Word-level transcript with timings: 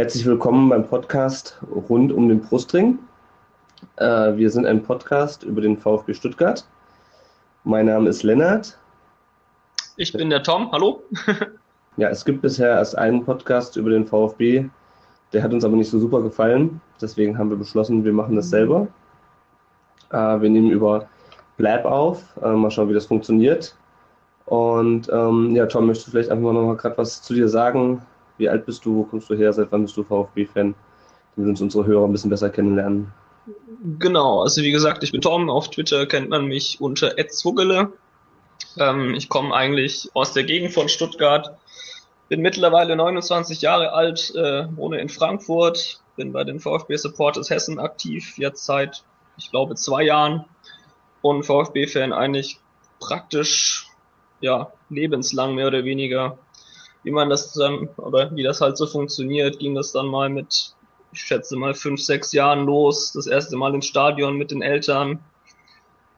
Herzlich 0.00 0.24
willkommen 0.24 0.70
beim 0.70 0.86
Podcast 0.86 1.60
rund 1.90 2.10
um 2.10 2.26
den 2.26 2.40
Brustring. 2.40 2.98
Äh, 3.96 4.34
wir 4.34 4.48
sind 4.48 4.64
ein 4.64 4.82
Podcast 4.82 5.42
über 5.42 5.60
den 5.60 5.76
VfB 5.76 6.14
Stuttgart. 6.14 6.66
Mein 7.64 7.84
Name 7.84 8.08
ist 8.08 8.22
Lennart. 8.22 8.78
Ich 9.98 10.14
bin 10.14 10.30
der 10.30 10.42
Tom. 10.42 10.72
Hallo. 10.72 11.02
ja, 11.98 12.08
es 12.08 12.24
gibt 12.24 12.40
bisher 12.40 12.70
erst 12.70 12.96
einen 12.96 13.26
Podcast 13.26 13.76
über 13.76 13.90
den 13.90 14.06
VfB. 14.06 14.70
Der 15.34 15.42
hat 15.42 15.52
uns 15.52 15.66
aber 15.66 15.76
nicht 15.76 15.90
so 15.90 15.98
super 15.98 16.22
gefallen. 16.22 16.80
Deswegen 16.98 17.36
haben 17.36 17.50
wir 17.50 17.58
beschlossen, 17.58 18.02
wir 18.02 18.14
machen 18.14 18.36
das 18.36 18.48
selber. 18.48 18.88
Äh, 20.12 20.40
wir 20.40 20.48
nehmen 20.48 20.70
über 20.70 21.10
Blab 21.58 21.84
auf. 21.84 22.24
Äh, 22.42 22.52
mal 22.52 22.70
schauen, 22.70 22.88
wie 22.88 22.94
das 22.94 23.04
funktioniert. 23.04 23.76
Und 24.46 25.10
ähm, 25.12 25.54
ja, 25.54 25.66
Tom, 25.66 25.88
möchtest 25.88 26.06
du 26.06 26.12
vielleicht 26.12 26.30
einfach 26.30 26.54
noch 26.54 26.64
mal 26.64 26.76
gerade 26.78 26.96
was 26.96 27.20
zu 27.20 27.34
dir 27.34 27.50
sagen? 27.50 28.00
Wie 28.40 28.48
alt 28.48 28.66
bist 28.66 28.84
du? 28.84 28.96
Wo 28.96 29.04
kommst 29.04 29.30
du 29.30 29.34
her? 29.34 29.52
Seit 29.52 29.70
wann 29.70 29.82
bist 29.82 29.96
du 29.96 30.02
VfB-Fan? 30.02 30.74
Damit 31.36 31.50
uns 31.50 31.60
unsere 31.60 31.86
Hörer 31.86 32.06
ein 32.06 32.12
bisschen 32.12 32.30
besser 32.30 32.50
kennenlernen. 32.50 33.12
Genau, 33.98 34.42
also 34.42 34.62
wie 34.62 34.72
gesagt, 34.72 35.02
ich 35.02 35.12
bin 35.12 35.20
Tom. 35.20 35.48
Auf 35.48 35.70
Twitter 35.70 36.06
kennt 36.06 36.28
man 36.28 36.46
mich 36.46 36.80
unter 36.80 37.16
@zwuggele. 37.16 37.92
Ähm, 38.78 39.14
ich 39.14 39.28
komme 39.28 39.54
eigentlich 39.54 40.10
aus 40.14 40.32
der 40.32 40.44
Gegend 40.44 40.72
von 40.72 40.88
Stuttgart. 40.88 41.56
Bin 42.28 42.40
mittlerweile 42.40 42.96
29 42.96 43.60
Jahre 43.60 43.92
alt, 43.92 44.32
äh, 44.34 44.66
wohne 44.76 45.00
in 45.00 45.08
Frankfurt, 45.08 46.00
bin 46.16 46.32
bei 46.32 46.44
den 46.44 46.60
VfB 46.60 46.96
Supporters 46.96 47.50
Hessen 47.50 47.78
aktiv, 47.78 48.38
jetzt 48.38 48.64
seit, 48.64 49.02
ich 49.36 49.50
glaube, 49.50 49.74
zwei 49.74 50.04
Jahren 50.04 50.44
und 51.22 51.44
VfB-Fan 51.44 52.12
eigentlich 52.12 52.60
praktisch 53.00 53.88
ja, 54.40 54.72
lebenslang 54.88 55.54
mehr 55.54 55.66
oder 55.66 55.84
weniger. 55.84 56.38
Wie 57.02 57.10
man 57.10 57.30
das 57.30 57.52
dann, 57.52 57.88
oder 57.96 58.34
wie 58.34 58.42
das 58.42 58.60
halt 58.60 58.76
so 58.76 58.86
funktioniert, 58.86 59.58
ging 59.58 59.74
das 59.74 59.92
dann 59.92 60.06
mal 60.06 60.28
mit, 60.28 60.74
ich 61.12 61.20
schätze 61.20 61.56
mal, 61.56 61.74
fünf, 61.74 62.02
sechs 62.02 62.32
Jahren 62.32 62.66
los. 62.66 63.12
Das 63.12 63.26
erste 63.26 63.56
Mal 63.56 63.74
ins 63.74 63.86
Stadion 63.86 64.36
mit 64.36 64.50
den 64.50 64.62
Eltern. 64.62 65.20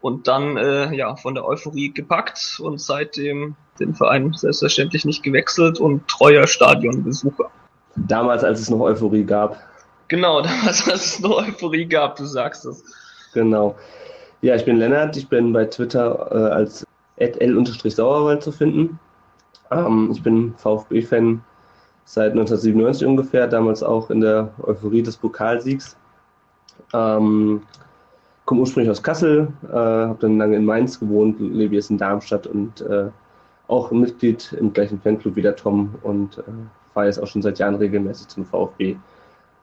Und 0.01 0.27
dann, 0.27 0.57
äh, 0.57 0.93
ja, 0.95 1.15
von 1.15 1.35
der 1.35 1.45
Euphorie 1.45 1.93
gepackt 1.93 2.59
und 2.61 2.81
seitdem 2.81 3.55
den 3.79 3.95
Verein 3.95 4.33
selbstverständlich 4.33 5.05
nicht 5.05 5.23
gewechselt 5.23 5.79
und 5.79 6.09
treuer 6.09 6.49
Stadionbesucher. 6.49 7.51
Damals, 7.95 8.43
als 8.43 8.61
es 8.61 8.71
noch 8.71 8.81
Euphorie 8.81 9.25
gab. 9.25 9.59
Genau, 10.09 10.41
damals, 10.43 10.89
als 10.89 11.07
es 11.07 11.21
noch 11.21 11.47
Euphorie 11.47 11.87
gab, 11.87 12.17
du 12.17 12.25
sagst 12.25 12.67
es. 12.67 12.85
Genau. 13.33 13.77
Ja, 14.41 14.57
ich 14.57 14.65
bin 14.65 14.77
Lennart, 14.77 15.17
ich 15.17 15.29
bin 15.29 15.53
bei 15.53 15.67
Twitter 15.67 16.29
äh, 16.33 16.53
als 16.53 16.85
l-sauerwald 17.17 18.43
zu 18.43 18.51
finden. 18.51 18.99
Ähm, 19.73 20.11
ich 20.13 20.23
bin 20.23 20.55
VfB-Fan 20.57 21.43
seit 22.05 22.33
1997 22.33 23.07
ungefähr, 23.07 23.47
damals 23.47 23.83
auch 23.83 24.11
in 24.11 24.21
der 24.21 24.51
Euphorie 24.63 25.03
des 25.03 25.17
Pokalsiegs. 25.17 25.97
Ähm, 26.93 27.63
komme 28.45 28.61
ursprünglich 28.61 28.91
aus 28.91 29.03
Kassel, 29.03 29.49
äh, 29.65 29.73
habe 29.73 30.19
dann 30.21 30.39
lange 30.39 30.57
in 30.57 30.65
Mainz 30.65 30.99
gewohnt, 30.99 31.41
lebe 31.41 31.75
jetzt 31.75 31.91
in 31.91 31.99
Darmstadt 31.99 32.47
und 32.47 32.81
äh, 32.83 33.09
auch 33.69 33.91
Mitglied 33.91 34.53
im 34.59 34.73
gleichen 34.73 35.01
Fanclub 35.01 35.37
wie 35.37 35.43
der 35.43 35.57
Tom 35.57 35.95
und 36.03 36.39
äh, 36.39 36.43
fahre 36.93 37.07
jetzt 37.07 37.19
auch 37.19 37.27
schon 37.27 37.43
seit 37.43 37.59
Jahren 37.59 37.77
regelmäßig 37.77 38.29
zum 38.29 38.45
VfB. 38.45 38.97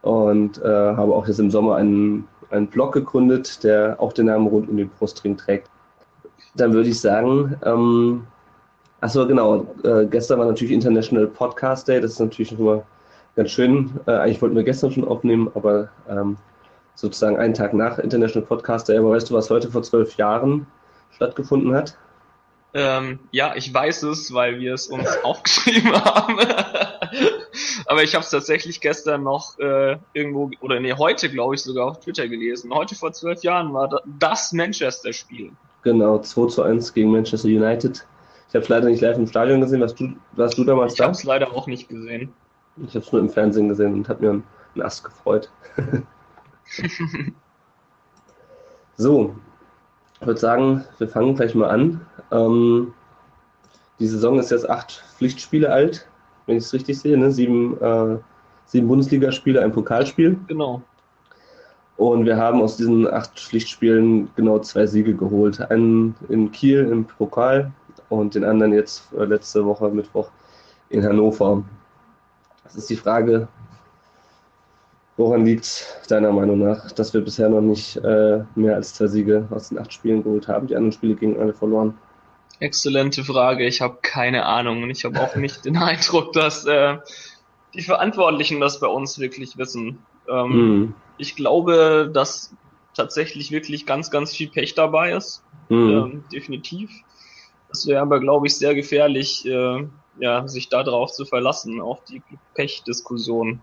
Und 0.02 0.62
äh, 0.64 0.68
habe 0.68 1.14
auch 1.14 1.28
jetzt 1.28 1.40
im 1.40 1.52
Sommer 1.52 1.76
einen, 1.76 2.28
einen 2.52 2.68
Blog 2.68 2.94
gegründet, 2.94 3.64
der 3.64 4.00
auch 4.00 4.14
den 4.14 4.28
Namen 4.28 4.48
rund 4.48 4.70
um 4.70 4.78
den 4.78 4.90
Brustring 4.90 5.36
trägt 5.36 5.70
dann 6.56 6.74
würde 6.74 6.90
ich 6.90 7.00
sagen, 7.00 7.56
ähm, 7.64 8.28
achso, 9.02 9.28
genau, 9.28 9.68
äh, 9.84 10.06
gestern 10.06 10.40
war 10.40 10.46
natürlich 10.46 10.74
International 10.74 11.28
Podcast 11.28 11.88
Day, 11.88 12.02
das 12.02 12.14
ist 12.14 12.20
natürlich 12.20 12.50
schon 12.50 12.64
mal 12.64 12.84
ganz 13.36 13.52
schön. 13.52 14.00
Äh, 14.06 14.12
eigentlich 14.12 14.42
wollten 14.42 14.56
wir 14.56 14.64
gestern 14.64 14.92
schon 14.92 15.08
aufnehmen, 15.08 15.52
aber 15.56 15.90
ähm, 16.10 16.38
sozusagen 16.96 17.38
einen 17.38 17.54
Tag 17.54 17.74
nach 17.74 17.98
International 18.00 18.46
Podcast 18.46 18.90
Day. 18.90 18.98
Aber 18.98 19.12
weißt 19.12 19.30
du, 19.30 19.34
was 19.34 19.50
heute 19.50 19.72
vor 19.72 19.84
zwölf 19.84 20.18
Jahren 20.18 20.68
stattgefunden 21.12 21.74
hat? 21.74 21.98
Ähm, 22.74 23.20
ja, 23.32 23.56
ich 23.56 23.74
weiß 23.74 24.04
es, 24.04 24.32
weil 24.34 24.60
wir 24.60 24.74
es 24.74 24.88
uns 24.88 25.08
aufgeschrieben 25.24 25.94
haben. 25.94 26.38
Aber 27.86 28.04
ich 28.04 28.14
habe 28.14 28.24
es 28.24 28.30
tatsächlich 28.30 28.80
gestern 28.80 29.24
noch 29.24 29.58
äh, 29.58 29.98
irgendwo, 30.14 30.52
oder 30.62 30.80
nee, 30.80 30.94
heute 30.94 31.30
glaube 31.30 31.56
ich 31.56 31.64
sogar 31.64 31.88
auf 31.88 32.00
Twitter 32.00 32.28
gelesen. 32.28 32.72
Heute 32.72 32.94
vor 32.94 33.12
zwölf 33.12 33.42
Jahren 33.44 33.74
war 33.74 34.02
das 34.20 34.54
Manchester-Spiel. 34.54 35.52
Genau, 35.82 36.20
2 36.20 36.48
zu 36.48 36.62
1 36.62 36.94
gegen 36.94 37.12
Manchester 37.12 37.48
United. 37.48 38.06
Ich 38.50 38.56
habe 38.56 38.64
es 38.64 38.70
leider 38.70 38.88
nicht 38.88 39.02
live 39.02 39.18
im 39.18 39.28
Stadion 39.28 39.62
gesehen. 39.62 39.80
Warst 39.82 40.00
du, 40.00 40.10
warst 40.32 40.58
du 40.58 40.64
damals 40.64 40.94
ich 40.94 40.98
da? 40.98 41.04
Ich 41.04 41.08
habe 41.08 41.18
es 41.18 41.24
leider 41.24 41.52
auch 41.54 41.68
nicht 41.68 41.88
gesehen. 41.88 42.34
Ich 42.78 42.96
habe 42.96 43.06
es 43.06 43.12
nur 43.12 43.22
im 43.22 43.30
Fernsehen 43.30 43.70
gesehen 43.70 43.94
und 43.94 44.10
habe 44.10 44.24
mir 44.24 44.32
einen, 44.32 44.44
einen 44.74 44.86
Ast 44.86 45.04
gefreut. 45.04 45.52
so, 48.98 49.36
ich 50.20 50.26
würde 50.26 50.40
sagen, 50.40 50.84
wir 50.98 51.08
fangen 51.08 51.36
gleich 51.36 51.54
mal 51.54 51.70
an. 51.70 52.02
Ähm, 52.32 52.92
die 54.00 54.08
Saison 54.08 54.40
ist 54.40 54.50
jetzt 54.50 54.68
acht 54.68 55.04
Pflichtspiele 55.18 55.72
alt, 55.72 56.08
wenn 56.48 56.58
ich 56.58 56.64
es 56.64 56.74
richtig 56.74 57.00
sehe. 57.00 57.18
Ne? 57.18 57.32
Sieben, 57.32 57.80
äh, 57.80 58.18
sieben 58.66 58.88
Bundesligaspiele, 58.88 59.62
ein 59.62 59.72
Pokalspiel. 59.72 60.40
Genau. 60.48 60.82
Und 61.98 62.26
wir 62.26 62.38
haben 62.38 62.62
aus 62.62 62.78
diesen 62.78 63.08
acht 63.08 63.40
Pflichtspielen 63.40 64.30
genau 64.36 64.58
zwei 64.60 64.88
Siege 64.88 65.14
geholt. 65.14 65.60
Einen 65.70 66.16
in 66.30 66.52
Kiel 66.52 66.88
im 66.90 67.06
Pokal 67.06 67.72
und 68.10 68.36
den 68.36 68.44
anderen 68.44 68.74
jetzt 68.74 69.12
äh, 69.14 69.24
letzte 69.26 69.66
Woche 69.66 69.90
Mittwoch 69.90 70.30
in 70.90 71.04
Hannover. 71.06 71.64
Das 72.64 72.76
ist 72.76 72.90
die 72.90 72.96
Frage, 72.96 73.48
woran 75.18 75.46
liegt 75.46 75.86
deiner 76.10 76.32
Meinung 76.32 76.60
nach, 76.60 76.92
dass 76.92 77.14
wir 77.14 77.22
bisher 77.22 77.50
noch 77.50 77.62
nicht 77.62 77.98
äh, 77.98 78.44
mehr 78.56 78.76
als 78.76 78.94
zwei 78.94 79.08
Siege 79.08 79.48
aus 79.52 79.70
den 79.70 79.80
acht 79.80 79.94
Spielen 79.94 80.24
geholt 80.24 80.48
haben? 80.48 80.68
Die 80.68 80.76
anderen 80.76 80.94
Spiele 80.94 81.16
gingen 81.16 81.40
alle 81.40 81.54
verloren. 81.54 81.98
Exzellente 82.60 83.24
Frage. 83.24 83.66
Ich 83.66 83.82
habe 83.82 84.00
keine 84.02 84.46
Ahnung 84.46 84.84
und 84.84 84.90
ich 84.90 85.06
habe 85.06 85.20
auch 85.22 85.36
nicht 85.36 85.66
den 85.66 85.78
Eindruck, 85.82 86.34
dass 86.34 86.66
äh, 86.66 86.98
die 87.74 87.82
Verantwortlichen 87.82 88.60
das 88.60 88.80
bei 88.80 88.88
uns 88.88 89.20
wirklich 89.20 89.58
wissen. 89.58 90.00
Ähm, 90.28 90.50
mhm. 90.52 90.94
Ich 91.18 91.36
glaube, 91.36 92.10
dass 92.14 92.54
tatsächlich 92.96 93.52
wirklich 93.52 93.86
ganz, 93.86 94.12
ganz 94.12 94.36
viel 94.36 94.50
Pech 94.50 94.76
dabei 94.76 95.14
ist. 95.14 95.44
Mhm. 95.70 95.90
Ähm, 95.90 96.24
definitiv. 96.32 96.90
Es 97.72 97.86
wäre 97.88 98.02
aber, 98.02 98.20
glaube 98.20 98.48
ich, 98.48 98.56
sehr 98.56 98.74
gefährlich, 98.76 99.46
äh, 99.46 99.88
ja, 100.20 100.48
sich 100.48 100.70
darauf 100.70 101.12
zu 101.12 101.26
verlassen, 101.26 101.80
auf 101.80 102.04
die 102.06 102.22
Pech-Diskussion. 102.56 103.62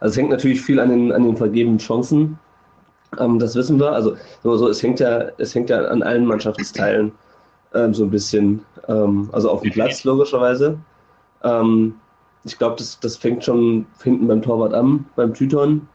Also 0.00 0.12
es 0.12 0.16
hängt 0.16 0.30
natürlich 0.30 0.60
viel 0.60 0.80
an 0.80 0.90
den, 0.90 1.12
an 1.12 1.24
den 1.24 1.36
vergebenen 1.36 1.78
Chancen. 1.78 2.38
Ähm, 3.18 3.38
das 3.38 3.54
wissen 3.54 3.78
wir. 3.78 3.92
Also 3.92 4.16
so, 4.42 4.68
es 4.68 4.82
hängt 4.82 5.00
ja, 5.00 5.28
es 5.38 5.54
hängt 5.54 5.70
ja 5.70 5.84
an 5.84 6.02
allen 6.02 6.26
Mannschaftsteilen 6.26 7.12
ähm, 7.74 7.94
so 7.94 8.04
ein 8.04 8.10
bisschen. 8.10 8.64
Ähm, 8.88 9.28
also 9.32 9.50
auf 9.50 9.62
dem 9.62 9.72
Platz 9.72 10.04
logischerweise. 10.04 10.78
Ähm, 11.42 11.94
ich 12.44 12.58
glaube, 12.58 12.76
das, 12.76 12.98
das 13.00 13.16
fängt 13.16 13.44
schon 13.44 13.86
hinten 14.02 14.26
beim 14.26 14.42
Torwart 14.42 14.74
an, 14.74 15.06
beim 15.16 15.34
Tüton. 15.34 15.88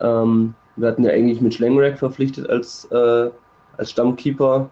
Ähm, 0.00 0.54
wir 0.76 0.88
hatten 0.88 1.04
ja 1.04 1.10
eigentlich 1.10 1.40
mit 1.40 1.54
Schlengrek 1.54 1.98
verpflichtet 1.98 2.48
als, 2.48 2.84
äh, 2.90 3.30
als 3.76 3.90
Stammkeeper. 3.90 4.70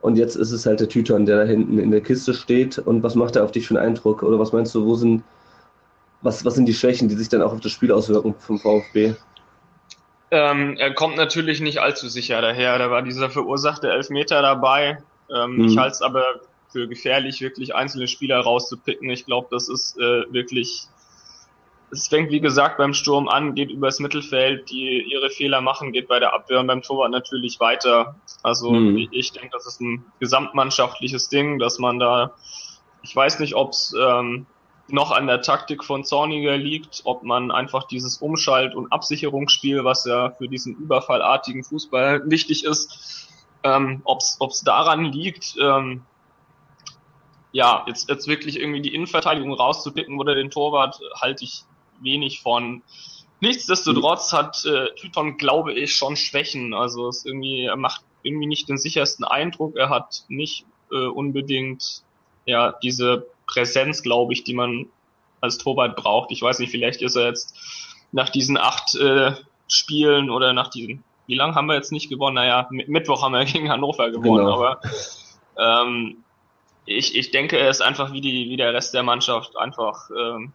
Und 0.00 0.16
jetzt 0.16 0.36
ist 0.36 0.52
es 0.52 0.64
halt 0.64 0.80
der 0.80 0.88
Tüton, 0.88 1.26
der 1.26 1.38
da 1.38 1.44
hinten 1.44 1.78
in 1.78 1.90
der 1.90 2.00
Kiste 2.00 2.32
steht. 2.32 2.78
Und 2.78 3.02
was 3.02 3.14
macht 3.14 3.36
er 3.36 3.44
auf 3.44 3.52
dich 3.52 3.66
für 3.66 3.76
einen 3.76 3.88
Eindruck? 3.88 4.22
Oder 4.22 4.38
was 4.38 4.52
meinst 4.52 4.74
du, 4.74 4.84
wo 4.84 4.94
sind, 4.94 5.24
was, 6.22 6.44
was 6.44 6.54
sind 6.54 6.66
die 6.66 6.74
Schwächen, 6.74 7.08
die 7.08 7.16
sich 7.16 7.28
dann 7.28 7.42
auch 7.42 7.52
auf 7.52 7.60
das 7.60 7.72
Spiel 7.72 7.90
auswirken 7.90 8.34
vom 8.38 8.58
VfB? 8.58 9.14
Ähm, 10.30 10.76
er 10.78 10.94
kommt 10.94 11.16
natürlich 11.16 11.60
nicht 11.60 11.80
allzu 11.80 12.08
sicher 12.08 12.40
daher. 12.40 12.78
Da 12.78 12.90
war 12.90 13.02
dieser 13.02 13.30
verursachte 13.30 13.90
Elfmeter 13.90 14.40
dabei. 14.42 14.98
Ähm, 15.34 15.56
mhm. 15.56 15.64
Ich 15.64 15.78
halte 15.78 15.92
es 15.92 16.02
aber 16.02 16.24
für 16.70 16.86
gefährlich, 16.86 17.40
wirklich 17.40 17.74
einzelne 17.74 18.06
Spieler 18.06 18.40
rauszupicken. 18.40 19.10
Ich 19.10 19.26
glaube, 19.26 19.48
das 19.50 19.68
ist 19.68 19.98
äh, 19.98 20.32
wirklich 20.32 20.86
es 21.90 22.08
fängt 22.08 22.30
wie 22.30 22.40
gesagt 22.40 22.78
beim 22.78 22.92
Sturm 22.92 23.28
an, 23.28 23.54
geht 23.54 23.70
übers 23.70 24.00
Mittelfeld, 24.00 24.70
die 24.70 25.02
ihre 25.10 25.30
Fehler 25.30 25.60
machen, 25.60 25.92
geht 25.92 26.08
bei 26.08 26.18
der 26.18 26.34
Abwehr 26.34 26.60
und 26.60 26.66
beim 26.66 26.82
Torwart 26.82 27.10
natürlich 27.10 27.60
weiter. 27.60 28.16
Also 28.42 28.72
mhm. 28.72 29.08
ich 29.10 29.32
denke, 29.32 29.50
das 29.52 29.66
ist 29.66 29.80
ein 29.80 30.04
gesamtmannschaftliches 30.20 31.28
Ding, 31.28 31.58
dass 31.58 31.78
man 31.78 31.98
da, 31.98 32.34
ich 33.02 33.14
weiß 33.14 33.40
nicht, 33.40 33.54
ob 33.54 33.70
es 33.70 33.94
ähm, 33.98 34.46
noch 34.88 35.10
an 35.10 35.26
der 35.26 35.42
Taktik 35.42 35.84
von 35.84 36.04
Zorniger 36.04 36.56
liegt, 36.56 37.02
ob 37.04 37.22
man 37.22 37.50
einfach 37.50 37.84
dieses 37.84 38.18
Umschalt- 38.18 38.74
und 38.74 38.92
Absicherungsspiel, 38.92 39.84
was 39.84 40.04
ja 40.04 40.30
für 40.30 40.48
diesen 40.48 40.76
überfallartigen 40.76 41.64
Fußball 41.64 42.30
wichtig 42.30 42.64
ist, 42.64 43.28
ähm, 43.62 44.02
ob 44.04 44.20
es 44.20 44.62
daran 44.64 45.04
liegt. 45.04 45.56
Ähm, 45.60 46.02
ja, 47.52 47.84
jetzt, 47.86 48.08
jetzt 48.10 48.28
wirklich 48.28 48.60
irgendwie 48.60 48.82
die 48.82 48.94
Innenverteidigung 48.94 49.52
rauszupicken 49.52 50.18
oder 50.18 50.34
den 50.34 50.50
Torwart 50.50 51.00
halte 51.20 51.44
ich 51.44 51.64
wenig 52.00 52.40
von. 52.40 52.82
Nichtsdestotrotz 53.40 54.32
hat 54.32 54.64
äh, 54.64 54.94
Tyton, 54.96 55.36
glaube 55.36 55.72
ich, 55.72 55.94
schon 55.94 56.16
Schwächen. 56.16 56.74
Also 56.74 57.08
es 57.08 57.24
irgendwie, 57.24 57.64
er 57.64 57.76
macht 57.76 58.02
irgendwie 58.22 58.46
nicht 58.46 58.68
den 58.68 58.78
sichersten 58.78 59.24
Eindruck. 59.24 59.76
Er 59.76 59.90
hat 59.90 60.24
nicht 60.28 60.66
äh, 60.90 61.06
unbedingt 61.06 62.02
ja 62.46 62.72
diese 62.82 63.26
Präsenz, 63.46 64.02
glaube 64.02 64.32
ich, 64.32 64.44
die 64.44 64.54
man 64.54 64.86
als 65.40 65.58
Torwart 65.58 65.96
braucht. 65.96 66.32
Ich 66.32 66.42
weiß 66.42 66.58
nicht, 66.58 66.70
vielleicht 66.70 67.02
ist 67.02 67.16
er 67.16 67.26
jetzt 67.26 67.54
nach 68.12 68.28
diesen 68.28 68.56
acht 68.56 68.94
äh, 68.96 69.32
Spielen 69.68 70.30
oder 70.30 70.52
nach 70.52 70.68
diesen, 70.68 71.04
wie 71.26 71.34
lange 71.34 71.54
haben 71.54 71.66
wir 71.66 71.74
jetzt 71.74 71.92
nicht 71.92 72.08
gewonnen? 72.08 72.34
Naja, 72.34 72.66
Mittwoch 72.70 73.22
haben 73.22 73.32
wir 73.32 73.44
gegen 73.44 73.70
Hannover 73.70 74.10
gewonnen, 74.10 74.46
genau. 74.46 74.64
aber 74.64 74.80
ähm, 75.58 76.24
ich, 76.86 77.14
ich 77.14 77.30
denke, 77.30 77.58
er 77.58 77.68
ist 77.68 77.82
einfach 77.82 78.12
wie, 78.12 78.20
die, 78.20 78.48
wie 78.48 78.56
der 78.56 78.72
Rest 78.72 78.94
der 78.94 79.02
Mannschaft 79.02 79.56
einfach 79.56 80.08
ähm, 80.10 80.54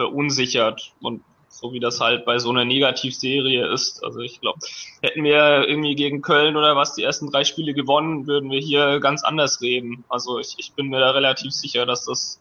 verunsichert 0.00 0.94
und 1.02 1.22
so 1.48 1.72
wie 1.74 1.80
das 1.80 2.00
halt 2.00 2.24
bei 2.24 2.38
so 2.38 2.48
einer 2.48 2.64
Negativserie 2.64 3.70
ist. 3.70 4.02
Also 4.02 4.20
ich 4.20 4.40
glaube, 4.40 4.60
hätten 5.02 5.24
wir 5.24 5.68
irgendwie 5.68 5.94
gegen 5.94 6.22
Köln 6.22 6.56
oder 6.56 6.74
was 6.74 6.94
die 6.94 7.02
ersten 7.02 7.30
drei 7.30 7.44
Spiele 7.44 7.74
gewonnen, 7.74 8.26
würden 8.26 8.50
wir 8.50 8.60
hier 8.60 8.98
ganz 9.00 9.22
anders 9.22 9.60
reden. 9.60 10.04
Also 10.08 10.38
ich, 10.38 10.54
ich 10.58 10.72
bin 10.72 10.88
mir 10.88 11.00
da 11.00 11.10
relativ 11.10 11.52
sicher, 11.52 11.84
dass 11.84 12.06
das 12.06 12.40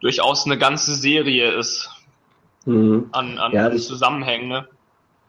durchaus 0.00 0.46
eine 0.46 0.58
ganze 0.58 0.94
Serie 0.94 1.50
ist 1.50 1.90
mhm. 2.66 3.08
an, 3.10 3.38
an 3.38 3.52
ja, 3.52 3.74
Zusammenhängen. 3.76 4.48
Ne? 4.48 4.68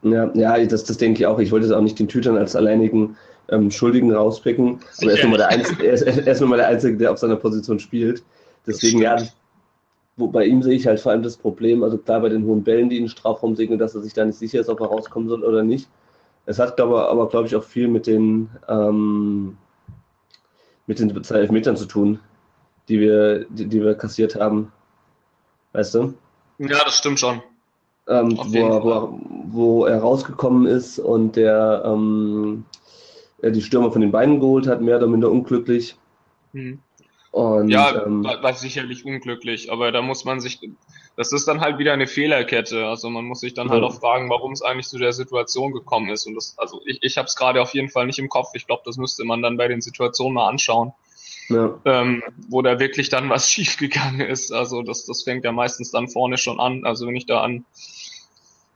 Ja, 0.03 0.31
ja 0.35 0.65
das, 0.65 0.83
das 0.83 0.97
denke 0.97 1.21
ich 1.21 1.25
auch. 1.25 1.39
Ich 1.39 1.51
wollte 1.51 1.65
es 1.65 1.71
auch 1.71 1.81
nicht 1.81 1.97
den 1.97 2.07
Tütern 2.07 2.37
als 2.37 2.55
alleinigen 2.55 3.17
ähm, 3.49 3.71
Schuldigen 3.71 4.13
rauspicken. 4.13 4.79
Aber 5.01 5.11
er 5.11 5.17
ist, 5.17 5.23
nur 5.23 5.31
mal 5.31 5.37
der 5.37 5.49
Einzige, 5.49 5.87
er, 5.87 5.93
ist, 5.93 6.03
er 6.03 6.27
ist 6.27 6.39
nur 6.39 6.49
mal 6.49 6.57
der 6.57 6.67
Einzige, 6.67 6.97
der 6.97 7.11
auf 7.11 7.17
seiner 7.17 7.35
Position 7.37 7.79
spielt. 7.79 8.21
Deswegen, 8.67 9.01
ja, 9.01 9.17
wo, 10.21 10.27
bei 10.27 10.45
ihm 10.45 10.63
sehe 10.63 10.75
ich 10.75 10.87
halt 10.87 10.99
vor 10.99 11.11
allem 11.11 11.23
das 11.23 11.35
Problem, 11.35 11.83
also 11.83 11.97
klar 11.97 12.21
bei 12.21 12.29
den 12.29 12.45
hohen 12.45 12.63
Bällen, 12.63 12.89
die 12.89 12.97
in 12.97 13.03
den 13.03 13.09
Strafraum 13.09 13.55
segeln, 13.55 13.79
dass 13.79 13.95
er 13.95 14.01
sich 14.01 14.13
da 14.13 14.23
nicht 14.23 14.37
sicher 14.37 14.61
ist, 14.61 14.69
ob 14.69 14.79
er 14.79 14.87
rauskommen 14.87 15.27
soll 15.27 15.43
oder 15.43 15.63
nicht. 15.63 15.89
Es 16.45 16.59
hat 16.59 16.79
aber, 16.79 17.09
aber 17.09 17.29
glaube 17.29 17.47
ich, 17.47 17.55
auch 17.55 17.63
viel 17.63 17.87
mit 17.87 18.07
den, 18.07 18.49
ähm, 18.67 19.57
mit 20.87 20.99
den 20.99 21.23
zwei 21.23 21.35
Elfmetern 21.35 21.77
zu 21.77 21.85
tun, 21.85 22.19
die 22.87 22.99
wir, 22.99 23.45
die, 23.49 23.67
die 23.67 23.81
wir 23.81 23.95
kassiert 23.95 24.35
haben. 24.35 24.71
Weißt 25.73 25.95
du? 25.95 26.13
Ja, 26.59 26.83
das 26.85 26.97
stimmt 26.97 27.19
schon. 27.19 27.41
Ähm, 28.07 28.37
wo, 28.37 28.57
er, 28.57 28.83
wo, 28.83 28.91
er, 28.91 29.19
wo, 29.45 29.85
er, 29.85 29.99
rausgekommen 29.99 30.65
ist 30.65 30.99
und 30.99 31.35
der 31.35 31.83
ähm, 31.85 32.65
die 33.43 33.61
Stürmer 33.61 33.91
von 33.91 34.01
den 34.01 34.11
Beinen 34.11 34.39
geholt 34.39 34.67
hat, 34.67 34.81
mehr 34.81 34.97
oder 34.97 35.07
minder 35.07 35.31
unglücklich. 35.31 35.97
Hm. 36.53 36.79
Und, 37.31 37.69
ja, 37.69 38.05
ähm, 38.05 38.25
war, 38.25 38.53
sicherlich 38.53 39.05
unglücklich, 39.05 39.71
aber 39.71 39.93
da 39.93 40.01
muss 40.01 40.25
man 40.25 40.41
sich, 40.41 40.59
das 41.15 41.31
ist 41.31 41.47
dann 41.47 41.61
halt 41.61 41.77
wieder 41.77 41.93
eine 41.93 42.07
Fehlerkette. 42.07 42.85
Also 42.87 43.09
man 43.09 43.23
muss 43.23 43.39
sich 43.39 43.53
dann 43.53 43.69
halt 43.69 43.81
ja. 43.81 43.87
halt 43.87 43.95
auch 43.95 43.99
fragen, 43.99 44.29
warum 44.29 44.51
es 44.51 44.61
eigentlich 44.61 44.87
zu 44.87 44.97
der 44.97 45.13
Situation 45.13 45.71
gekommen 45.71 46.09
ist. 46.09 46.27
Und 46.27 46.35
das, 46.35 46.55
also 46.57 46.81
ich, 46.85 46.99
ich 47.01 47.17
habe 47.17 47.27
es 47.27 47.37
gerade 47.37 47.61
auf 47.61 47.73
jeden 47.73 47.89
Fall 47.89 48.05
nicht 48.05 48.19
im 48.19 48.27
Kopf. 48.27 48.49
Ich 48.53 48.67
glaube, 48.67 48.81
das 48.85 48.97
müsste 48.97 49.23
man 49.23 49.41
dann 49.41 49.55
bei 49.55 49.69
den 49.69 49.79
Situationen 49.79 50.33
mal 50.33 50.49
anschauen. 50.49 50.91
Ja. 51.47 51.79
Ähm, 51.85 52.23
wo 52.49 52.61
da 52.61 52.79
wirklich 52.79 53.09
dann 53.09 53.29
was 53.29 53.49
schiefgegangen 53.49 54.21
ist. 54.21 54.51
Also 54.51 54.81
das, 54.81 55.05
das 55.05 55.23
fängt 55.23 55.45
ja 55.45 55.53
meistens 55.53 55.91
dann 55.91 56.09
vorne 56.09 56.37
schon 56.37 56.59
an. 56.59 56.83
Also 56.83 57.07
wenn 57.07 57.15
ich 57.15 57.27
da 57.27 57.41
an 57.41 57.65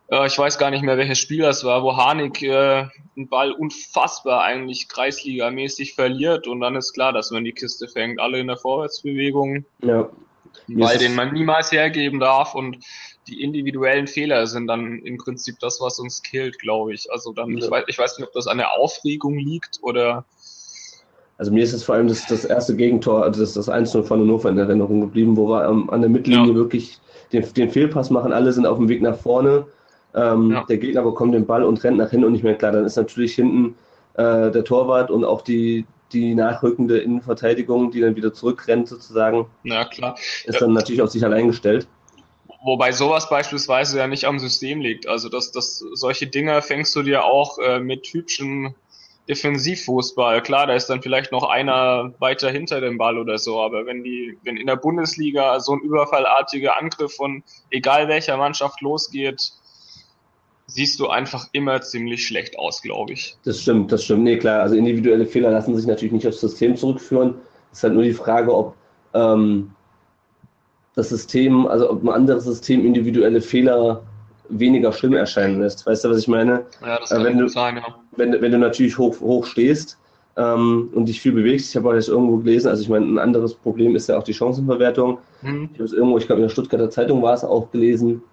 äh, 0.10 0.28
ich 0.28 0.38
weiß 0.38 0.58
gar 0.58 0.72
nicht 0.72 0.84
mehr, 0.84 0.98
welches 0.98 1.20
Spiel 1.20 1.42
das 1.42 1.64
war, 1.64 1.84
wo 1.84 1.96
Harnik 1.96 2.42
äh, 2.42 2.88
einen 3.16 3.28
Ball 3.30 3.52
unfassbar 3.52 4.44
eigentlich 4.44 4.88
Kreisligamäßig 4.88 5.96
verliert 5.96 6.48
und 6.48 6.62
dann 6.62 6.76
ist 6.76 6.94
klar, 6.94 7.14
dass 7.14 7.32
man 7.32 7.44
die 7.44 7.54
Kiste 7.54 7.88
fängt, 7.88 8.20
alle 8.20 8.40
in 8.40 8.48
der 8.48 8.58
Vorwärtsbewegung. 8.58 9.66
Ja. 9.82 10.10
Ball, 10.70 10.98
den 10.98 11.16
man 11.16 11.34
niemals 11.34 11.72
hergeben 11.72 12.20
darf 12.20 12.56
und 12.56 12.78
die 13.28 13.42
individuellen 13.42 14.08
Fehler 14.08 14.48
sind 14.48 14.68
dann 14.68 15.00
im 15.00 15.18
Prinzip 15.18 15.60
das, 15.60 15.82
was 15.82 16.00
uns 16.00 16.22
killt, 16.22 16.60
glaube 16.60 16.94
ich. 16.94 17.12
Also 17.12 17.34
dann, 17.34 17.58
ja. 17.58 17.66
ich, 17.66 17.72
weiß, 17.72 17.84
ich 17.88 17.98
weiß 17.98 18.18
nicht, 18.18 18.28
ob 18.28 18.34
das 18.34 18.48
an 18.48 18.58
der 18.58 18.72
Aufregung 18.74 19.38
liegt 19.38 19.80
oder 19.82 20.26
also 21.38 21.52
mir 21.52 21.64
ist 21.64 21.74
es 21.74 21.84
vor 21.84 21.96
allem 21.96 22.08
das, 22.08 22.26
das 22.28 22.46
erste 22.46 22.78
Gegentor, 22.78 23.24
also 23.24 23.42
das, 23.42 23.54
das 23.54 23.68
1-0 23.68 24.04
von 24.04 24.22
Hannover 24.22 24.50
in 24.50 24.58
Erinnerung 24.58 25.02
geblieben, 25.02 25.36
wo 25.36 25.50
wir 25.50 25.68
ähm, 25.68 25.90
an 25.90 26.00
der 26.00 26.10
Mittellinie 26.10 26.52
ja. 26.52 26.56
wirklich 26.56 26.98
den, 27.34 27.54
den 27.54 27.70
Fehlpass 27.70 28.10
machen, 28.10 28.32
alle 28.32 28.54
sind 28.54 28.66
auf 28.66 28.78
dem 28.78 28.88
Weg 28.88 29.02
nach 29.02 29.18
vorne 29.18 29.66
ähm, 30.16 30.52
ja. 30.52 30.64
Der 30.64 30.78
Gegner 30.78 31.02
bekommt 31.02 31.34
den 31.34 31.46
Ball 31.46 31.64
und 31.64 31.84
rennt 31.84 31.98
nach 31.98 32.10
hinten 32.10 32.26
und 32.26 32.32
nicht 32.34 32.44
mehr 32.44 32.56
klar. 32.56 32.72
Dann 32.72 32.86
ist 32.86 32.96
natürlich 32.96 33.36
hinten 33.36 33.76
äh, 34.14 34.52
der 34.52 34.64
Torwart 34.64 35.12
und 35.12 35.26
auch 35.26 35.42
die, 35.42 35.86
die 36.14 36.36
nachrückende 36.36 37.00
Innenverteidigung, 37.00 37.92
die 37.92 38.02
dann 38.02 38.16
wieder 38.16 38.34
zurückrennt 38.34 38.88
sozusagen. 38.88 39.48
Ja, 39.64 39.86
klar. 39.86 40.18
Ist 40.46 40.62
dann 40.62 40.74
natürlich 40.74 41.02
auf 41.02 41.10
sich 41.10 41.24
allein 41.24 41.48
gestellt. 41.48 41.88
Wobei 42.64 42.92
sowas 42.92 43.30
beispielsweise 43.30 44.00
ja 44.00 44.08
nicht 44.08 44.26
am 44.26 44.40
System 44.40 44.82
liegt. 44.82 45.08
Also 45.08 45.30
dass, 45.30 45.52
dass 45.52 45.78
solche 45.78 46.28
Dinger 46.28 46.62
fängst 46.62 46.96
du 46.96 47.04
dir 47.04 47.26
auch 47.26 47.60
äh, 47.60 47.80
mit 47.80 48.08
hübschen 48.08 48.74
Defensivfußball. 49.28 50.42
Klar, 50.42 50.68
da 50.68 50.76
ist 50.76 50.88
dann 50.88 51.02
vielleicht 51.02 51.32
noch 51.32 51.44
einer 51.44 52.14
weiter 52.20 52.50
hinter 52.50 52.80
dem 52.80 52.98
Ball 52.98 53.18
oder 53.18 53.38
so, 53.38 53.60
aber 53.60 53.86
wenn 53.86 54.04
die, 54.04 54.38
wenn 54.44 54.56
in 54.56 54.68
der 54.68 54.76
Bundesliga 54.76 55.60
so 55.60 55.74
ein 55.74 55.82
überfallartiger 55.82 56.78
Angriff 56.78 57.16
von 57.16 57.44
egal 57.70 58.08
welcher 58.08 58.38
Mannschaft 58.38 58.82
losgeht, 58.82 59.52
siehst 60.68 61.00
du 61.00 61.08
einfach 61.08 61.48
immer 61.52 61.82
ziemlich 61.82 62.26
schlecht 62.26 62.58
aus, 62.58 62.82
glaube 62.82 63.14
ich. 63.14 63.38
Das 63.44 63.62
stimmt, 63.62 63.92
das 63.92 64.04
stimmt. 64.04 64.24
Nee, 64.24 64.38
klar, 64.38 64.62
also 64.62 64.76
individuelle 64.76 65.26
Fehler 65.26 65.52
lassen 65.52 65.76
sich 65.76 65.86
natürlich 65.86 66.14
nicht 66.14 66.28
aufs 66.28 66.42
System 66.42 66.76
zurückführen. 66.76 67.36
Es 67.72 67.80
ist 67.80 67.84
halt 67.84 67.94
nur 67.94 68.04
die 68.04 68.14
Frage, 68.14 68.54
ob 68.56 68.76
ähm, 69.14 69.72
das 70.96 71.10
System, 71.10 71.68
also 71.68 71.92
ob 71.92 72.04
ein 72.04 72.10
anderes 72.10 72.46
System 72.46 72.86
individuelle 72.86 73.42
Fehler 73.42 74.04
weniger 74.50 74.92
schlimm 74.92 75.14
erscheinen 75.14 75.60
lässt. 75.62 75.86
Weißt 75.86 76.06
du, 76.06 76.10
was 76.10 76.20
ich 76.20 76.28
meine? 76.28 76.66
Ja, 76.82 77.00
das 77.00 77.12
äh, 77.12 77.16
kann 77.16 77.26
wenn 77.26 77.38
du, 77.38 77.48
sein, 77.48 77.78
ja. 77.78 77.96
Wenn, 78.16 78.42
wenn 78.42 78.52
du 78.52 78.58
natürlich 78.58 78.98
hoch, 78.98 79.20
hoch 79.20 79.46
stehst 79.46 79.98
ähm, 80.38 80.90
und 80.94 81.08
dich 81.08 81.22
viel 81.22 81.32
bewegst, 81.32 81.70
ich 81.70 81.76
habe 81.76 81.90
auch 81.90 81.94
jetzt 81.94 82.10
irgendwo 82.10 82.38
gelesen, 82.38 82.70
also 82.70 82.82
ich 82.82 82.90
meine, 82.90 83.06
ein 83.06 83.20
anderes 83.20 83.54
Problem 83.54 83.96
ist 83.96 84.08
ja 84.08 84.18
auch 84.18 84.24
die 84.24 84.34
Chancenverwertung. 84.34 85.20
Mhm. 85.42 85.70
Ich 85.74 85.80
habe 85.80 85.86
es 85.86 85.94
irgendwo, 85.94 86.18
ich 86.18 86.26
glaube 86.26 86.42
in 86.42 86.48
der 86.48 86.52
Stuttgarter 86.52 86.90
Zeitung 86.90 87.22
war 87.22 87.34
es 87.34 87.44
auch 87.44 87.72
gelesen, 87.72 88.24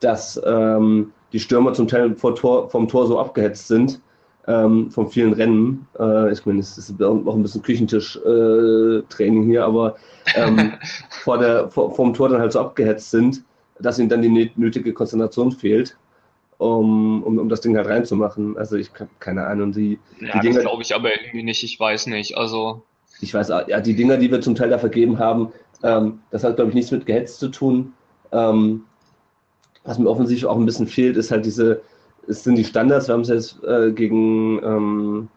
dass 0.00 0.40
ähm, 0.44 1.12
die 1.32 1.40
Stürmer 1.40 1.72
zum 1.72 1.88
Teil 1.88 2.14
vom 2.16 2.34
Tor, 2.34 2.70
vom 2.70 2.88
Tor 2.88 3.06
so 3.06 3.18
abgehetzt 3.18 3.68
sind, 3.68 4.00
ähm, 4.46 4.90
von 4.90 5.08
vielen 5.08 5.32
Rennen. 5.32 5.86
Äh, 5.98 6.32
ich 6.32 6.44
meine, 6.44 6.60
es 6.60 6.76
ist 6.76 7.02
auch 7.02 7.34
ein 7.34 7.42
bisschen 7.42 7.62
Küchentisch-Training 7.62 9.44
äh, 9.44 9.46
hier, 9.46 9.64
aber 9.64 9.96
ähm, 10.34 10.74
vor 11.22 11.38
der, 11.38 11.70
vor, 11.70 11.94
vom 11.94 12.14
Tor 12.14 12.28
dann 12.28 12.40
halt 12.40 12.52
so 12.52 12.60
abgehetzt 12.60 13.10
sind, 13.10 13.44
dass 13.78 13.98
ihnen 13.98 14.08
dann 14.08 14.22
die 14.22 14.50
nötige 14.56 14.92
Konzentration 14.92 15.52
fehlt, 15.52 15.96
um, 16.58 17.22
um, 17.22 17.38
um 17.38 17.48
das 17.48 17.60
Ding 17.60 17.76
halt 17.76 17.88
reinzumachen. 17.88 18.56
Also 18.56 18.76
ich 18.76 18.90
habe 18.94 19.10
keine 19.18 19.46
Ahnung. 19.46 19.72
Die, 19.72 19.98
ja, 20.20 20.38
die 20.40 20.50
das 20.50 20.60
glaube 20.60 20.82
ich 20.82 20.94
aber 20.94 21.10
irgendwie 21.14 21.42
nicht, 21.42 21.62
ich 21.62 21.78
weiß 21.78 22.06
nicht. 22.08 22.36
Also 22.36 22.82
ich 23.20 23.32
weiß, 23.32 23.48
ja, 23.48 23.80
die 23.80 23.94
Dinger, 23.94 24.16
die 24.16 24.30
wir 24.30 24.40
zum 24.40 24.54
Teil 24.54 24.70
da 24.70 24.78
vergeben 24.78 25.18
haben, 25.18 25.52
ähm, 25.82 26.20
das 26.30 26.44
hat, 26.44 26.56
glaube 26.56 26.70
ich, 26.70 26.74
nichts 26.74 26.90
mit 26.90 27.06
gehetzt 27.06 27.38
zu 27.40 27.48
tun. 27.48 27.94
Ähm, 28.32 28.84
was 29.84 29.98
mir 29.98 30.08
offensichtlich 30.08 30.46
auch 30.46 30.56
ein 30.56 30.66
bisschen 30.66 30.86
fehlt, 30.86 31.16
ist 31.16 31.30
halt 31.30 31.44
diese, 31.44 31.80
es 32.26 32.44
sind 32.44 32.56
die 32.56 32.64
Standards. 32.64 33.08
Wir 33.08 33.14
haben 33.14 33.22
es 33.22 33.28
jetzt 33.28 33.64
äh, 33.64 33.92
gegen, 33.92 34.62
ähm, 34.62 35.28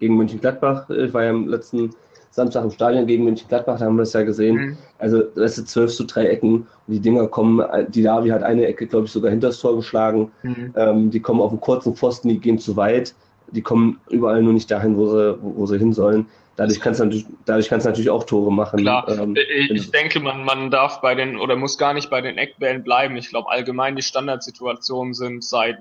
gegen 0.00 0.16
Mönchengladbach, 0.16 0.88
ich 0.90 1.12
war 1.12 1.24
ja 1.24 1.30
am 1.30 1.48
letzten 1.48 1.90
Samstag 2.30 2.64
im 2.64 2.70
Stadion 2.70 3.06
gegen 3.06 3.24
Mönchengladbach, 3.24 3.78
da 3.78 3.84
haben 3.84 3.96
wir 3.96 4.02
es 4.02 4.12
ja 4.12 4.22
gesehen. 4.22 4.56
Mhm. 4.56 4.76
Also, 4.98 5.22
das 5.22 5.54
sind 5.54 5.68
zwölf 5.68 5.92
zu 5.94 6.04
drei 6.04 6.26
Ecken 6.26 6.66
und 6.86 6.94
die 6.94 7.00
Dinger 7.00 7.28
kommen, 7.28 7.64
die 7.90 8.02
Davi 8.02 8.30
hat 8.30 8.42
eine 8.42 8.66
Ecke, 8.66 8.86
glaube 8.86 9.06
ich, 9.06 9.12
sogar 9.12 9.30
hinter 9.30 9.48
das 9.48 9.60
Tor 9.60 9.76
geschlagen. 9.76 10.32
Mhm. 10.42 10.74
Ähm, 10.74 11.10
die 11.10 11.20
kommen 11.20 11.40
auf 11.40 11.50
einen 11.50 11.60
kurzen 11.60 11.94
Pfosten, 11.94 12.28
die 12.28 12.40
gehen 12.40 12.58
zu 12.58 12.76
weit. 12.76 13.14
Die 13.48 13.62
kommen 13.62 14.00
überall 14.10 14.42
nur 14.42 14.52
nicht 14.52 14.70
dahin, 14.70 14.96
wo 14.96 15.08
sie, 15.08 15.38
wo, 15.40 15.66
sie 15.66 15.78
hin 15.78 15.92
sollen. 15.92 16.26
Dadurch 16.56 16.80
kannst 16.80 17.00
du 17.00 17.04
natürlich, 17.04 17.26
dadurch 17.46 17.68
kannst 17.68 17.84
natürlich 17.84 18.10
auch 18.10 18.24
Tore 18.24 18.52
machen. 18.52 18.80
Klar, 18.80 19.08
ähm, 19.08 19.36
ich, 19.36 19.70
ich 19.70 19.90
denke, 19.90 20.20
man, 20.20 20.44
man 20.44 20.70
darf 20.70 21.00
bei 21.00 21.14
den 21.14 21.36
oder 21.38 21.56
muss 21.56 21.78
gar 21.78 21.94
nicht 21.94 22.10
bei 22.10 22.20
den 22.20 22.38
Eckbällen 22.38 22.84
bleiben. 22.84 23.16
Ich 23.16 23.28
glaube, 23.28 23.50
allgemein 23.50 23.96
die 23.96 24.02
Standardsituationen 24.02 25.14
sind 25.14 25.44
seit, 25.44 25.78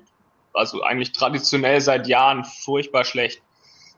also 0.53 0.81
eigentlich 0.81 1.11
traditionell 1.11 1.79
seit 1.79 2.07
Jahren 2.07 2.43
furchtbar 2.43 3.03
schlecht. 3.03 3.41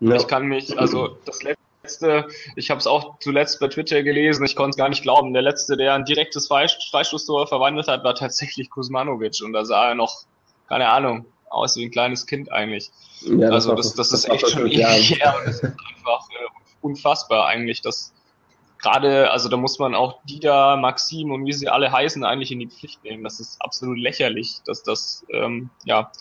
Ja. 0.01 0.15
Ich 0.15 0.27
kann 0.27 0.47
mich, 0.47 0.77
also 0.77 1.17
das 1.25 1.41
letzte, 1.43 2.27
ich 2.57 2.69
habe 2.69 2.79
es 2.79 2.87
auch 2.87 3.19
zuletzt 3.19 3.59
bei 3.61 3.69
Twitter 3.69 4.03
gelesen, 4.03 4.45
ich 4.45 4.55
konnte 4.55 4.71
es 4.71 4.77
gar 4.77 4.89
nicht 4.89 5.03
glauben. 5.03 5.33
Der 5.33 5.41
letzte, 5.41 5.77
der 5.77 5.93
ein 5.93 6.03
direktes 6.03 6.47
Freistoßtor 6.47 7.47
verwandelt 7.47 7.87
hat, 7.87 8.03
war 8.03 8.15
tatsächlich 8.15 8.69
Kuzmanovic 8.69 9.41
und 9.43 9.53
da 9.53 9.63
sah 9.63 9.89
er 9.89 9.95
noch, 9.95 10.23
keine 10.67 10.89
Ahnung, 10.89 11.25
aus 11.49 11.75
wie 11.77 11.85
ein 11.85 11.91
kleines 11.91 12.25
Kind 12.25 12.51
eigentlich. 12.51 12.91
Ja, 13.21 13.49
das 13.49 13.67
also 13.67 13.75
das, 13.75 13.93
das, 13.93 14.09
das, 14.09 14.25
ist 14.25 14.29
echt 14.29 14.49
schon 14.49 14.67
ewig 14.67 15.19
her 15.19 15.35
und 15.39 15.47
das 15.47 15.55
ist 15.55 15.63
einfach 15.63 16.29
äh, 16.29 16.47
unfassbar 16.81 17.47
eigentlich, 17.47 17.81
dass 17.81 18.13
gerade, 18.85 19.31
also 19.31 19.49
da 19.49 19.57
muss 19.57 19.79
man 19.79 19.95
auch 19.95 20.19
Dida, 20.25 20.77
Maxim 20.77 21.31
und 21.31 21.45
wie 21.45 21.53
sie 21.53 21.69
alle 21.69 21.91
heißen, 21.91 22.23
eigentlich 22.23 22.51
in 22.51 22.59
die 22.59 22.67
Pflicht 22.67 23.03
nehmen. 23.03 23.23
Das 23.23 23.39
ist 23.39 23.59
absolut 23.59 23.97
lächerlich, 23.97 24.61
dass 24.65 24.83
das, 24.83 25.25
ähm, 25.33 25.69
ja, 25.85 26.11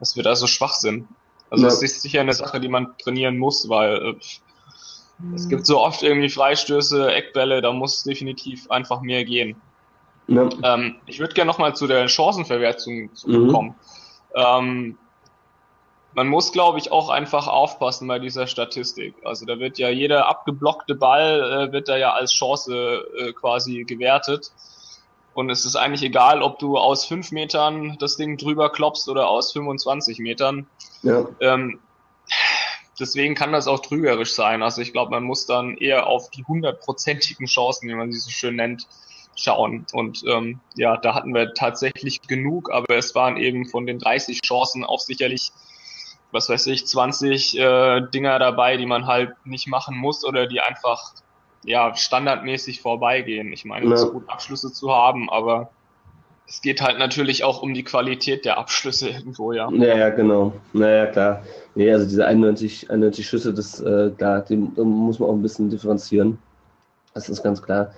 dass 0.00 0.16
wir 0.16 0.24
da 0.24 0.34
so 0.34 0.46
schwach 0.46 0.74
sind. 0.74 1.06
Also 1.50 1.64
ja. 1.64 1.70
das 1.70 1.82
ist 1.82 2.02
sicher 2.02 2.20
eine 2.20 2.32
Sache, 2.32 2.60
die 2.60 2.68
man 2.68 2.96
trainieren 2.98 3.38
muss, 3.38 3.68
weil 3.68 3.96
äh, 3.96 5.34
es 5.34 5.48
gibt 5.48 5.66
so 5.66 5.80
oft 5.80 6.02
irgendwie 6.02 6.28
Freistöße, 6.28 7.12
Eckbälle, 7.12 7.60
da 7.60 7.72
muss 7.72 8.02
definitiv 8.02 8.70
einfach 8.70 9.00
mehr 9.00 9.24
gehen. 9.24 9.56
Ja. 10.26 10.48
Ähm, 10.62 10.96
ich 11.06 11.20
würde 11.20 11.34
gerne 11.34 11.50
nochmal 11.50 11.74
zu 11.74 11.86
der 11.86 12.08
Chancenverwertung 12.08 13.14
zurückkommen. 13.14 13.70
Mhm. 13.70 13.74
Ähm, 14.34 14.98
man 16.14 16.28
muss, 16.28 16.52
glaube 16.52 16.78
ich, 16.78 16.90
auch 16.90 17.10
einfach 17.10 17.46
aufpassen 17.46 18.08
bei 18.08 18.18
dieser 18.18 18.46
Statistik. 18.46 19.14
Also 19.24 19.46
da 19.46 19.58
wird 19.58 19.78
ja 19.78 19.88
jeder 19.88 20.26
abgeblockte 20.26 20.94
Ball 20.94 21.68
äh, 21.68 21.72
wird 21.72 21.88
da 21.88 21.96
ja 21.96 22.12
als 22.12 22.32
Chance 22.32 23.06
äh, 23.16 23.32
quasi 23.32 23.84
gewertet. 23.84 24.50
Und 25.34 25.50
es 25.50 25.64
ist 25.64 25.76
eigentlich 25.76 26.02
egal, 26.02 26.42
ob 26.42 26.58
du 26.58 26.76
aus 26.76 27.04
fünf 27.04 27.30
Metern 27.30 27.96
das 28.00 28.16
Ding 28.16 28.36
drüber 28.36 28.70
klopfst 28.70 29.08
oder 29.08 29.28
aus 29.28 29.52
25 29.52 30.18
Metern. 30.18 30.66
Ja. 31.02 31.28
Ähm, 31.40 31.78
deswegen 32.98 33.36
kann 33.36 33.52
das 33.52 33.68
auch 33.68 33.80
trügerisch 33.80 34.34
sein. 34.34 34.64
Also 34.64 34.80
ich 34.80 34.92
glaube, 34.92 35.12
man 35.12 35.22
muss 35.22 35.46
dann 35.46 35.76
eher 35.76 36.08
auf 36.08 36.30
die 36.30 36.42
hundertprozentigen 36.42 37.46
Chancen, 37.46 37.88
wie 37.88 37.94
man 37.94 38.10
sie 38.10 38.18
so 38.18 38.30
schön 38.30 38.56
nennt, 38.56 38.88
schauen. 39.38 39.86
Und 39.92 40.22
ähm, 40.26 40.60
ja, 40.76 40.96
da 40.96 41.14
hatten 41.14 41.34
wir 41.34 41.54
tatsächlich 41.54 42.22
genug, 42.22 42.70
aber 42.70 42.96
es 42.96 43.14
waren 43.14 43.36
eben 43.36 43.66
von 43.66 43.86
den 43.86 43.98
30 43.98 44.40
Chancen 44.42 44.84
auch 44.84 45.00
sicherlich, 45.00 45.52
was 46.32 46.48
weiß 46.48 46.66
ich, 46.68 46.86
20 46.86 47.58
äh, 47.58 48.00
Dinger 48.12 48.38
dabei, 48.38 48.76
die 48.76 48.86
man 48.86 49.06
halt 49.06 49.30
nicht 49.44 49.68
machen 49.68 49.96
muss 49.96 50.24
oder 50.24 50.46
die 50.46 50.60
einfach 50.60 51.12
ja 51.64 51.94
standardmäßig 51.94 52.80
vorbeigehen. 52.80 53.52
Ich 53.52 53.64
meine, 53.64 53.92
es 53.92 54.02
ist 54.02 54.12
gut, 54.12 54.28
Abschlüsse 54.28 54.72
zu 54.72 54.92
haben, 54.92 55.30
aber 55.30 55.70
es 56.48 56.62
geht 56.62 56.80
halt 56.80 56.98
natürlich 56.98 57.44
auch 57.44 57.62
um 57.62 57.74
die 57.74 57.84
Qualität 57.84 58.44
der 58.44 58.58
Abschlüsse 58.58 59.08
irgendwo, 59.10 59.52
ja. 59.52 59.70
Ja, 59.70 59.96
ja, 59.96 60.08
genau. 60.10 60.52
Naja, 60.72 61.06
klar. 61.06 61.42
Nee, 61.74 61.92
also 61.92 62.06
diese 62.06 62.26
91, 62.26 62.90
91 62.90 63.26
Schüsse, 63.26 63.54
das, 63.54 63.80
äh, 63.80 64.10
klar, 64.16 64.44
da 64.48 64.84
muss 64.84 65.18
man 65.18 65.28
auch 65.28 65.34
ein 65.34 65.42
bisschen 65.42 65.70
differenzieren. 65.70 66.38
Das 67.14 67.28
ist 67.28 67.42
ganz 67.42 67.62
klar. 67.62 67.92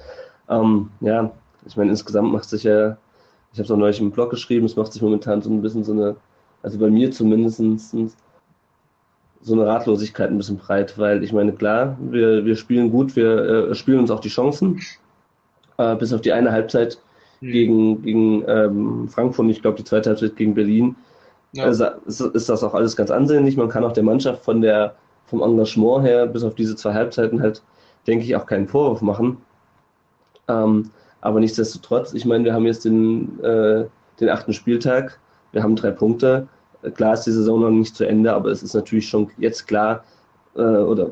Ähm, 0.51 0.91
ja, 1.01 1.31
ich 1.67 1.77
meine, 1.77 1.91
insgesamt 1.91 2.33
macht 2.33 2.49
sich 2.49 2.65
ja, 2.65 2.97
ich 3.53 3.59
habe 3.59 3.65
es 3.65 3.71
auch 3.71 3.77
neulich 3.77 4.01
im 4.01 4.11
Blog 4.11 4.31
geschrieben, 4.31 4.67
es 4.67 4.77
macht 4.77 4.93
sich 4.93 5.03
momentan 5.03 5.43
so 5.43 5.51
ein 5.51 5.63
bisschen 5.63 5.85
so 5.85 5.93
eine, 5.93 6.17
also 6.63 6.79
bei 6.79 6.91
mir 6.91 7.11
zumindest 7.11 7.63
so 9.43 9.55
eine 9.55 9.67
Ratlosigkeit 9.67 10.31
ein 10.31 10.37
bisschen 10.37 10.59
breit, 10.59 10.99
weil 10.99 11.25
ich 11.25 11.33
meine, 11.33 11.53
klar, 11.53 11.97
wir, 12.01 12.45
wir 12.45 12.57
spielen 12.57 12.91
gut, 12.91 13.17
wir 13.17 13.71
äh, 13.71 13.75
spielen 13.75 14.01
uns 14.01 14.11
auch 14.11 14.21
die 14.21 14.29
Chancen, 14.29 14.81
äh, 15.79 15.97
bis 15.97 16.13
auf 16.13 16.21
die 16.21 16.33
eine 16.33 16.53
Halbzeit 16.53 16.99
hm. 17.41 17.51
gegen, 17.51 18.03
gegen 18.03 18.45
ähm, 18.47 19.09
Frankfurt, 19.09 19.49
ich 19.49 19.63
glaube 19.63 19.79
die 19.79 19.85
zweite 19.85 20.11
Halbzeit 20.11 20.37
gegen 20.37 20.55
Berlin, 20.55 20.97
ja. 21.53 21.65
also, 21.65 21.87
ist, 22.07 22.21
ist 22.21 22.49
das 22.49 22.63
auch 22.63 22.75
alles 22.75 22.97
ganz 22.97 23.11
ansehnlich. 23.11 23.57
Man 23.57 23.69
kann 23.69 23.85
auch 23.85 23.93
der 23.93 24.05
Mannschaft 24.05 24.45
von 24.45 24.61
der, 24.61 24.95
vom 25.27 25.43
Engagement 25.43 26.05
her, 26.05 26.27
bis 26.27 26.45
auf 26.45 26.55
diese 26.55 26.77
zwei 26.77 26.95
Halbzeiten 26.95 27.41
halt, 27.41 27.63
denke 28.07 28.25
ich, 28.25 28.37
auch 28.37 28.47
keinen 28.47 28.69
Vorwurf 28.69 29.03
machen. 29.03 29.39
Ähm, 30.51 30.91
aber 31.21 31.41
nichtsdestotrotz, 31.41 32.15
ich 32.15 32.25
meine, 32.25 32.45
wir 32.45 32.55
haben 32.55 32.67
jetzt 32.67 32.85
den, 32.85 33.39
äh, 33.41 33.87
den 34.21 34.29
achten 34.29 34.53
Spieltag, 34.53 35.19
wir 35.53 35.63
haben 35.63 35.77
drei 35.77 35.91
Punkte. 35.91 36.49
Klar 36.95 37.15
ist 37.15 37.25
die 37.25 37.33
Saison 37.33 37.61
noch 37.61 37.71
nicht 37.71 37.95
zu 37.95 38.05
Ende, 38.05 38.33
aber 38.33 38.51
es 38.51 38.63
ist 38.63 38.75
natürlich 38.75 39.09
schon 39.09 39.31
jetzt 39.39 39.67
klar 39.67 40.03
äh, 40.57 40.61
oder 40.61 41.11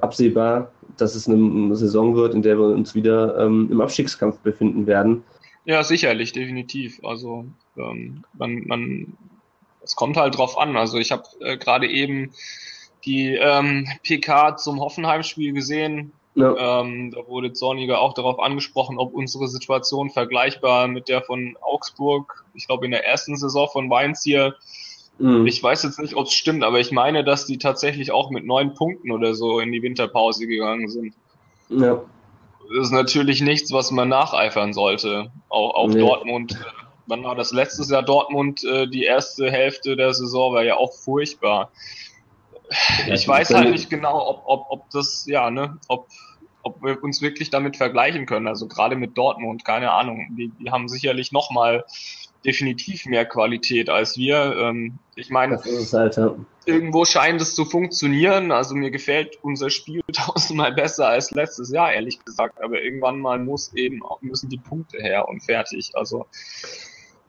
absehbar, 0.00 0.72
dass 0.96 1.14
es 1.14 1.28
eine 1.28 1.76
Saison 1.76 2.16
wird, 2.16 2.34
in 2.34 2.42
der 2.42 2.58
wir 2.58 2.66
uns 2.66 2.94
wieder 2.94 3.38
ähm, 3.38 3.68
im 3.70 3.80
Abstiegskampf 3.80 4.38
befinden 4.40 4.86
werden. 4.86 5.22
Ja, 5.64 5.82
sicherlich, 5.82 6.32
definitiv. 6.32 7.00
Also 7.04 7.46
ähm, 7.76 8.24
man, 8.34 8.64
man, 8.66 9.16
es 9.82 9.94
kommt 9.94 10.16
halt 10.16 10.36
drauf 10.36 10.58
an. 10.58 10.76
Also 10.76 10.98
ich 10.98 11.12
habe 11.12 11.24
äh, 11.40 11.56
gerade 11.56 11.88
eben 11.88 12.32
die 13.04 13.34
ähm, 13.34 13.86
PK 14.02 14.56
zum 14.56 14.80
Hoffenheim-Spiel 14.80 15.52
gesehen. 15.52 16.12
Ja. 16.34 16.80
Ähm, 16.80 17.12
da 17.12 17.26
wurde 17.28 17.52
Zorniger 17.52 18.00
auch 18.00 18.12
darauf 18.12 18.40
angesprochen, 18.40 18.98
ob 18.98 19.14
unsere 19.14 19.46
Situation 19.46 20.10
vergleichbar 20.10 20.88
mit 20.88 21.08
der 21.08 21.22
von 21.22 21.56
Augsburg, 21.60 22.44
ich 22.54 22.66
glaube 22.66 22.86
in 22.86 22.90
der 22.90 23.06
ersten 23.06 23.36
Saison 23.36 23.68
von 23.68 23.86
Mainz 23.86 24.24
hier. 24.24 24.56
Mhm. 25.18 25.46
Ich 25.46 25.62
weiß 25.62 25.84
jetzt 25.84 26.00
nicht, 26.00 26.16
ob 26.16 26.26
es 26.26 26.32
stimmt, 26.32 26.64
aber 26.64 26.80
ich 26.80 26.90
meine, 26.90 27.22
dass 27.22 27.46
die 27.46 27.58
tatsächlich 27.58 28.10
auch 28.10 28.30
mit 28.30 28.44
neun 28.44 28.74
Punkten 28.74 29.12
oder 29.12 29.34
so 29.34 29.60
in 29.60 29.70
die 29.70 29.82
Winterpause 29.82 30.48
gegangen 30.48 30.88
sind. 30.88 31.14
Ja. 31.68 32.02
Das 32.68 32.86
ist 32.86 32.92
natürlich 32.92 33.40
nichts, 33.40 33.72
was 33.72 33.92
man 33.92 34.08
nacheifern 34.08 34.72
sollte. 34.72 35.30
Auch, 35.48 35.74
auch 35.74 35.88
nee. 35.88 36.00
Dortmund. 36.00 36.58
Wann 37.06 37.22
war 37.22 37.36
das 37.36 37.52
letztes 37.52 37.90
Jahr 37.90 38.02
Dortmund? 38.02 38.64
Äh, 38.64 38.88
die 38.88 39.04
erste 39.04 39.50
Hälfte 39.50 39.94
der 39.94 40.14
Saison 40.14 40.54
war 40.54 40.64
ja 40.64 40.76
auch 40.76 40.92
furchtbar 40.94 41.70
ich 43.08 43.26
weiß 43.26 43.54
halt 43.54 43.70
nicht 43.70 43.90
genau, 43.90 44.28
ob, 44.28 44.42
ob, 44.46 44.66
ob 44.70 44.90
das, 44.90 45.26
ja, 45.26 45.50
ne, 45.50 45.78
ob, 45.88 46.08
ob 46.62 46.82
wir 46.82 47.02
uns 47.02 47.22
wirklich 47.22 47.50
damit 47.50 47.76
vergleichen 47.76 48.26
können. 48.26 48.48
Also 48.48 48.66
gerade 48.66 48.96
mit 48.96 49.16
Dortmund, 49.16 49.64
keine 49.64 49.92
Ahnung. 49.92 50.34
Die, 50.36 50.50
die 50.60 50.70
haben 50.70 50.88
sicherlich 50.88 51.30
nochmal 51.32 51.84
definitiv 52.44 53.06
mehr 53.06 53.24
Qualität 53.24 53.88
als 53.88 54.16
wir. 54.16 54.56
Ähm, 54.58 54.98
ich 55.14 55.30
meine, 55.30 55.60
halt, 55.92 56.16
ja. 56.16 56.34
irgendwo 56.66 57.04
scheint 57.04 57.40
es 57.40 57.54
zu 57.54 57.64
funktionieren. 57.64 58.50
Also 58.50 58.74
mir 58.74 58.90
gefällt 58.90 59.38
unser 59.42 59.70
Spiel 59.70 60.02
tausendmal 60.12 60.72
besser 60.72 61.08
als 61.08 61.30
letztes 61.30 61.70
Jahr, 61.70 61.92
ehrlich 61.92 62.24
gesagt. 62.24 62.62
Aber 62.62 62.82
irgendwann 62.82 63.20
mal 63.20 63.38
muss 63.38 63.72
eben 63.74 64.00
müssen 64.20 64.48
die 64.48 64.58
Punkte 64.58 64.98
her 64.98 65.28
und 65.28 65.42
fertig. 65.42 65.92
Also 65.94 66.26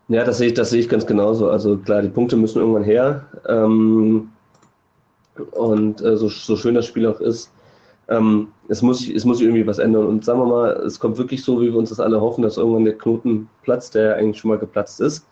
ja, 0.07 0.23
das 0.23 0.37
sehe 0.37 0.49
ich, 0.49 0.53
das 0.53 0.69
sehe 0.69 0.79
ich 0.79 0.89
ganz 0.89 1.05
genauso. 1.07 1.49
Also 1.49 1.77
klar, 1.77 2.01
die 2.01 2.09
Punkte 2.09 2.35
müssen 2.35 2.59
irgendwann 2.59 2.83
her. 2.83 3.25
Ähm, 3.47 4.31
und 5.51 6.01
äh, 6.01 6.17
so, 6.17 6.29
so 6.29 6.55
schön 6.55 6.75
das 6.75 6.85
Spiel 6.85 7.07
auch 7.07 7.19
ist, 7.19 7.51
ähm, 8.07 8.49
es, 8.67 8.81
muss, 8.81 9.07
es 9.07 9.25
muss 9.25 9.37
sich 9.37 9.47
irgendwie 9.47 9.65
was 9.65 9.79
ändern. 9.79 10.05
Und 10.05 10.25
sagen 10.25 10.39
wir 10.39 10.45
mal, 10.45 10.71
es 10.85 10.99
kommt 10.99 11.17
wirklich 11.17 11.43
so, 11.43 11.61
wie 11.61 11.71
wir 11.71 11.77
uns 11.77 11.89
das 11.89 11.99
alle 11.99 12.21
hoffen, 12.21 12.41
dass 12.41 12.57
irgendwann 12.57 12.85
der 12.85 12.97
Knoten 12.97 13.49
platzt, 13.63 13.95
der 13.95 14.15
eigentlich 14.15 14.39
schon 14.39 14.49
mal 14.49 14.59
geplatzt 14.59 15.01
ist 15.01 15.25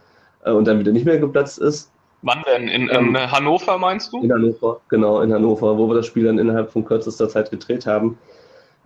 äh, 0.43 0.51
und 0.51 0.65
dann 0.65 0.79
wieder 0.79 0.91
nicht 0.91 1.05
mehr 1.05 1.19
geplatzt 1.19 1.59
ist. 1.59 1.91
Wann 2.23 2.41
denn? 2.47 2.67
In, 2.69 2.89
in 2.89 3.15
ähm, 3.15 3.31
Hannover 3.31 3.77
meinst 3.77 4.13
du? 4.13 4.21
In 4.23 4.31
Hannover, 4.31 4.79
genau, 4.87 5.21
in 5.21 5.33
Hannover, 5.33 5.77
wo 5.77 5.87
wir 5.89 5.95
das 5.95 6.05
Spiel 6.05 6.23
dann 6.23 6.39
innerhalb 6.39 6.71
von 6.71 6.85
kürzester 6.85 7.27
Zeit 7.27 7.51
gedreht 7.51 7.85
haben. 7.85 8.17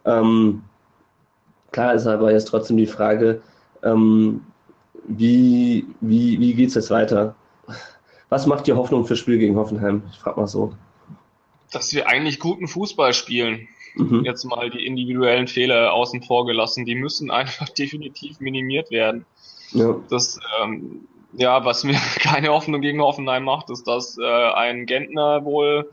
Ähm, 0.05 0.63
klar 1.71 1.93
ist 1.93 2.07
aber 2.07 2.31
jetzt 2.31 2.47
trotzdem 2.47 2.77
die 2.77 2.87
Frage, 2.87 3.41
ähm, 3.83 4.41
wie, 5.07 5.85
wie, 6.01 6.39
wie 6.39 6.53
geht 6.55 6.69
es 6.69 6.75
jetzt 6.75 6.89
weiter? 6.89 7.35
Was 8.29 8.47
macht 8.47 8.67
dir 8.67 8.75
Hoffnung 8.75 9.05
fürs 9.05 9.19
Spiel 9.19 9.37
gegen 9.37 9.55
Hoffenheim? 9.55 10.03
Ich 10.11 10.19
frage 10.19 10.39
mal 10.39 10.47
so 10.47 10.73
dass 11.71 11.93
wir 11.93 12.07
eigentlich 12.07 12.39
guten 12.39 12.67
Fußball 12.67 13.13
spielen. 13.13 13.67
Mhm. 13.95 14.23
Jetzt 14.23 14.43
mal 14.45 14.69
die 14.69 14.85
individuellen 14.85 15.47
Fehler 15.47 15.93
außen 15.93 16.23
vor 16.23 16.45
gelassen. 16.45 16.85
Die 16.85 16.95
müssen 16.95 17.31
einfach 17.31 17.69
definitiv 17.69 18.39
minimiert 18.39 18.91
werden. 18.91 19.25
Ja. 19.71 19.95
Das, 20.09 20.39
ähm, 20.61 21.07
ja, 21.33 21.65
was 21.65 21.83
mir 21.83 21.99
keine 22.19 22.49
Hoffnung 22.49 22.81
gegen 22.81 23.01
Hoffenheim 23.01 23.43
macht, 23.43 23.69
ist, 23.69 23.87
dass 23.87 24.17
äh, 24.17 24.51
ein 24.53 24.85
Gentner 24.85 25.43
wohl 25.43 25.89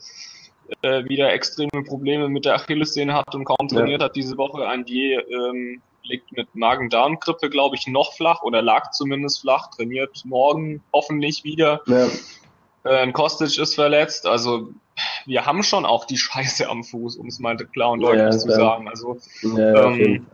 äh, 0.82 1.04
wieder 1.04 1.32
extreme 1.32 1.82
Probleme 1.84 2.28
mit 2.28 2.44
der 2.44 2.54
Achillessehne 2.54 3.14
hat 3.14 3.34
und 3.34 3.44
kaum 3.44 3.68
trainiert 3.68 4.00
ja. 4.00 4.06
hat 4.06 4.16
diese 4.16 4.36
Woche. 4.36 4.66
Ein 4.66 4.84
Die 4.84 5.12
ähm, 5.12 5.82
liegt 6.02 6.32
mit 6.32 6.54
Magen-Darm-Grippe, 6.54 7.50
glaube 7.50 7.76
ich, 7.76 7.86
noch 7.86 8.14
flach 8.14 8.42
oder 8.42 8.62
lag 8.62 8.90
zumindest 8.92 9.40
flach, 9.40 9.70
trainiert 9.70 10.22
morgen 10.24 10.82
hoffentlich 10.92 11.44
wieder. 11.44 11.80
Ja. 11.86 12.08
Äh, 12.84 13.12
Kostic 13.12 13.58
ist 13.58 13.74
verletzt, 13.74 14.26
also 14.26 14.68
wir 15.26 15.46
haben 15.46 15.62
schon 15.62 15.84
auch 15.84 16.04
die 16.04 16.18
Scheiße 16.18 16.68
am 16.68 16.84
Fuß, 16.84 17.16
um 17.16 17.26
es 17.26 17.38
mal 17.38 17.56
klar 17.56 17.90
und 17.90 18.00
deutlich 18.00 18.22
ja, 18.22 18.30
zu 18.30 18.50
sagen. 18.50 18.88
Also 18.88 19.18
ja, 19.42 19.90
ähm, 19.90 20.26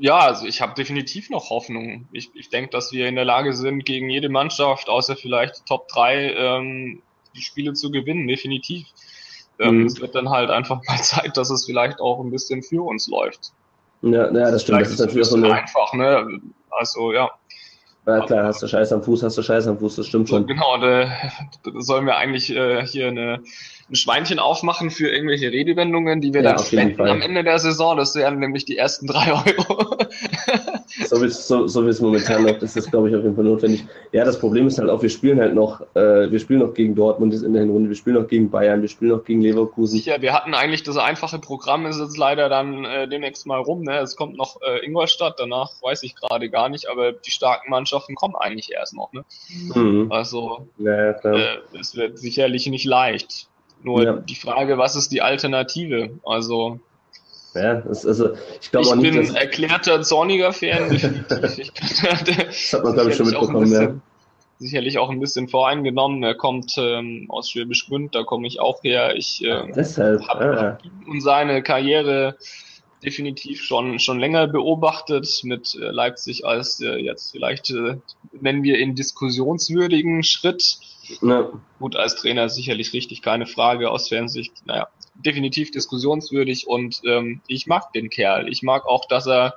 ja, 0.00 0.18
also 0.18 0.46
ich 0.46 0.60
habe 0.60 0.74
definitiv 0.74 1.28
noch 1.30 1.50
Hoffnung. 1.50 2.06
Ich, 2.12 2.30
ich 2.34 2.50
denke, 2.50 2.70
dass 2.70 2.92
wir 2.92 3.08
in 3.08 3.16
der 3.16 3.24
Lage 3.24 3.54
sind, 3.54 3.84
gegen 3.84 4.08
jede 4.08 4.28
Mannschaft, 4.28 4.88
außer 4.88 5.16
vielleicht 5.16 5.66
Top 5.66 5.88
3, 5.88 6.34
ähm, 6.34 7.02
die 7.34 7.42
Spiele 7.42 7.72
zu 7.72 7.90
gewinnen, 7.90 8.28
definitiv. 8.28 8.86
Ähm, 9.58 9.80
mhm. 9.80 9.86
Es 9.86 10.00
wird 10.00 10.14
dann 10.14 10.30
halt 10.30 10.50
einfach 10.50 10.80
mal 10.86 10.98
Zeit, 11.02 11.36
dass 11.36 11.50
es 11.50 11.66
vielleicht 11.66 12.00
auch 12.00 12.20
ein 12.20 12.30
bisschen 12.30 12.62
für 12.62 12.84
uns 12.84 13.08
läuft. 13.08 13.52
Ja, 14.02 14.32
ja 14.32 14.50
das 14.50 14.62
stimmt. 14.62 14.76
Vielleicht 14.78 14.92
das 14.92 15.00
ist 15.00 15.00
natürlich 15.00 15.26
so 15.26 15.36
eine... 15.36 15.52
einfach, 15.52 15.92
ne? 15.94 16.40
Also 16.70 17.12
ja. 17.12 17.30
Ja 18.08 18.24
klar, 18.24 18.44
hast 18.44 18.62
du 18.62 18.66
Scheiß 18.66 18.90
am 18.92 19.02
Fuß, 19.02 19.22
hast 19.22 19.36
du 19.36 19.42
Scheiß 19.42 19.66
am 19.66 19.78
Fuß, 19.78 19.96
das 19.96 20.06
stimmt 20.06 20.30
schon. 20.30 20.46
Genau, 20.46 20.78
da, 20.78 21.04
da 21.62 21.70
sollen 21.74 22.06
wir 22.06 22.16
eigentlich 22.16 22.48
äh, 22.48 22.86
hier 22.86 23.08
eine, 23.08 23.42
ein 23.90 23.94
Schweinchen 23.94 24.38
aufmachen 24.38 24.90
für 24.90 25.08
irgendwelche 25.08 25.50
Redewendungen, 25.50 26.20
die 26.20 26.34
wir 26.34 26.42
ja, 26.42 26.54
dann 26.54 26.64
spenden 26.64 27.00
am 27.00 27.22
Ende 27.22 27.42
der 27.42 27.58
Saison. 27.58 27.96
Das 27.96 28.14
wären 28.14 28.38
nämlich 28.38 28.66
die 28.66 28.76
ersten 28.76 29.06
drei 29.06 29.32
Euro. 29.32 29.96
so 31.06 31.22
wie 31.22 31.26
es 31.26 31.48
so, 31.48 31.66
so 31.66 31.86
es 31.88 32.00
momentan 32.00 32.44
läuft, 32.44 32.62
ist 32.62 32.76
das, 32.76 32.90
glaube 32.90 33.08
ich, 33.08 33.16
auf 33.16 33.22
jeden 33.22 33.34
Fall 33.34 33.44
notwendig. 33.44 33.84
Ja, 34.12 34.24
das 34.24 34.38
Problem 34.38 34.66
ist 34.66 34.78
halt 34.78 34.90
auch, 34.90 35.00
wir 35.00 35.08
spielen 35.08 35.40
halt 35.40 35.54
noch, 35.54 35.80
äh, 35.94 36.30
wir 36.30 36.38
spielen 36.38 36.60
noch 36.60 36.74
gegen 36.74 36.94
Dortmund 36.94 37.32
in 37.34 37.52
der 37.54 37.62
Hinrunde, 37.62 37.88
wir 37.88 37.96
spielen 37.96 38.16
noch 38.16 38.28
gegen 38.28 38.50
Bayern, 38.50 38.82
wir 38.82 38.88
spielen 38.88 39.10
noch 39.10 39.24
gegen 39.24 39.40
Leverkusen. 39.40 39.96
Sicher, 39.96 40.20
wir 40.20 40.34
hatten 40.34 40.52
eigentlich 40.52 40.82
das 40.82 40.98
einfache 40.98 41.38
Programm, 41.38 41.86
ist 41.86 41.98
jetzt 41.98 42.18
leider 42.18 42.50
dann 42.50 42.84
äh, 42.84 43.08
demnächst 43.08 43.46
mal 43.46 43.58
rum. 43.58 43.82
Ne? 43.82 43.98
Es 43.98 44.16
kommt 44.16 44.36
noch 44.36 44.60
äh, 44.60 44.84
Ingolstadt, 44.84 45.36
danach 45.38 45.70
weiß 45.82 46.02
ich 46.02 46.14
gerade 46.14 46.50
gar 46.50 46.68
nicht, 46.68 46.90
aber 46.90 47.12
die 47.12 47.30
starken 47.30 47.70
Mannschaften 47.70 48.14
kommen 48.14 48.36
eigentlich 48.36 48.70
erst 48.72 48.94
noch. 48.94 49.12
Ne? 49.12 49.24
Mhm. 49.74 50.12
Also, 50.12 50.68
ja, 50.76 51.10
äh, 51.10 51.58
es 51.78 51.96
wird 51.96 52.18
sicherlich 52.18 52.66
nicht 52.66 52.84
leicht. 52.84 53.48
Nur 53.82 54.02
ja. 54.04 54.12
die 54.14 54.34
Frage, 54.34 54.78
was 54.78 54.96
ist 54.96 55.10
die 55.12 55.22
Alternative? 55.22 56.10
Also, 56.24 56.80
ja, 57.54 57.76
das, 57.76 58.04
also 58.06 58.30
ich 58.60 58.70
glaube 58.70 58.88
auch 58.88 58.94
nicht. 58.96 59.14
Ich 59.14 59.26
bin 59.28 59.36
erklärter 59.36 60.02
Zorniger-Fan. 60.02 60.90
das 61.28 62.72
hat 62.72 62.84
man, 62.84 62.94
glaube 62.94 63.10
ich, 63.10 63.16
schon 63.16 63.26
mitbekommen, 63.26 63.72
ja. 63.72 63.94
Sicherlich 64.60 64.98
auch 64.98 65.08
ein 65.08 65.20
bisschen 65.20 65.46
voreingenommen. 65.48 66.22
Er 66.24 66.34
kommt 66.34 66.74
ähm, 66.78 67.26
aus 67.28 67.50
Schwäbisch 67.50 67.86
Gmünd, 67.86 68.16
da 68.16 68.24
komme 68.24 68.48
ich 68.48 68.58
auch 68.58 68.82
her. 68.82 69.14
Ich 69.14 69.44
äh, 69.44 69.72
habe 69.72 70.78
ah. 70.82 71.08
und 71.08 71.20
seine 71.20 71.62
Karriere 71.62 72.36
definitiv 73.02 73.62
schon, 73.62 73.98
schon 73.98 74.18
länger 74.18 74.48
beobachtet 74.48 75.40
mit 75.44 75.76
äh, 75.76 75.90
Leipzig 75.90 76.44
als 76.44 76.80
äh, 76.80 76.96
jetzt 76.96 77.30
vielleicht, 77.30 77.70
äh, 77.70 77.98
nennen 78.32 78.62
wir 78.62 78.78
in 78.78 78.94
diskussionswürdigen 78.94 80.22
Schritt. 80.22 80.78
Ja. 81.22 81.50
Gut, 81.78 81.96
als 81.96 82.16
Trainer 82.16 82.48
sicherlich 82.48 82.92
richtig, 82.92 83.22
keine 83.22 83.46
Frage 83.46 83.90
aus 83.90 84.08
Fernsicht. 84.08 84.52
Naja, 84.66 84.88
definitiv 85.14 85.70
diskussionswürdig 85.70 86.66
und 86.66 87.00
ähm, 87.04 87.40
ich 87.46 87.66
mag 87.66 87.92
den 87.92 88.10
Kerl. 88.10 88.48
Ich 88.48 88.62
mag 88.62 88.86
auch, 88.86 89.06
dass 89.06 89.26
er 89.26 89.56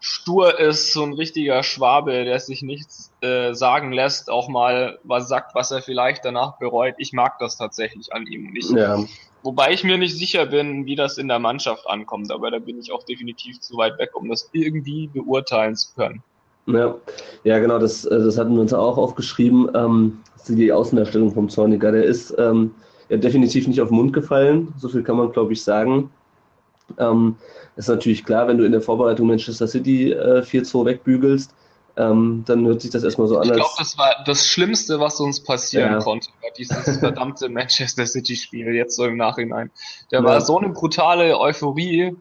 stur 0.00 0.58
ist, 0.58 0.92
so 0.92 1.02
ein 1.02 1.12
richtiger 1.12 1.62
Schwabe, 1.62 2.24
der 2.24 2.38
sich 2.38 2.62
nichts 2.62 3.12
äh, 3.20 3.52
sagen 3.52 3.92
lässt, 3.92 4.30
auch 4.30 4.48
mal 4.48 4.98
was 5.02 5.28
sagt, 5.28 5.54
was 5.54 5.70
er 5.70 5.82
vielleicht 5.82 6.24
danach 6.24 6.58
bereut. 6.58 6.94
Ich 6.98 7.12
mag 7.12 7.38
das 7.38 7.56
tatsächlich 7.56 8.12
an 8.12 8.26
ihm. 8.26 8.54
Ich, 8.56 8.70
ja. 8.70 9.04
Wobei 9.42 9.72
ich 9.72 9.84
mir 9.84 9.98
nicht 9.98 10.16
sicher 10.16 10.46
bin, 10.46 10.86
wie 10.86 10.96
das 10.96 11.18
in 11.18 11.28
der 11.28 11.38
Mannschaft 11.38 11.88
ankommt, 11.88 12.32
aber 12.32 12.50
da 12.50 12.58
bin 12.58 12.78
ich 12.78 12.92
auch 12.92 13.04
definitiv 13.04 13.60
zu 13.60 13.76
weit 13.76 13.98
weg, 13.98 14.10
um 14.14 14.28
das 14.28 14.50
irgendwie 14.52 15.08
beurteilen 15.08 15.76
zu 15.76 15.94
können. 15.94 16.22
Ja, 16.68 16.94
ja 17.44 17.58
genau, 17.58 17.78
das, 17.78 18.04
äh, 18.04 18.18
das 18.18 18.38
hatten 18.38 18.54
wir 18.54 18.60
uns 18.60 18.72
auch 18.72 18.98
aufgeschrieben. 18.98 19.70
Ähm, 19.74 20.18
die 20.48 20.72
Außendarstellung 20.72 21.32
vom 21.34 21.48
Zorniger, 21.48 21.92
der 21.92 22.04
ist 22.04 22.34
ähm, 22.38 22.74
ja, 23.08 23.16
definitiv 23.16 23.66
nicht 23.68 23.80
auf 23.80 23.88
den 23.88 23.96
Mund 23.96 24.12
gefallen, 24.12 24.72
so 24.78 24.88
viel 24.88 25.02
kann 25.02 25.16
man, 25.16 25.32
glaube 25.32 25.52
ich, 25.52 25.62
sagen. 25.62 26.10
Ähm, 26.98 27.36
ist 27.76 27.88
natürlich 27.88 28.24
klar, 28.24 28.48
wenn 28.48 28.58
du 28.58 28.64
in 28.64 28.72
der 28.72 28.80
Vorbereitung 28.80 29.26
Manchester 29.26 29.68
City 29.68 30.12
äh, 30.12 30.40
4-2 30.40 30.86
wegbügelst, 30.86 31.54
ähm, 31.96 32.44
dann 32.46 32.64
hört 32.66 32.80
sich 32.80 32.90
das 32.90 33.02
erstmal 33.02 33.28
so 33.28 33.38
an. 33.38 33.44
Ich 33.44 33.52
glaube, 33.52 33.70
das 33.76 33.98
war 33.98 34.14
das 34.24 34.46
Schlimmste, 34.46 35.00
was 35.00 35.20
uns 35.20 35.42
passieren 35.42 35.92
ja. 35.92 35.98
konnte, 35.98 36.28
war 36.40 36.50
dieses 36.56 36.98
verdammte 37.00 37.48
Manchester 37.48 38.06
City-Spiel, 38.06 38.74
jetzt 38.74 38.96
so 38.96 39.04
im 39.04 39.16
Nachhinein. 39.16 39.70
Da 40.10 40.18
ja. 40.18 40.24
war 40.24 40.40
so 40.40 40.58
eine 40.58 40.70
brutale 40.70 41.38
Euphorie 41.38 42.16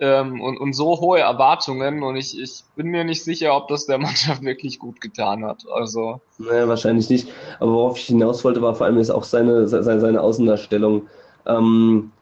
ähm, 0.00 0.40
und, 0.40 0.58
und 0.58 0.72
so 0.72 0.98
hohe 1.00 1.20
Erwartungen 1.20 2.02
und 2.02 2.16
ich, 2.16 2.40
ich 2.40 2.64
bin 2.74 2.88
mir 2.88 3.04
nicht 3.04 3.22
sicher, 3.22 3.54
ob 3.54 3.68
das 3.68 3.86
der 3.86 3.98
Mannschaft 4.06 4.42
wirklich 4.42 4.78
gut 4.78 5.00
getan 5.00 5.44
hat. 5.44 5.64
Also. 5.72 6.20
Naja, 6.38 6.66
wahrscheinlich 6.66 7.08
nicht. 7.10 7.28
Aber 7.60 7.72
worauf 7.72 7.98
ich 7.98 8.06
hinaus 8.06 8.42
wollte, 8.44 8.62
war 8.62 8.74
vor 8.74 8.86
allem 8.86 8.98
jetzt 8.98 9.10
auch 9.10 9.24
seine, 9.24 9.68
seine, 9.68 10.00
seine 10.00 10.20
Außendarstellung. 10.20 11.06
Ähm, 11.46 12.12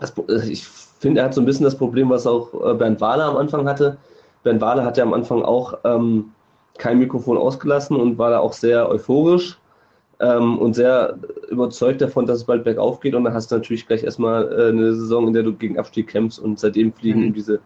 das, 0.00 0.14
ich 0.48 0.66
finde, 0.66 1.20
er 1.20 1.26
hat 1.26 1.34
so 1.34 1.40
ein 1.40 1.46
bisschen 1.46 1.64
das 1.64 1.76
Problem, 1.76 2.10
was 2.10 2.26
auch 2.26 2.52
äh, 2.54 2.74
Bernd 2.74 3.00
Wahler 3.00 3.26
am 3.26 3.36
Anfang 3.36 3.68
hatte. 3.68 3.98
Bernd 4.42 4.60
Wahler 4.60 4.84
hat 4.84 4.96
ja 4.96 5.04
am 5.04 5.14
Anfang 5.14 5.42
auch 5.42 5.78
ähm, 5.84 6.32
kein 6.78 6.98
Mikrofon 6.98 7.38
ausgelassen 7.38 7.96
und 7.96 8.18
war 8.18 8.30
da 8.30 8.38
auch 8.38 8.52
sehr 8.52 8.88
euphorisch 8.88 9.58
ähm, 10.20 10.58
und 10.58 10.74
sehr 10.74 11.18
überzeugt 11.50 12.00
davon, 12.00 12.26
dass 12.26 12.38
es 12.38 12.44
bald 12.44 12.64
bergauf 12.64 13.00
geht. 13.00 13.14
Und 13.14 13.24
dann 13.24 13.34
hast 13.34 13.50
du 13.50 13.56
natürlich 13.56 13.86
gleich 13.86 14.02
erstmal 14.02 14.50
äh, 14.52 14.68
eine 14.68 14.94
Saison, 14.94 15.26
in 15.26 15.34
der 15.34 15.42
du 15.42 15.52
gegen 15.52 15.78
Abstieg 15.78 16.08
kämpfst 16.08 16.38
und 16.38 16.58
seitdem 16.58 16.92
fliegen 16.92 17.26
mhm. 17.26 17.34
diese, 17.34 17.60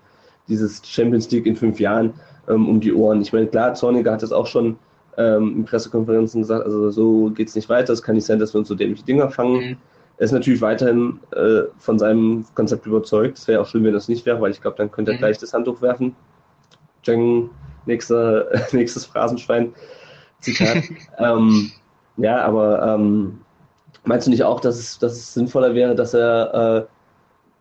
dieses 0.48 0.82
Champions 0.84 1.30
League 1.30 1.46
in 1.46 1.56
fünf 1.56 1.78
Jahren 1.78 2.14
ähm, 2.48 2.68
um 2.68 2.80
die 2.80 2.92
Ohren. 2.92 3.20
Ich 3.22 3.32
meine, 3.32 3.46
klar, 3.46 3.74
Zorniger 3.74 4.12
hat 4.12 4.22
das 4.22 4.32
auch 4.32 4.46
schon 4.46 4.76
ähm, 5.16 5.56
in 5.58 5.64
Pressekonferenzen 5.64 6.42
gesagt, 6.42 6.64
also 6.64 6.90
so 6.90 7.30
geht 7.30 7.48
es 7.48 7.54
nicht 7.54 7.68
weiter, 7.68 7.92
es 7.92 8.02
kann 8.02 8.14
nicht 8.14 8.26
sein, 8.26 8.38
dass 8.38 8.54
wir 8.54 8.58
uns 8.58 8.68
so 8.68 8.74
dämliche 8.74 9.04
Dinger 9.04 9.30
fangen. 9.30 9.70
Mhm. 9.70 9.76
Er 10.18 10.24
ist 10.24 10.32
natürlich 10.32 10.60
weiterhin 10.60 11.18
äh, 11.32 11.62
von 11.78 11.98
seinem 11.98 12.44
Konzept 12.54 12.84
überzeugt. 12.86 13.38
Es 13.38 13.48
wäre 13.48 13.62
auch 13.62 13.66
schön, 13.66 13.84
wenn 13.84 13.94
das 13.94 14.08
nicht 14.08 14.26
wäre, 14.26 14.40
weil 14.40 14.50
ich 14.50 14.60
glaube, 14.60 14.76
dann 14.76 14.90
könnte 14.90 15.12
er 15.12 15.14
mhm. 15.14 15.20
gleich 15.20 15.38
das 15.38 15.54
Handtuch 15.54 15.80
werfen. 15.80 16.14
Jeng, 17.04 17.48
nächster, 17.86 18.46
nächstes 18.72 19.06
Phrasenschwein. 19.06 19.72
Zitat. 20.40 20.84
ähm, 21.18 21.70
ja, 22.20 22.42
aber 22.42 22.94
ähm, 22.94 23.40
meinst 24.04 24.26
du 24.26 24.30
nicht 24.30 24.44
auch, 24.44 24.60
dass 24.60 24.78
es, 24.78 24.98
dass 24.98 25.12
es 25.12 25.34
sinnvoller 25.34 25.74
wäre, 25.74 25.94
dass 25.94 26.14
er 26.14 26.54
äh, 26.54 26.86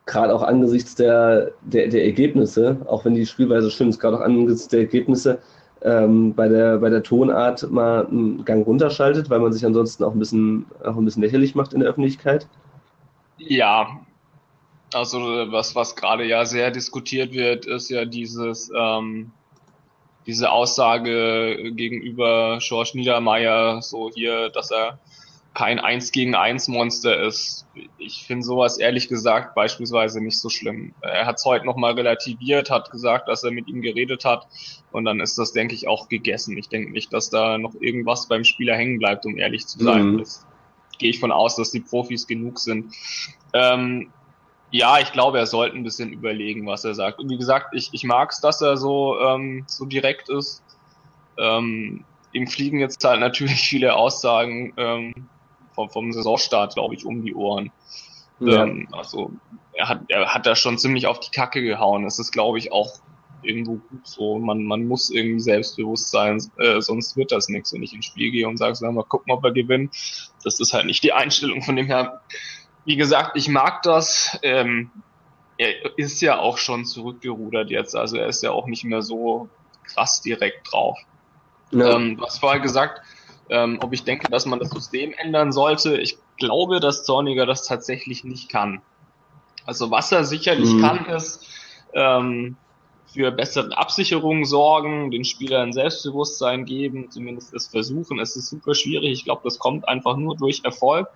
gerade 0.06 0.34
auch 0.34 0.42
angesichts 0.42 0.94
der, 0.94 1.52
der, 1.62 1.88
der 1.88 2.04
Ergebnisse, 2.04 2.78
auch 2.86 3.04
wenn 3.04 3.14
die 3.14 3.26
Spielweise 3.26 3.70
schön 3.70 3.88
ist, 3.88 4.00
gerade 4.00 4.18
auch 4.18 4.22
angesichts 4.22 4.68
der 4.68 4.80
Ergebnisse, 4.80 5.38
ähm, 5.82 6.34
bei, 6.34 6.48
der, 6.48 6.78
bei 6.78 6.90
der 6.90 7.02
Tonart 7.02 7.70
mal 7.70 8.06
einen 8.06 8.44
Gang 8.44 8.66
runterschaltet, 8.66 9.30
weil 9.30 9.40
man 9.40 9.52
sich 9.52 9.64
ansonsten 9.64 10.04
auch 10.04 10.12
ein 10.12 10.18
bisschen, 10.18 10.66
auch 10.84 10.96
ein 10.96 11.04
bisschen 11.04 11.22
lächerlich 11.22 11.54
macht 11.54 11.72
in 11.72 11.80
der 11.80 11.88
Öffentlichkeit? 11.88 12.46
Ja, 13.38 14.00
also 14.92 15.18
was, 15.18 15.74
was 15.74 15.96
gerade 15.96 16.24
ja 16.26 16.44
sehr 16.44 16.70
diskutiert 16.70 17.32
wird, 17.32 17.66
ist 17.66 17.88
ja 17.88 18.04
dieses, 18.04 18.70
ähm, 18.76 19.30
diese 20.26 20.50
Aussage 20.50 21.72
gegenüber 21.72 22.58
George 22.60 22.92
Niedermeyer, 22.94 23.82
so 23.82 24.10
hier, 24.14 24.50
dass 24.50 24.70
er 24.70 24.98
kein 25.54 25.80
Eins 25.80 26.12
gegen 26.12 26.34
Eins 26.34 26.68
Monster 26.68 27.20
ist. 27.22 27.66
Ich 27.98 28.24
finde 28.24 28.44
sowas 28.44 28.78
ehrlich 28.78 29.08
gesagt 29.08 29.54
beispielsweise 29.54 30.20
nicht 30.22 30.38
so 30.38 30.48
schlimm. 30.48 30.94
Er 31.00 31.26
hat 31.26 31.36
es 31.38 31.44
heute 31.44 31.66
nochmal 31.66 31.94
relativiert, 31.94 32.70
hat 32.70 32.90
gesagt, 32.90 33.28
dass 33.28 33.42
er 33.42 33.50
mit 33.50 33.66
ihm 33.66 33.82
geredet 33.82 34.24
hat 34.24 34.46
und 34.92 35.04
dann 35.04 35.20
ist 35.20 35.38
das, 35.38 35.52
denke 35.52 35.74
ich, 35.74 35.88
auch 35.88 36.08
gegessen. 36.08 36.56
Ich 36.56 36.68
denke 36.68 36.92
nicht, 36.92 37.12
dass 37.12 37.30
da 37.30 37.58
noch 37.58 37.74
irgendwas 37.80 38.28
beim 38.28 38.44
Spieler 38.44 38.76
hängen 38.76 38.98
bleibt, 38.98 39.26
um 39.26 39.38
ehrlich 39.38 39.66
zu 39.66 39.82
sein. 39.82 40.12
Mhm. 40.12 40.18
Das 40.18 40.46
gehe 40.98 41.10
ich 41.10 41.18
von 41.18 41.32
aus, 41.32 41.56
dass 41.56 41.72
die 41.72 41.80
Profis 41.80 42.26
genug 42.28 42.60
sind. 42.60 42.94
Ähm, 43.52 44.12
ja, 44.70 45.00
ich 45.00 45.12
glaube, 45.12 45.38
er 45.38 45.46
sollte 45.46 45.76
ein 45.76 45.82
bisschen 45.82 46.12
überlegen, 46.12 46.66
was 46.66 46.84
er 46.84 46.94
sagt. 46.94 47.18
Und 47.18 47.28
wie 47.28 47.38
gesagt, 47.38 47.74
ich, 47.74 47.90
ich 47.92 48.04
mag 48.04 48.30
es, 48.30 48.40
dass 48.40 48.60
er 48.60 48.76
so, 48.76 49.18
ähm, 49.20 49.64
so 49.66 49.84
direkt 49.84 50.28
ist. 50.28 50.62
Ähm, 51.38 52.04
ihm 52.32 52.46
fliegen 52.46 52.78
jetzt 52.78 53.02
halt 53.04 53.20
natürlich 53.20 53.60
viele 53.68 53.96
Aussagen 53.96 54.72
ähm, 54.76 55.28
vom, 55.74 55.90
vom 55.90 56.12
Saisonstart, 56.12 56.74
glaube 56.74 56.94
ich, 56.94 57.04
um 57.04 57.24
die 57.24 57.34
Ohren. 57.34 57.72
Ja. 58.38 58.64
Ähm, 58.64 58.88
also 58.92 59.32
er 59.72 59.88
hat, 59.88 60.02
er 60.08 60.34
hat 60.34 60.46
da 60.46 60.54
schon 60.54 60.78
ziemlich 60.78 61.06
auf 61.06 61.20
die 61.20 61.30
Kacke 61.30 61.62
gehauen. 61.62 62.04
Das 62.04 62.18
ist, 62.18 62.30
glaube 62.30 62.58
ich, 62.58 62.72
auch 62.72 63.00
irgendwo 63.42 63.76
gut 63.76 64.06
so. 64.06 64.38
Man, 64.38 64.64
man 64.64 64.86
muss 64.86 65.10
irgendwie 65.10 65.40
selbstbewusst 65.40 66.10
sein, 66.10 66.40
äh, 66.58 66.80
sonst 66.80 67.16
wird 67.16 67.32
das 67.32 67.48
nichts, 67.48 67.72
wenn 67.72 67.82
ich 67.82 67.92
ins 67.92 68.06
Spiel 68.06 68.30
gehe 68.30 68.48
und 68.48 68.56
sage, 68.56 68.74
so, 68.74 68.90
mal 68.90 69.02
gucken, 69.02 69.32
ob 69.32 69.42
wir 69.42 69.52
gewinnen. 69.52 69.90
Das 70.44 70.60
ist 70.60 70.72
halt 70.72 70.86
nicht 70.86 71.02
die 71.02 71.12
Einstellung 71.12 71.62
von 71.62 71.76
dem 71.76 71.86
her. 71.86 72.20
Wie 72.84 72.96
gesagt, 72.96 73.36
ich 73.36 73.48
mag 73.48 73.82
das. 73.82 74.38
Ähm, 74.42 74.90
er 75.58 75.98
ist 75.98 76.22
ja 76.22 76.38
auch 76.38 76.56
schon 76.56 76.86
zurückgerudert 76.86 77.70
jetzt, 77.70 77.94
also 77.94 78.16
er 78.16 78.26
ist 78.26 78.42
ja 78.42 78.50
auch 78.50 78.66
nicht 78.66 78.84
mehr 78.84 79.02
so 79.02 79.50
krass 79.84 80.22
direkt 80.22 80.72
drauf. 80.72 80.98
Ja. 81.70 81.96
Ähm, 81.96 82.18
hast 82.22 82.40
vorher 82.40 82.60
gesagt, 82.60 83.02
ähm, 83.50 83.78
ob 83.82 83.92
ich 83.92 84.04
denke, 84.04 84.30
dass 84.30 84.46
man 84.46 84.58
das 84.58 84.70
System 84.70 85.12
ändern 85.12 85.52
sollte. 85.52 85.98
Ich 85.98 86.16
glaube, 86.38 86.80
dass 86.80 87.04
Zorniger 87.04 87.46
das 87.46 87.66
tatsächlich 87.66 88.24
nicht 88.24 88.48
kann. 88.48 88.80
Also 89.66 89.90
was 89.90 90.10
er 90.12 90.24
sicherlich 90.24 90.72
mhm. 90.72 90.80
kann, 90.80 91.04
ist 91.06 91.46
ähm, 91.92 92.56
für 93.12 93.30
bessere 93.30 93.76
Absicherungen 93.76 94.44
sorgen, 94.44 95.10
den 95.10 95.24
Spielern 95.24 95.72
Selbstbewusstsein 95.72 96.64
geben, 96.64 97.10
zumindest 97.10 97.52
es 97.52 97.68
versuchen. 97.68 98.18
Es 98.18 98.36
ist 98.36 98.48
super 98.48 98.74
schwierig. 98.74 99.12
Ich 99.12 99.24
glaube, 99.24 99.42
das 99.44 99.58
kommt 99.58 99.86
einfach 99.86 100.16
nur 100.16 100.36
durch 100.36 100.62
Erfolg. 100.64 101.08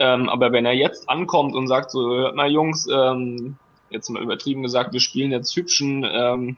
Ähm, 0.00 0.30
aber 0.30 0.50
wenn 0.50 0.64
er 0.64 0.72
jetzt 0.72 1.08
ankommt 1.10 1.54
und 1.54 1.68
sagt 1.68 1.90
so, 1.90 2.08
hört 2.08 2.34
mal 2.34 2.50
Jungs, 2.50 2.88
ähm, 2.90 3.56
jetzt 3.90 4.08
mal 4.08 4.22
übertrieben 4.22 4.62
gesagt, 4.62 4.94
wir 4.94 5.00
spielen 5.00 5.30
jetzt 5.30 5.54
hübschen 5.54 6.04
ähm, 6.10 6.56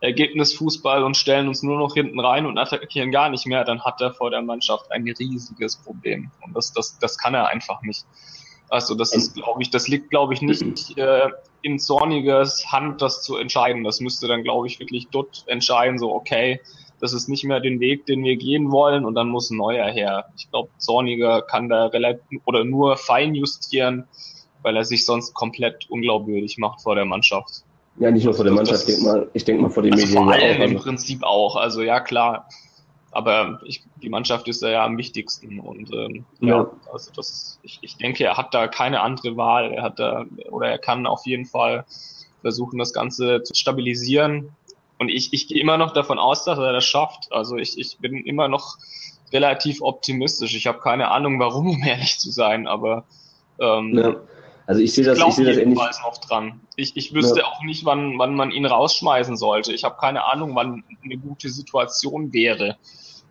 Ergebnisfußball 0.00 1.02
und 1.02 1.16
stellen 1.16 1.48
uns 1.48 1.64
nur 1.64 1.76
noch 1.76 1.94
hinten 1.94 2.20
rein 2.20 2.46
und 2.46 2.56
attackieren 2.56 3.10
gar 3.10 3.30
nicht 3.30 3.46
mehr, 3.46 3.64
dann 3.64 3.82
hat 3.82 4.00
er 4.00 4.14
vor 4.14 4.30
der 4.30 4.42
Mannschaft 4.42 4.92
ein 4.92 5.02
riesiges 5.02 5.76
Problem. 5.76 6.30
Und 6.40 6.56
das, 6.56 6.72
das, 6.72 6.96
das 7.00 7.18
kann 7.18 7.34
er 7.34 7.48
einfach 7.48 7.82
nicht. 7.82 8.06
Also 8.68 8.94
das 8.94 9.12
ist, 9.12 9.34
glaube 9.34 9.62
ich, 9.62 9.70
das 9.70 9.88
liegt, 9.88 10.10
glaube 10.10 10.34
ich, 10.34 10.42
nicht 10.42 10.96
äh, 10.98 11.30
in 11.62 11.80
Zornigers 11.80 12.70
Hand, 12.70 13.02
das 13.02 13.22
zu 13.22 13.36
entscheiden. 13.36 13.82
Das 13.82 13.98
müsste 13.98 14.28
dann, 14.28 14.44
glaube 14.44 14.68
ich, 14.68 14.78
wirklich 14.78 15.08
dort 15.10 15.42
entscheiden, 15.46 15.98
so 15.98 16.14
okay, 16.14 16.60
das 17.00 17.12
ist 17.12 17.28
nicht 17.28 17.44
mehr 17.44 17.60
den 17.60 17.80
Weg, 17.80 18.06
den 18.06 18.24
wir 18.24 18.36
gehen 18.36 18.70
wollen 18.70 19.04
und 19.04 19.14
dann 19.14 19.28
muss 19.28 19.50
ein 19.50 19.56
neuer 19.56 19.86
her. 19.86 20.26
Ich 20.36 20.50
glaube, 20.50 20.70
Zorniger 20.78 21.42
kann 21.42 21.68
da 21.68 21.86
relativ 21.86 22.40
oder 22.44 22.64
nur 22.64 22.96
fein 22.96 23.34
justieren, 23.34 24.08
weil 24.62 24.76
er 24.76 24.84
sich 24.84 25.04
sonst 25.04 25.34
komplett 25.34 25.88
unglaubwürdig 25.90 26.58
macht 26.58 26.82
vor 26.82 26.94
der 26.94 27.04
Mannschaft. 27.04 27.62
Ja, 27.98 28.10
nicht 28.10 28.24
nur 28.24 28.34
vor 28.34 28.44
der 28.44 28.54
Mannschaft, 28.54 28.88
das, 28.88 28.88
ich 28.88 28.94
denke 28.96 29.10
mal, 29.10 29.30
ich 29.32 29.44
denke 29.44 29.62
mal 29.62 29.70
vor 29.70 29.82
den 29.82 29.92
also 29.92 30.06
Medien. 30.06 30.24
Vor 30.24 30.32
allem 30.32 30.50
auch, 30.50 30.64
im 30.64 30.70
also. 30.72 30.84
Prinzip 30.84 31.22
auch, 31.22 31.56
also 31.56 31.82
ja 31.82 32.00
klar. 32.00 32.48
Aber 33.10 33.60
ich, 33.64 33.82
die 34.02 34.10
Mannschaft 34.10 34.48
ist 34.48 34.62
ja 34.62 34.84
am 34.84 34.98
wichtigsten 34.98 35.60
und 35.60 35.92
ähm, 35.92 36.24
ja. 36.40 36.48
ja, 36.48 36.70
also 36.92 37.10
das, 37.16 37.58
ich, 37.62 37.78
ich 37.80 37.96
denke, 37.96 38.24
er 38.24 38.36
hat 38.36 38.52
da 38.52 38.68
keine 38.68 39.00
andere 39.00 39.36
Wahl. 39.36 39.72
Er 39.72 39.82
hat 39.82 39.98
da 39.98 40.26
oder 40.50 40.68
er 40.68 40.78
kann 40.78 41.06
auf 41.06 41.26
jeden 41.26 41.46
Fall 41.46 41.84
versuchen, 42.42 42.78
das 42.78 42.92
Ganze 42.92 43.42
zu 43.42 43.54
stabilisieren. 43.54 44.50
Und 44.98 45.08
ich, 45.08 45.32
ich 45.32 45.48
gehe 45.48 45.60
immer 45.60 45.78
noch 45.78 45.92
davon 45.92 46.18
aus, 46.18 46.44
dass 46.44 46.58
er 46.58 46.72
das 46.72 46.84
schafft. 46.84 47.32
Also 47.32 47.56
ich, 47.56 47.78
ich 47.78 47.98
bin 47.98 48.24
immer 48.24 48.48
noch 48.48 48.76
relativ 49.32 49.80
optimistisch. 49.80 50.54
Ich 50.54 50.66
habe 50.66 50.80
keine 50.80 51.10
Ahnung, 51.10 51.38
warum, 51.38 51.68
um 51.70 51.82
ehrlich 51.82 52.18
zu 52.18 52.30
sein, 52.30 52.66
aber 52.66 53.04
ähm, 53.60 53.96
ja. 53.96 54.16
Also 54.66 54.82
ich 54.82 54.92
sehe 54.92 55.02
das, 55.02 55.18
ich, 55.18 55.34
sehe 55.34 55.46
das 55.46 55.56
ähnlich. 55.56 55.78
noch 55.78 56.18
dran. 56.18 56.60
Ich, 56.76 56.94
ich 56.94 57.14
wüsste 57.14 57.40
ja. 57.40 57.46
auch 57.46 57.62
nicht, 57.62 57.86
wann, 57.86 58.18
wann 58.18 58.34
man 58.34 58.50
ihn 58.50 58.66
rausschmeißen 58.66 59.38
sollte. 59.38 59.72
Ich 59.72 59.82
habe 59.82 59.96
keine 59.98 60.26
Ahnung, 60.30 60.54
wann 60.54 60.84
eine 61.02 61.16
gute 61.16 61.48
Situation 61.48 62.34
wäre. 62.34 62.76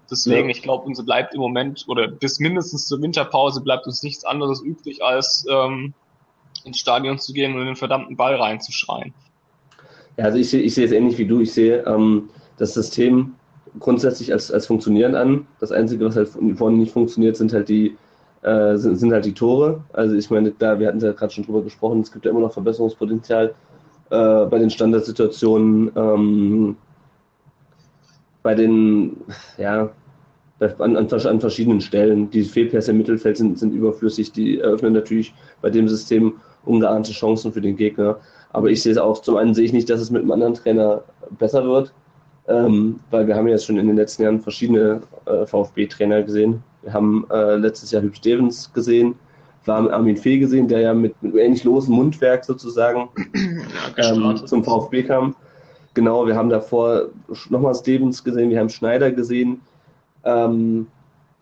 Deswegen, 0.10 0.50
ja. 0.50 0.56
ich 0.56 0.64
glaube, 0.64 0.86
uns 0.86 1.06
bleibt 1.06 1.36
im 1.36 1.42
Moment 1.42 1.86
oder 1.88 2.08
bis 2.08 2.40
mindestens 2.40 2.88
zur 2.88 3.04
Winterpause 3.04 3.62
bleibt 3.62 3.86
uns 3.86 4.02
nichts 4.02 4.24
anderes 4.26 4.62
übrig, 4.62 5.04
als 5.04 5.46
ähm, 5.48 5.94
ins 6.64 6.80
Stadion 6.80 7.20
zu 7.20 7.34
gehen 7.34 7.56
und 7.56 7.66
den 7.66 7.76
verdammten 7.76 8.18
Ball 8.18 8.36
reinzuschreien. 8.36 9.14
Also 10.18 10.38
ich 10.38 10.50
sehe 10.50 10.62
ich 10.62 10.74
sehe 10.74 10.86
es 10.86 10.92
ähnlich 10.92 11.18
wie 11.18 11.26
du. 11.26 11.42
Ich 11.42 11.54
sehe 11.54 11.86
ähm, 11.86 12.30
das 12.58 12.74
System 12.74 13.36
grundsätzlich 13.80 14.34
als, 14.34 14.52
als 14.52 14.68
funktionierend 14.68 15.16
an. 15.16 15.48
Das 15.60 15.72
Einzige, 15.72 16.06
was 16.06 16.16
halt 16.16 16.30
vorne 16.56 16.78
nicht 16.78 16.92
funktioniert, 16.92 17.36
sind 17.36 17.54
halt 17.54 17.70
die 17.70 17.96
äh, 18.42 18.78
sind, 18.78 18.98
sind 18.98 19.12
halt 19.12 19.26
die 19.26 19.34
Tore. 19.34 19.84
Also 19.94 20.16
ich 20.16 20.30
meine, 20.30 20.52
da, 20.52 20.80
wir 20.80 20.88
hatten 20.88 21.00
ja 21.00 21.12
gerade 21.12 21.34
schon 21.34 21.44
drüber 21.44 21.62
gesprochen, 21.62 22.02
es 22.02 22.12
gibt 22.12 22.26
ja 22.26 22.32
immer 22.32 22.42
noch 22.42 22.54
Verbesserungspotenzial 22.54 23.54
äh, 24.10 24.46
bei 24.46 24.60
den 24.60 24.70
Standardsituationen, 24.70 25.92
ähm, 25.96 26.78
bei 28.44 28.56
den, 28.56 29.18
ja, 29.58 29.90
an, 30.60 30.96
an, 30.96 31.08
an, 31.08 31.40
verschiedenen 31.40 31.82
Stellen. 31.82 32.30
Die 32.32 32.44
Fehlpässe 32.44 32.92
im 32.92 32.98
Mittelfeld 32.98 33.38
sind, 33.38 33.60
sind 33.60 33.74
überflüssig, 33.74 34.32
die 34.32 34.60
eröffnen 34.60 34.94
natürlich 34.94 35.34
bei 35.62 35.70
dem 35.70 35.88
System 35.88 36.34
ungeahnte 36.68 37.12
Chancen 37.12 37.52
für 37.52 37.62
den 37.62 37.78
Gegner. 37.78 38.18
Aber 38.52 38.70
ich 38.70 38.82
sehe 38.82 38.92
es 38.92 38.98
auch, 38.98 39.22
zum 39.22 39.38
einen 39.38 39.54
sehe 39.54 39.66
ich 39.66 39.74
nicht, 39.74 39.90
dass 39.90 40.00
es 40.00 40.12
mit 40.12 40.22
einem 40.22 40.32
anderen 40.32 40.54
Trainer 40.54 41.04
besser 41.38 41.66
wird, 41.66 41.94
ähm, 42.48 43.00
weil 43.12 43.28
wir 43.28 43.36
haben 43.36 43.48
jetzt 43.48 43.66
schon 43.66 43.78
in 43.78 43.88
den 43.88 43.96
letzten 43.96 44.24
Jahren 44.24 44.40
verschiedene 44.40 45.02
äh, 45.26 45.46
VfB-Trainer 45.46 46.24
gesehen. 46.24 46.64
Wir 46.82 46.94
haben 46.94 47.26
äh, 47.30 47.56
letztes 47.56 47.92
Jahr 47.92 48.02
Hüb 48.02 48.16
Stevens 48.16 48.72
gesehen, 48.74 49.16
wir 49.68 49.74
haben 49.74 49.90
Armin 49.90 50.16
Fee 50.16 50.40
gesehen, 50.40 50.70
der 50.70 50.80
ja 50.80 50.94
mit, 50.94 51.22
mit 51.22 51.36
ähnlich 51.36 51.66
losem 51.66 51.96
Mundwerk 51.96 52.46
sozusagen 52.46 53.10
ja, 53.98 54.14
ähm, 54.14 54.38
zum 54.48 54.64
VfB 54.64 55.04
kam. 55.04 55.36
Genau, 55.94 56.26
wir 56.26 56.36
haben 56.36 56.50
davor 56.50 57.10
nochmal 57.50 57.76
Stevens 57.76 58.24
gesehen, 58.24 58.50
wir 58.50 58.60
haben 58.60 58.70
Schneider 58.70 59.12
gesehen, 59.12 59.60
ähm, 60.24 60.88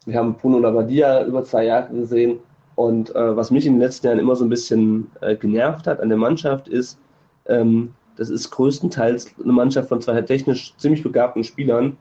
wir 0.06 0.18
haben 0.18 0.34
Bruno 0.36 0.60
Lavadia 0.60 1.26
über 1.26 1.44
zwei 1.44 1.66
Jahre 1.66 1.94
gesehen. 1.94 2.40
Und 2.76 3.16
äh, 3.16 3.36
was 3.36 3.52
mich 3.52 3.66
in 3.66 3.74
den 3.74 3.82
letzten 3.82 4.08
Jahren 4.08 4.20
immer 4.20 4.36
so 4.36 4.44
ein 4.44 4.50
bisschen 4.50 5.10
äh, 5.22 5.36
genervt 5.36 5.88
hat 5.88 6.02
an 6.02 6.10
der 6.10 6.18
Mannschaft 6.18 6.68
ist, 6.68 7.00
ähm, 7.48 7.94
das 8.18 8.30
ist 8.30 8.50
größtenteils 8.52 9.34
eine 9.42 9.54
Mannschaft 9.54 9.90
von 9.90 10.02
zwei 10.02 10.22
technisch 10.22 10.76
ziemlich 10.78 11.04
begabten 11.04 11.44
Spielern, 11.44 11.98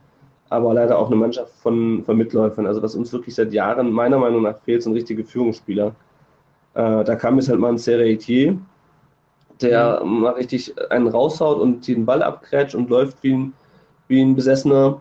aber 0.49 0.75
leider 0.75 0.99
auch 0.99 1.07
eine 1.07 1.17
Mannschaft 1.17 1.53
von, 1.63 2.03
von 2.05 2.17
Mitläufern. 2.17 2.67
Also 2.67 2.83
was 2.83 2.95
uns 2.95 3.13
wirklich 3.13 3.35
seit 3.35 3.53
Jahren 3.53 3.91
meiner 3.93 4.19
Meinung 4.19 4.43
nach 4.43 4.59
fehlt, 4.61 4.83
sind 4.83 4.95
richtige 4.95 5.25
Führungsspieler. 5.25 5.95
Äh, 6.75 7.05
da 7.05 7.17
kam 7.17 7.37
jetzt 7.37 7.49
halt 7.49 7.61
mal 7.61 7.73
ein 7.73 7.79
Serretier, 7.79 8.59
der 9.61 10.03
mhm. 10.05 10.21
mal 10.21 10.33
richtig 10.35 10.75
einen 10.91 11.09
raushaut 11.09 11.59
und 11.59 11.87
den 11.87 12.05
Ball 12.05 12.23
abkrätscht 12.23 12.75
und 12.75 12.91
läuft 12.91 13.23
wie 13.23 13.35
ein, 13.35 13.53
wie 14.09 14.21
ein 14.21 14.35
Besessener, 14.35 15.01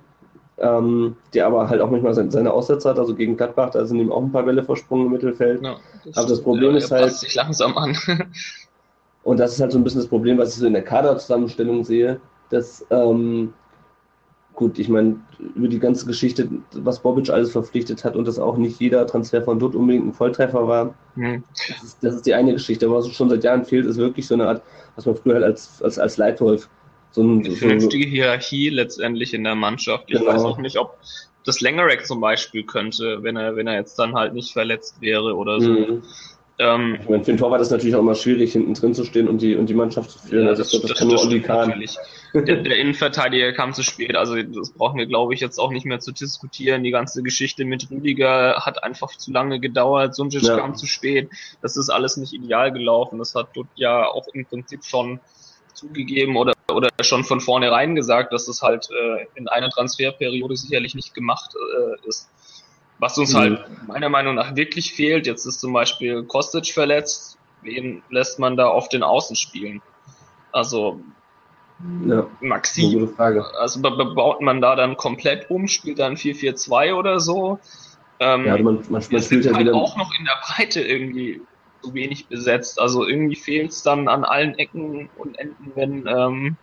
ähm, 0.58 1.16
der 1.34 1.48
aber 1.48 1.70
halt 1.70 1.82
auch 1.82 1.89
manchmal 1.89 2.13
seine 2.13 2.54
Aussätze 2.54 2.89
hat. 2.89 3.00
Also 3.00 3.16
gegen 3.16 3.38
Gladbach, 3.38 3.72
da 3.72 3.86
sind 3.86 4.00
ihm 4.00 4.12
auch 4.12 4.22
ein 4.22 4.32
paar 4.32 4.44
Bälle 4.44 4.63
versprungen 4.63 5.08
im 5.08 5.12
Mittelfeld. 5.12 5.63
Ja, 5.63 5.78
das 6.06 6.18
aber 6.18 6.28
das 6.28 6.42
Problem 6.42 6.72
ja, 6.72 6.78
ist 6.78 6.92
halt. 6.92 7.13
sich 7.13 7.36
langsam 7.36 7.78
an. 7.78 7.98
und 9.24 9.39
das 9.39 9.54
ist 9.54 9.62
halt 9.62 9.72
so 9.72 9.78
ein 9.78 9.84
bisschen 9.84 10.02
das 10.02 10.10
Problem, 10.10 10.38
was 10.38 10.50
ich 10.50 10.60
so 10.60 10.68
in 10.68 10.74
der 10.74 10.84
Kaderzusammenstellung 10.84 11.84
sehe, 11.84 12.20
dass 12.50 12.86
ähm, 12.92 13.54
gut, 14.56 14.78
ich 14.80 14.89
meine, 14.89 15.20
über 15.56 15.68
die 15.68 15.80
ganze 15.80 16.06
Geschichte, 16.06 16.48
was 16.74 17.00
Bobic 17.00 17.30
alles 17.30 17.52
verpflichtet 17.52 18.04
hat 18.04 18.16
und 18.16 18.28
dass 18.28 18.39
auch 18.39 18.58
nicht 18.58 18.80
jeder 18.80 19.06
Transfer 19.08 19.42
von 19.42 19.60
dort 19.60 19.76
unbedingt 19.76 20.06
ein 20.06 20.13
Volltreffer 20.13 20.68
war, 20.68 20.94
mhm. 21.16 21.44
das, 21.68 21.84
ist, 21.84 22.04
das, 22.04 22.16
ist, 22.16 22.26
die 22.26 22.34
eine 22.34 22.54
Geschichte. 22.54 22.86
Aber 22.86 22.98
was 22.98 23.10
schon 23.10 23.30
seit 23.30 23.44
Jahren 23.44 23.66
fehlt, 23.66 23.86
ist 23.86 23.98
wirklich 23.98 24.28
so 24.28 24.36
eine 24.36 24.48
Art, 24.48 24.62
was 24.96 25.06
man 25.06 25.16
früher 25.16 25.36
halt 25.36 25.46
als, 25.46 25.82
als, 25.82 25.98
als 26.00 26.18
Leitwolf. 26.18 26.70
So 27.13 27.21
eine 27.21 27.45
so 27.45 27.56
vernünftige 27.56 28.08
Hierarchie 28.08 28.69
letztendlich 28.69 29.34
in 29.34 29.43
der 29.43 29.56
Mannschaft. 29.56 30.06
Ich 30.08 30.19
genau. 30.19 30.32
weiß 30.32 30.43
auch 30.43 30.58
nicht, 30.58 30.78
ob 30.78 30.97
das 31.45 31.62
Längerek 31.62 32.06
zum 32.06 32.19
Beispiel 32.19 32.63
könnte, 32.63 33.19
wenn 33.21 33.36
er, 33.36 33.56
wenn 33.56 33.67
er 33.67 33.76
jetzt 33.76 33.97
dann 33.99 34.15
halt 34.15 34.34
nicht 34.34 34.52
verletzt 34.52 34.99
wäre 34.99 35.36
oder 35.36 35.62
so. 35.62 35.71
Mhm. 35.71 36.04
Ähm, 36.60 36.97
ich 37.02 37.10
meine, 37.10 37.23
für 37.23 37.32
den 37.32 37.38
Torwart 37.38 37.62
ist 37.62 37.67
es 37.67 37.71
natürlich 37.71 37.95
auch 37.95 37.99
immer 37.99 38.15
schwierig, 38.15 38.52
hinten 38.52 38.73
drin 38.76 38.93
zu 38.93 39.04
stehen 39.06 39.28
und 39.28 39.41
die, 39.41 39.56
und 39.56 39.67
die 39.67 39.73
Mannschaft 39.73 40.12
zu 40.12 40.19
führen. 40.19 40.43
Ja, 40.43 40.49
also 40.49 40.63
das, 40.63 40.71
das, 40.71 40.82
das 40.82 40.99
kann 40.99 41.08
nur 41.08 41.19
Olli 41.19 41.39
Natürlich. 41.39 41.97
Der, 42.34 42.58
der, 42.58 42.78
Innenverteidiger 42.78 43.54
kam 43.54 43.73
zu 43.73 43.84
spät, 43.84 44.15
also 44.15 44.36
das 44.36 44.71
brauchen 44.71 44.97
wir, 44.97 45.06
glaube 45.06 45.34
ich, 45.34 45.39
jetzt 45.39 45.60
auch 45.60 45.71
nicht 45.71 45.86
mehr 45.86 45.99
zu 45.99 46.12
diskutieren. 46.12 46.84
Die 46.84 46.91
ganze 46.91 47.21
Geschichte 47.23 47.65
mit 47.65 47.89
Rüdiger 47.91 48.62
hat 48.65 48.84
einfach 48.84 49.10
zu 49.10 49.32
lange 49.32 49.60
gedauert, 49.60 50.15
Sunjic 50.15 50.43
ja. 50.43 50.58
kam 50.58 50.76
zu 50.76 50.86
spät. 50.86 51.30
Das 51.62 51.78
ist 51.78 51.89
alles 51.89 52.17
nicht 52.17 52.34
ideal 52.34 52.71
gelaufen. 52.71 53.19
Das 53.19 53.36
hat 53.36 53.49
dort 53.54 53.67
ja 53.76 54.08
auch 54.08 54.28
im 54.34 54.45
Prinzip 54.45 54.84
schon 54.84 55.19
zugegeben 55.73 56.38
oder, 56.38 56.53
oder 56.71 56.89
schon 57.02 57.23
von 57.23 57.41
vornherein 57.41 57.95
gesagt, 57.95 58.34
dass 58.34 58.45
das 58.45 58.62
halt 58.62 58.89
äh, 58.91 59.26
in 59.36 59.47
einer 59.47 59.69
Transferperiode 59.69 60.56
sicherlich 60.56 60.95
nicht 60.95 61.13
gemacht 61.13 61.54
äh, 61.56 62.08
ist. 62.08 62.30
Was 62.99 63.17
uns 63.17 63.36
halt 63.36 63.52
mhm. 63.52 63.58
halt 63.58 63.88
meiner 63.88 64.10
Meinung 64.10 64.36
nach 64.36 64.56
wirklich 64.56 64.93
fehlt, 64.93 65.28
jetzt 65.28 65.45
ist 65.45 65.60
zum 65.60 65.73
Beispiel 65.73 66.23
Kostic 66.23 66.67
verletzt, 66.73 67.38
wen 67.62 68.02
lässt 68.10 68.39
man 68.39 68.56
da 68.56 68.67
auf 68.67 68.89
den 68.89 69.04
Außen 69.04 69.36
spielen? 69.36 69.82
Also 70.52 71.02
ja, 72.06 72.28
Maxi, 72.39 73.10
also 73.17 73.82
baut 73.82 74.41
man 74.41 74.62
da 74.62 74.76
dann 74.76 74.95
komplett 74.95 75.49
um, 75.49 75.67
spielt 75.67 75.99
dann 75.99 76.15
4-4-2 76.15 76.93
oder 76.93 77.19
so. 77.19 77.60
Ähm, 78.19 78.45
ja, 78.45 78.58
man, 78.58 78.76
man, 78.76 78.86
man 78.89 79.02
spielt 79.02 79.43
ja 79.43 79.54
halt 79.54 79.67
wieder 79.67 79.76
auch 79.76 79.97
noch 79.97 80.12
in 80.17 80.23
der 80.23 80.39
Breite 80.45 80.82
irgendwie 80.82 81.41
zu 81.84 81.93
wenig 81.93 82.28
besetzt. 82.28 82.80
Also 82.80 83.06
irgendwie 83.06 83.36
fehlt 83.36 83.72
es 83.72 83.84
dann 83.84 84.08
an 84.08 84.24
allen 84.24 84.58
Ecken 84.58 85.10
und 85.17 85.38
Enden, 85.39 85.72
wenn, 85.76 86.08
ähm, 86.08 86.58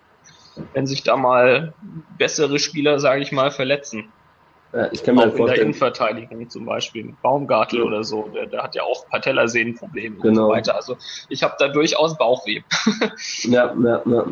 wenn 0.73 0.87
sich 0.87 1.03
da 1.03 1.17
mal 1.17 1.75
bessere 2.19 2.59
Spieler, 2.59 2.99
sage 2.99 3.23
ich 3.23 3.33
mal, 3.33 3.51
verletzen. 3.51 4.09
Ja, 4.73 4.89
ich 4.93 5.03
kann 5.03 5.17
mir 5.17 5.27
auch 5.27 5.35
in 5.35 5.47
der 5.47 5.61
Innenverteidigung 5.61 6.49
zum 6.49 6.65
Beispiel, 6.65 7.13
Baumgartel 7.23 7.81
ja. 7.81 7.85
oder 7.85 8.05
so, 8.05 8.31
der, 8.33 8.47
der, 8.47 8.63
hat 8.63 8.77
ja 8.77 8.85
auch 8.85 9.09
Patellasehnenprobleme 9.09 10.17
genau. 10.17 10.29
und 10.29 10.35
so 10.37 10.49
weiter. 10.49 10.77
Also 10.77 10.97
ich 11.29 11.43
habe 11.43 11.57
da 11.59 11.69
durchaus 11.69 12.17
Bauchweh. 12.17 12.61
ja, 13.43 13.75
ja, 13.75 14.03
ja. 14.07 14.27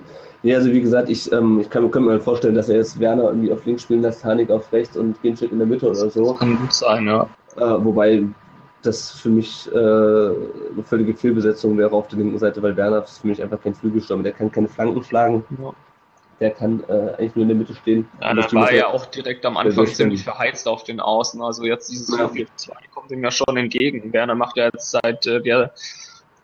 Ja, 0.44 0.58
also 0.58 0.72
wie 0.72 0.80
gesagt, 0.80 1.08
ich, 1.08 1.32
ähm, 1.32 1.58
ich 1.60 1.68
kann, 1.68 1.90
kann 1.90 2.04
mir 2.04 2.12
halt 2.12 2.22
vorstellen, 2.22 2.54
dass 2.54 2.68
er 2.68 2.76
jetzt 2.76 3.00
Werner 3.00 3.24
irgendwie 3.24 3.50
auf 3.50 3.64
links 3.66 3.82
spielen 3.82 4.02
lässt, 4.02 4.24
Hanik 4.24 4.50
auf 4.50 4.72
rechts 4.72 4.96
und 4.96 5.20
Ginchik 5.20 5.50
in 5.50 5.58
der 5.58 5.66
Mitte 5.66 5.86
oder 5.86 5.96
so. 5.96 6.30
Das 6.30 6.38
kann 6.38 6.56
gut 6.58 6.72
sein, 6.72 7.08
ja. 7.08 7.28
Äh, 7.56 7.84
wobei 7.84 8.22
das 8.82 9.10
für 9.10 9.28
mich 9.28 9.68
äh, 9.72 9.76
eine 9.76 10.84
völlige 10.84 11.14
Fehlbesetzung 11.14 11.76
wäre 11.78 11.92
auf 11.92 12.08
der 12.08 12.18
linken 12.18 12.38
Seite, 12.38 12.62
weil 12.62 12.76
Werner 12.76 13.02
ist 13.02 13.18
für 13.18 13.26
mich 13.26 13.42
einfach 13.42 13.60
kein 13.60 13.74
Flügelstürmer, 13.74 14.22
der 14.22 14.32
kann 14.32 14.50
keine 14.50 14.68
Flanken 14.68 15.02
schlagen. 15.02 15.44
Ja 15.62 15.74
der 16.40 16.50
kann 16.52 16.84
äh, 16.88 17.14
eigentlich 17.18 17.34
nur 17.34 17.42
in 17.42 17.48
der 17.48 17.56
Mitte 17.56 17.74
stehen. 17.74 18.08
Ja, 18.20 18.34
da 18.34 18.52
war 18.52 18.72
ja 18.72 18.86
auch 18.88 19.06
direkt 19.06 19.44
am 19.44 19.56
Anfang 19.56 19.86
ziemlich 19.86 20.22
verheizt 20.22 20.68
auf 20.68 20.84
den 20.84 21.00
Außen. 21.00 21.42
Also 21.42 21.64
jetzt 21.64 21.90
dieses 21.90 22.16
ja. 22.16 22.26
4-2 22.26 22.70
kommt 22.94 23.10
ihm 23.10 23.24
ja 23.24 23.30
schon 23.30 23.56
entgegen. 23.56 24.12
Werner 24.12 24.34
macht 24.34 24.56
ja 24.56 24.66
jetzt 24.72 24.90
seit 24.90 25.26
äh, 25.26 25.42
der, 25.42 25.72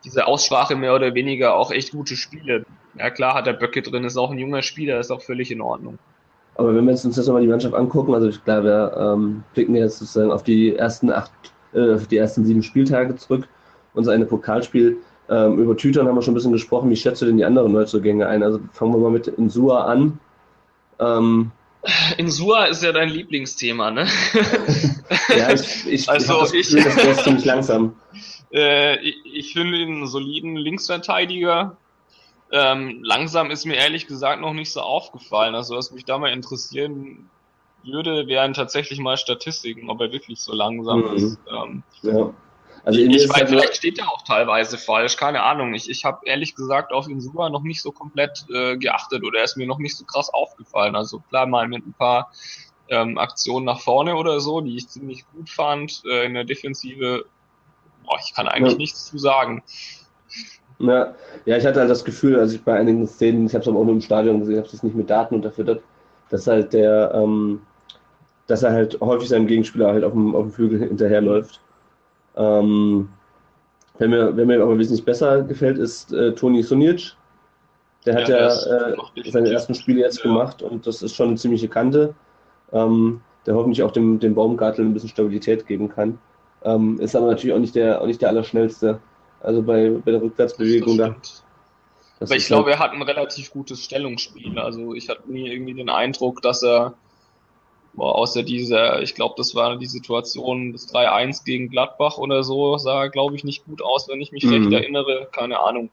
diese 0.03 0.27
Aussprache 0.27 0.75
mehr 0.75 0.93
oder 0.93 1.13
weniger 1.13 1.55
auch 1.55 1.71
echt 1.71 1.91
gute 1.91 2.15
Spiele. 2.15 2.65
Ja 2.97 3.09
klar 3.09 3.35
hat 3.35 3.47
er 3.47 3.53
Böcke 3.53 3.81
drin, 3.81 4.03
ist 4.03 4.17
auch 4.17 4.31
ein 4.31 4.37
junger 4.37 4.61
Spieler, 4.61 4.99
ist 4.99 5.11
auch 5.11 5.21
völlig 5.21 5.51
in 5.51 5.61
Ordnung. 5.61 5.97
Aber 6.55 6.73
wenn 6.73 6.85
wir 6.85 6.91
uns 6.91 7.03
jetzt 7.03 7.17
nochmal 7.17 7.41
die 7.41 7.49
Mannschaft 7.49 7.75
angucken, 7.75 8.13
also 8.13 8.29
ich 8.29 8.43
glaube, 8.43 8.63
wir 8.65 8.97
ähm, 8.97 9.43
blicken 9.53 9.75
jetzt 9.75 9.99
sozusagen 9.99 10.31
auf 10.31 10.43
die 10.43 10.75
ersten 10.75 11.11
acht, 11.11 11.31
äh, 11.75 11.95
auf 11.95 12.07
die 12.07 12.17
ersten 12.17 12.45
sieben 12.45 12.63
Spieltage 12.63 13.15
zurück. 13.15 13.47
Unser 13.93 14.13
eine 14.13 14.25
Pokalspiel 14.25 14.97
ähm, 15.29 15.59
über 15.59 15.75
Tütern 15.75 16.07
haben 16.07 16.15
wir 16.15 16.21
schon 16.21 16.33
ein 16.33 16.35
bisschen 16.35 16.51
gesprochen. 16.51 16.89
Wie 16.89 16.95
schätzt 16.95 17.21
du 17.21 17.25
denn 17.25 17.37
die 17.37 17.45
anderen 17.45 17.71
Neuzugänge 17.71 18.27
ein? 18.27 18.43
Also 18.43 18.59
fangen 18.71 18.93
wir 18.93 18.99
mal 18.99 19.11
mit 19.11 19.27
Insua 19.27 19.85
an. 19.85 20.19
Ähm, 20.99 21.51
Insua 22.17 22.65
ist 22.65 22.83
ja 22.83 22.91
dein 22.91 23.09
Lieblingsthema, 23.09 23.91
ne? 23.91 24.07
ja, 25.37 25.51
ich, 25.51 25.87
ich, 25.87 26.09
also 26.09 26.45
ich, 26.53 26.75
ich 26.75 26.83
das 26.83 26.95
ist 26.95 27.23
ziemlich 27.23 27.45
langsam. 27.45 27.95
Äh, 28.53 28.99
ich, 28.99 29.17
ich 29.25 29.53
finde 29.53 29.77
ihn 29.79 29.95
einen 29.95 30.07
soliden 30.07 30.55
Linksverteidiger. 30.55 31.75
Ähm, 32.51 32.99
langsam 33.03 33.51
ist 33.51 33.65
mir 33.65 33.75
ehrlich 33.75 34.07
gesagt 34.07 34.39
noch 34.39 34.53
nicht 34.53 34.71
so 34.71 34.79
aufgefallen. 34.79 35.55
Also 35.55 35.75
was 35.75 35.91
mich 35.91 36.05
da 36.05 36.17
mal 36.19 36.31
interessieren 36.31 37.29
würde, 37.85 38.27
wären 38.27 38.53
tatsächlich 38.53 38.99
mal 38.99 39.17
Statistiken, 39.17 39.89
ob 39.89 40.01
er 40.01 40.11
wirklich 40.11 40.39
so 40.39 40.53
langsam 40.53 41.01
mhm. 41.01 41.15
ist. 41.15 41.39
Ähm, 41.49 41.83
ja. 42.01 42.33
Also 42.83 42.99
ich, 42.99 43.15
ich 43.15 43.29
weiß, 43.29 43.49
vielleicht 43.49 43.77
steht 43.77 43.97
er 43.97 44.09
auch 44.11 44.21
teilweise 44.21 44.77
falsch, 44.77 45.17
keine 45.17 45.41
Ahnung. 45.41 45.73
Ich, 45.73 45.89
ich 45.89 46.05
habe 46.05 46.19
ehrlich 46.25 46.55
gesagt 46.55 46.93
auf 46.93 47.07
ihn 47.07 47.19
sogar 47.19 47.49
noch 47.49 47.63
nicht 47.63 47.81
so 47.81 47.91
komplett 47.91 48.45
äh, 48.53 48.77
geachtet 48.77 49.23
oder 49.23 49.39
er 49.39 49.45
ist 49.45 49.57
mir 49.57 49.65
noch 49.65 49.79
nicht 49.79 49.97
so 49.97 50.05
krass 50.05 50.31
aufgefallen. 50.31 50.95
Also 50.95 51.19
klar 51.29 51.47
mal 51.47 51.67
mit 51.67 51.85
ein 51.85 51.93
paar 51.93 52.31
ähm, 52.89 53.17
Aktionen 53.17 53.65
nach 53.65 53.79
vorne 53.79 54.15
oder 54.15 54.39
so, 54.39 54.61
die 54.61 54.77
ich 54.77 54.87
ziemlich 54.87 55.25
gut 55.31 55.49
fand. 55.49 56.03
Äh, 56.05 56.25
in 56.25 56.35
der 56.35 56.43
Defensive, 56.43 57.25
boah, 58.05 58.19
ich 58.23 58.35
kann 58.35 58.47
eigentlich 58.47 58.73
ja. 58.73 58.77
nichts 58.77 59.07
zu 59.07 59.17
sagen. 59.17 59.63
Ja, 60.77 61.15
ja, 61.45 61.57
ich 61.57 61.65
hatte 61.65 61.79
halt 61.79 61.89
das 61.89 62.05
Gefühl, 62.05 62.39
als 62.39 62.53
ich 62.53 62.61
bei 62.61 62.77
einigen 62.77 63.07
Szenen, 63.07 63.47
ich 63.47 63.53
habe 63.53 63.61
es 63.63 63.67
aber 63.67 63.79
auch 63.79 63.85
nur 63.85 63.93
im 63.93 64.01
Stadion 64.01 64.41
gesehen, 64.41 64.57
habe 64.57 64.67
es 64.67 64.83
nicht 64.83 64.95
mit 64.95 65.09
Daten 65.09 65.35
unterfüttert, 65.35 65.81
dass 66.29 66.47
halt 66.47 66.73
der, 66.73 67.13
ähm, 67.15 67.61
dass 68.47 68.63
er 68.63 68.71
halt 68.71 68.99
häufig 69.01 69.29
seinem 69.29 69.47
Gegenspieler 69.47 69.87
halt 69.87 70.03
auf 70.03 70.13
dem, 70.13 70.35
auf 70.35 70.43
dem 70.43 70.51
Flügel 70.51 70.79
hinterherläuft 70.79 71.61
ähm, 72.35 73.09
wer, 73.97 74.07
mir, 74.07 74.35
wer 74.35 74.45
mir 74.45 74.61
aber 74.61 74.77
wesentlich 74.77 75.05
besser 75.05 75.43
gefällt, 75.43 75.77
ist 75.77 76.11
äh, 76.13 76.33
Toni 76.33 76.63
Sunic. 76.63 77.15
Der 78.05 78.15
hat 78.15 78.29
ja, 78.29 78.49
ja 78.49 78.93
äh, 78.93 79.31
seine 79.31 79.51
ersten 79.51 79.73
Spiele 79.73 80.01
jetzt 80.01 80.19
ja. 80.19 80.23
gemacht 80.23 80.61
und 80.61 80.85
das 80.85 81.01
ist 81.01 81.15
schon 81.15 81.29
eine 81.29 81.37
ziemliche 81.37 81.67
Kante, 81.67 82.13
ähm, 82.71 83.21
der 83.45 83.55
hoffentlich 83.55 83.81
auch 83.83 83.91
dem, 83.91 84.19
dem 84.19 84.35
Baumgartel 84.35 84.85
ein 84.85 84.93
bisschen 84.93 85.09
Stabilität 85.09 85.65
geben 85.65 85.89
kann. 85.89 86.19
Ähm, 86.63 86.99
ist 86.99 87.15
aber 87.15 87.27
natürlich 87.27 87.55
auch 87.55 87.59
nicht 87.59 87.75
der, 87.75 88.01
auch 88.01 88.07
nicht 88.07 88.21
der 88.21 88.29
Allerschnellste. 88.29 88.99
Also 89.41 89.61
bei, 89.61 89.89
bei 90.03 90.11
der 90.11 90.21
Rückwärtsbewegung 90.21 90.97
da. 90.97 91.15
Aber 92.19 92.35
ich 92.35 92.47
glaube, 92.47 92.71
halt 92.71 92.79
er 92.79 92.83
hat 92.83 92.93
ein 92.93 93.01
relativ 93.01 93.51
gutes 93.51 93.83
Stellungsspiel. 93.83 94.57
Also 94.57 94.93
ich 94.93 95.09
hatte 95.09 95.31
nie 95.31 95.51
irgendwie 95.51 95.73
den 95.73 95.89
Eindruck, 95.89 96.41
dass 96.41 96.63
er 96.63 96.95
außer 97.97 98.43
dieser, 98.43 99.01
ich 99.01 99.15
glaube, 99.15 99.35
das 99.37 99.55
war 99.55 99.77
die 99.77 99.85
Situation 99.85 100.71
des 100.71 100.93
3-1 100.93 101.45
gegen 101.45 101.69
Gladbach 101.69 102.17
oder 102.17 102.43
so, 102.43 102.77
sah, 102.77 103.07
glaube 103.07 103.35
ich, 103.35 103.43
nicht 103.43 103.65
gut 103.65 103.81
aus, 103.81 104.07
wenn 104.09 104.21
ich 104.21 104.31
mich 104.31 104.43
mhm. 104.43 104.53
recht 104.53 104.71
erinnere. 104.71 105.27
Keine 105.31 105.59
Ahnung. 105.59 105.89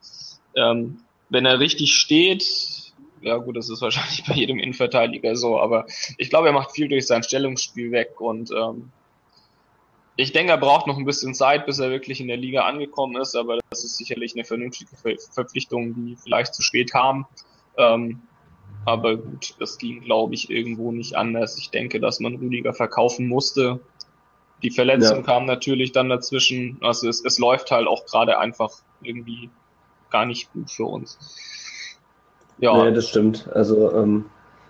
Ähm, 0.55 0.99
wenn 1.29 1.45
er 1.45 1.59
richtig 1.59 1.93
steht, 1.93 2.93
ja 3.21 3.37
gut, 3.37 3.55
das 3.55 3.69
ist 3.69 3.81
wahrscheinlich 3.81 4.23
bei 4.27 4.35
jedem 4.35 4.59
Innenverteidiger 4.59 5.35
so, 5.35 5.59
aber 5.59 5.85
ich 6.17 6.29
glaube, 6.29 6.47
er 6.47 6.53
macht 6.53 6.71
viel 6.71 6.87
durch 6.87 7.07
sein 7.07 7.23
Stellungsspiel 7.23 7.91
weg 7.91 8.19
und 8.19 8.51
ähm, 8.51 8.91
ich 10.15 10.31
denke, 10.31 10.51
er 10.51 10.57
braucht 10.57 10.85
noch 10.85 10.97
ein 10.97 11.05
bisschen 11.05 11.33
Zeit, 11.33 11.65
bis 11.65 11.79
er 11.79 11.89
wirklich 11.89 12.21
in 12.21 12.27
der 12.27 12.37
Liga 12.37 12.65
angekommen 12.65 13.19
ist, 13.19 13.35
aber 13.35 13.59
das 13.69 13.83
ist 13.83 13.97
sicherlich 13.97 14.35
eine 14.35 14.45
vernünftige 14.45 14.95
Ver 14.95 15.15
Verpflichtung, 15.31 15.95
die 15.95 16.15
vielleicht 16.15 16.53
zu 16.53 16.61
spät 16.61 16.91
kam. 16.91 17.25
Ähm, 17.77 18.21
aber 18.85 19.17
gut, 19.17 19.55
das 19.59 19.77
ging, 19.77 20.01
glaube 20.01 20.33
ich, 20.33 20.49
irgendwo 20.49 20.91
nicht 20.91 21.15
anders. 21.15 21.57
Ich 21.57 21.69
denke, 21.69 21.99
dass 21.99 22.19
man 22.19 22.35
Rüdiger 22.35 22.73
verkaufen 22.73 23.27
musste. 23.27 23.79
Die 24.61 24.71
Verletzung 24.71 25.17
ja. 25.17 25.23
kam 25.23 25.45
natürlich 25.45 25.91
dann 25.91 26.09
dazwischen. 26.09 26.77
Also 26.81 27.07
es, 27.07 27.23
es 27.23 27.37
läuft 27.39 27.71
halt 27.71 27.87
auch 27.87 28.05
gerade 28.05 28.39
einfach 28.39 28.71
irgendwie 29.01 29.49
gar 30.09 30.25
nicht 30.25 30.51
gut 30.53 30.71
für 30.71 30.85
uns. 30.85 31.17
Ja, 32.59 32.83
nee, 32.83 32.93
das 32.93 33.09
stimmt. 33.09 33.49
Also 33.53 33.91
ähm, 33.93 34.25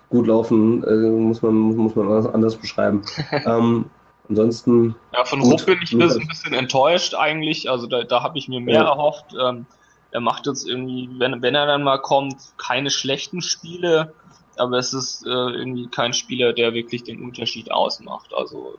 gut 0.08 0.26
laufen 0.26 0.82
äh, 0.84 1.10
muss 1.10 1.42
man 1.42 1.54
muss 1.54 1.94
man 1.94 2.26
anders 2.26 2.56
beschreiben. 2.56 3.02
ähm, 3.46 3.86
ansonsten. 4.28 4.96
Ja, 5.12 5.24
von 5.24 5.40
Rupp 5.42 5.66
bin 5.66 5.78
ich 5.82 5.92
ein 5.92 5.98
bisschen, 5.98 6.22
ein 6.22 6.28
bisschen 6.28 6.54
enttäuscht 6.54 7.14
eigentlich. 7.14 7.70
Also 7.70 7.86
da, 7.86 8.02
da 8.02 8.22
habe 8.22 8.38
ich 8.38 8.48
mir 8.48 8.60
mehr 8.60 8.82
ja. 8.82 8.88
erhofft. 8.88 9.34
Ähm, 9.40 9.66
er 10.14 10.20
macht 10.20 10.46
jetzt 10.46 10.66
irgendwie, 10.66 11.10
wenn, 11.18 11.42
wenn 11.42 11.56
er 11.56 11.66
dann 11.66 11.82
mal 11.82 11.98
kommt, 11.98 12.36
keine 12.56 12.90
schlechten 12.90 13.42
Spiele, 13.42 14.14
aber 14.56 14.78
es 14.78 14.94
ist 14.94 15.26
äh, 15.26 15.28
irgendwie 15.28 15.88
kein 15.88 16.12
Spieler, 16.12 16.52
der 16.52 16.72
wirklich 16.72 17.02
den 17.02 17.20
Unterschied 17.20 17.72
ausmacht. 17.72 18.32
Also 18.32 18.78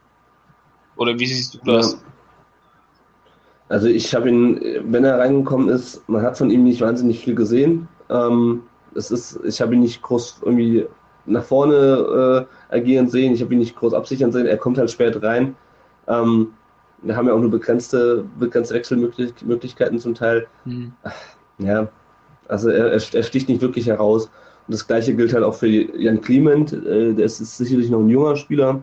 oder 0.95 1.19
wie 1.19 1.27
siehst 1.27 1.55
du 1.55 1.59
das? 1.65 2.01
Also 3.67 3.87
ich 3.87 4.15
habe 4.15 4.29
ihn, 4.29 4.61
wenn 4.85 5.03
er 5.03 5.19
reingekommen 5.19 5.67
ist, 5.67 6.07
man 6.07 6.21
hat 6.21 6.37
von 6.37 6.49
ihm 6.49 6.63
nicht 6.63 6.79
wahnsinnig 6.79 7.19
viel 7.19 7.35
gesehen. 7.35 7.89
Ähm, 8.09 8.63
es 8.95 9.11
ist, 9.11 9.37
ich 9.43 9.59
habe 9.59 9.73
ihn 9.73 9.81
nicht 9.81 10.01
groß 10.01 10.39
irgendwie 10.41 10.85
nach 11.25 11.43
vorne 11.43 12.47
äh, 12.71 12.75
agieren 12.75 13.09
sehen, 13.09 13.33
ich 13.33 13.41
habe 13.41 13.53
ihn 13.53 13.59
nicht 13.59 13.75
groß 13.75 13.93
absichern 13.93 14.31
sehen, 14.31 14.45
er 14.45 14.57
kommt 14.57 14.77
halt 14.77 14.89
spät 14.89 15.21
rein. 15.21 15.57
Ähm, 16.07 16.53
wir 17.01 17.15
haben 17.15 17.27
ja 17.27 17.33
auch 17.33 17.39
nur 17.39 17.51
begrenzte, 17.51 18.25
begrenzte 18.39 18.75
Wechselmöglichkeiten 18.75 19.99
zum 19.99 20.15
Teil. 20.15 20.47
Mhm. 20.65 20.93
Ja, 21.59 21.87
also 22.47 22.69
er, 22.69 22.91
er, 22.91 23.23
sticht 23.23 23.49
nicht 23.49 23.61
wirklich 23.61 23.87
heraus. 23.87 24.25
Und 24.67 24.73
das 24.73 24.87
gleiche 24.87 25.15
gilt 25.15 25.33
halt 25.33 25.43
auch 25.43 25.55
für 25.55 25.67
Jan 25.67 26.21
Clement. 26.21 26.73
Äh, 26.73 27.13
der 27.13 27.25
ist 27.25 27.37
sicherlich 27.37 27.89
noch 27.89 27.99
ein 27.99 28.09
junger 28.09 28.35
Spieler, 28.35 28.81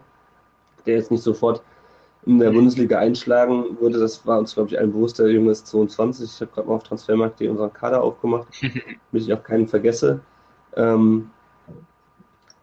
der 0.87 0.97
jetzt 0.97 1.11
nicht 1.11 1.23
sofort 1.23 1.63
in 2.25 2.39
der 2.39 2.51
Bundesliga 2.51 2.99
einschlagen 2.99 3.77
würde. 3.81 3.99
Das 3.99 4.25
war 4.27 4.39
uns, 4.39 4.55
glaube 4.55 4.71
ich, 4.71 4.79
allen 4.79 4.93
bewusst. 4.93 5.19
Der 5.19 5.29
Junge 5.29 5.51
ist 5.51 5.67
22. 5.67 6.31
Ich 6.33 6.41
habe 6.41 6.53
gerade 6.53 6.69
mal 6.69 6.75
auf 6.77 6.85
Transfermarkt 6.85 7.41
unseren 7.41 7.73
Kader 7.73 8.03
aufgemacht, 8.03 8.47
damit 8.63 9.27
ich 9.27 9.33
auch 9.33 9.43
keinen 9.43 9.67
vergesse. 9.67 10.21
Ähm, 10.77 11.31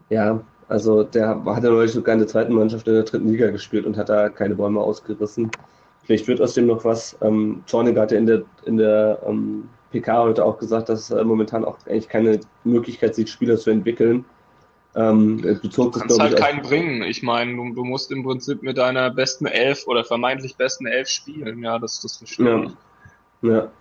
ja, 0.10 0.42
also 0.70 1.04
der 1.04 1.44
hat 1.44 1.64
ja 1.64 1.70
neulich 1.72 1.92
sogar 1.92 2.14
in 2.14 2.20
der 2.20 2.28
zweiten 2.28 2.54
Mannschaft 2.54 2.88
in 2.88 2.94
der 2.94 3.04
dritten 3.04 3.30
Liga 3.30 3.50
gespielt 3.50 3.86
und 3.86 3.98
hat 3.98 4.10
da 4.10 4.30
keine 4.30 4.56
Bäume 4.56 4.80
ausgerissen. 4.80 5.50
Vielleicht 6.04 6.28
wird 6.28 6.40
aus 6.42 6.54
dem 6.54 6.68
noch 6.68 6.86
was. 6.86 7.18
Ähm, 7.22 7.64
Zorniger 7.66 8.02
hat 8.02 8.12
ja 8.12 8.20
in 8.20 8.28
der, 8.28 8.44
in 8.66 8.78
der 8.78 9.20
ähm, 9.28 9.68
PK 9.92 10.24
heute 10.24 10.46
auch 10.46 10.60
gesagt, 10.60 10.90
dass 10.90 11.10
er 11.10 11.24
momentan 11.26 11.66
auch 11.66 11.78
eigentlich 11.88 12.08
keine 12.08 12.40
Möglichkeit 12.64 13.16
sieht, 13.16 13.30
Spieler 13.30 13.58
zu 13.58 13.72
entwickeln. 13.72 14.26
Ähm, 14.96 15.42
bezog 15.62 15.94
du 15.94 16.00
kannst 16.00 16.18
das, 16.18 16.20
halt 16.20 16.34
ich, 16.34 16.40
keinen 16.40 16.62
bringen. 16.62 17.02
Ich 17.04 17.24
meine, 17.24 17.56
du, 17.56 17.74
du, 17.74 17.84
musst 17.84 18.12
im 18.12 18.24
Prinzip 18.24 18.62
mit 18.64 18.78
deiner 18.78 19.10
besten 19.12 19.46
Elf 19.46 19.88
oder 19.88 20.04
vermeintlich 20.04 20.56
besten 20.56 20.86
Elf 20.86 21.08
spielen. 21.08 21.64
Ja, 21.64 21.80
das, 21.80 22.00
das 22.02 22.18
verstehe 22.18 22.66
ich. 22.66 22.72
Ja. 23.50 23.56
ja. 23.56 23.72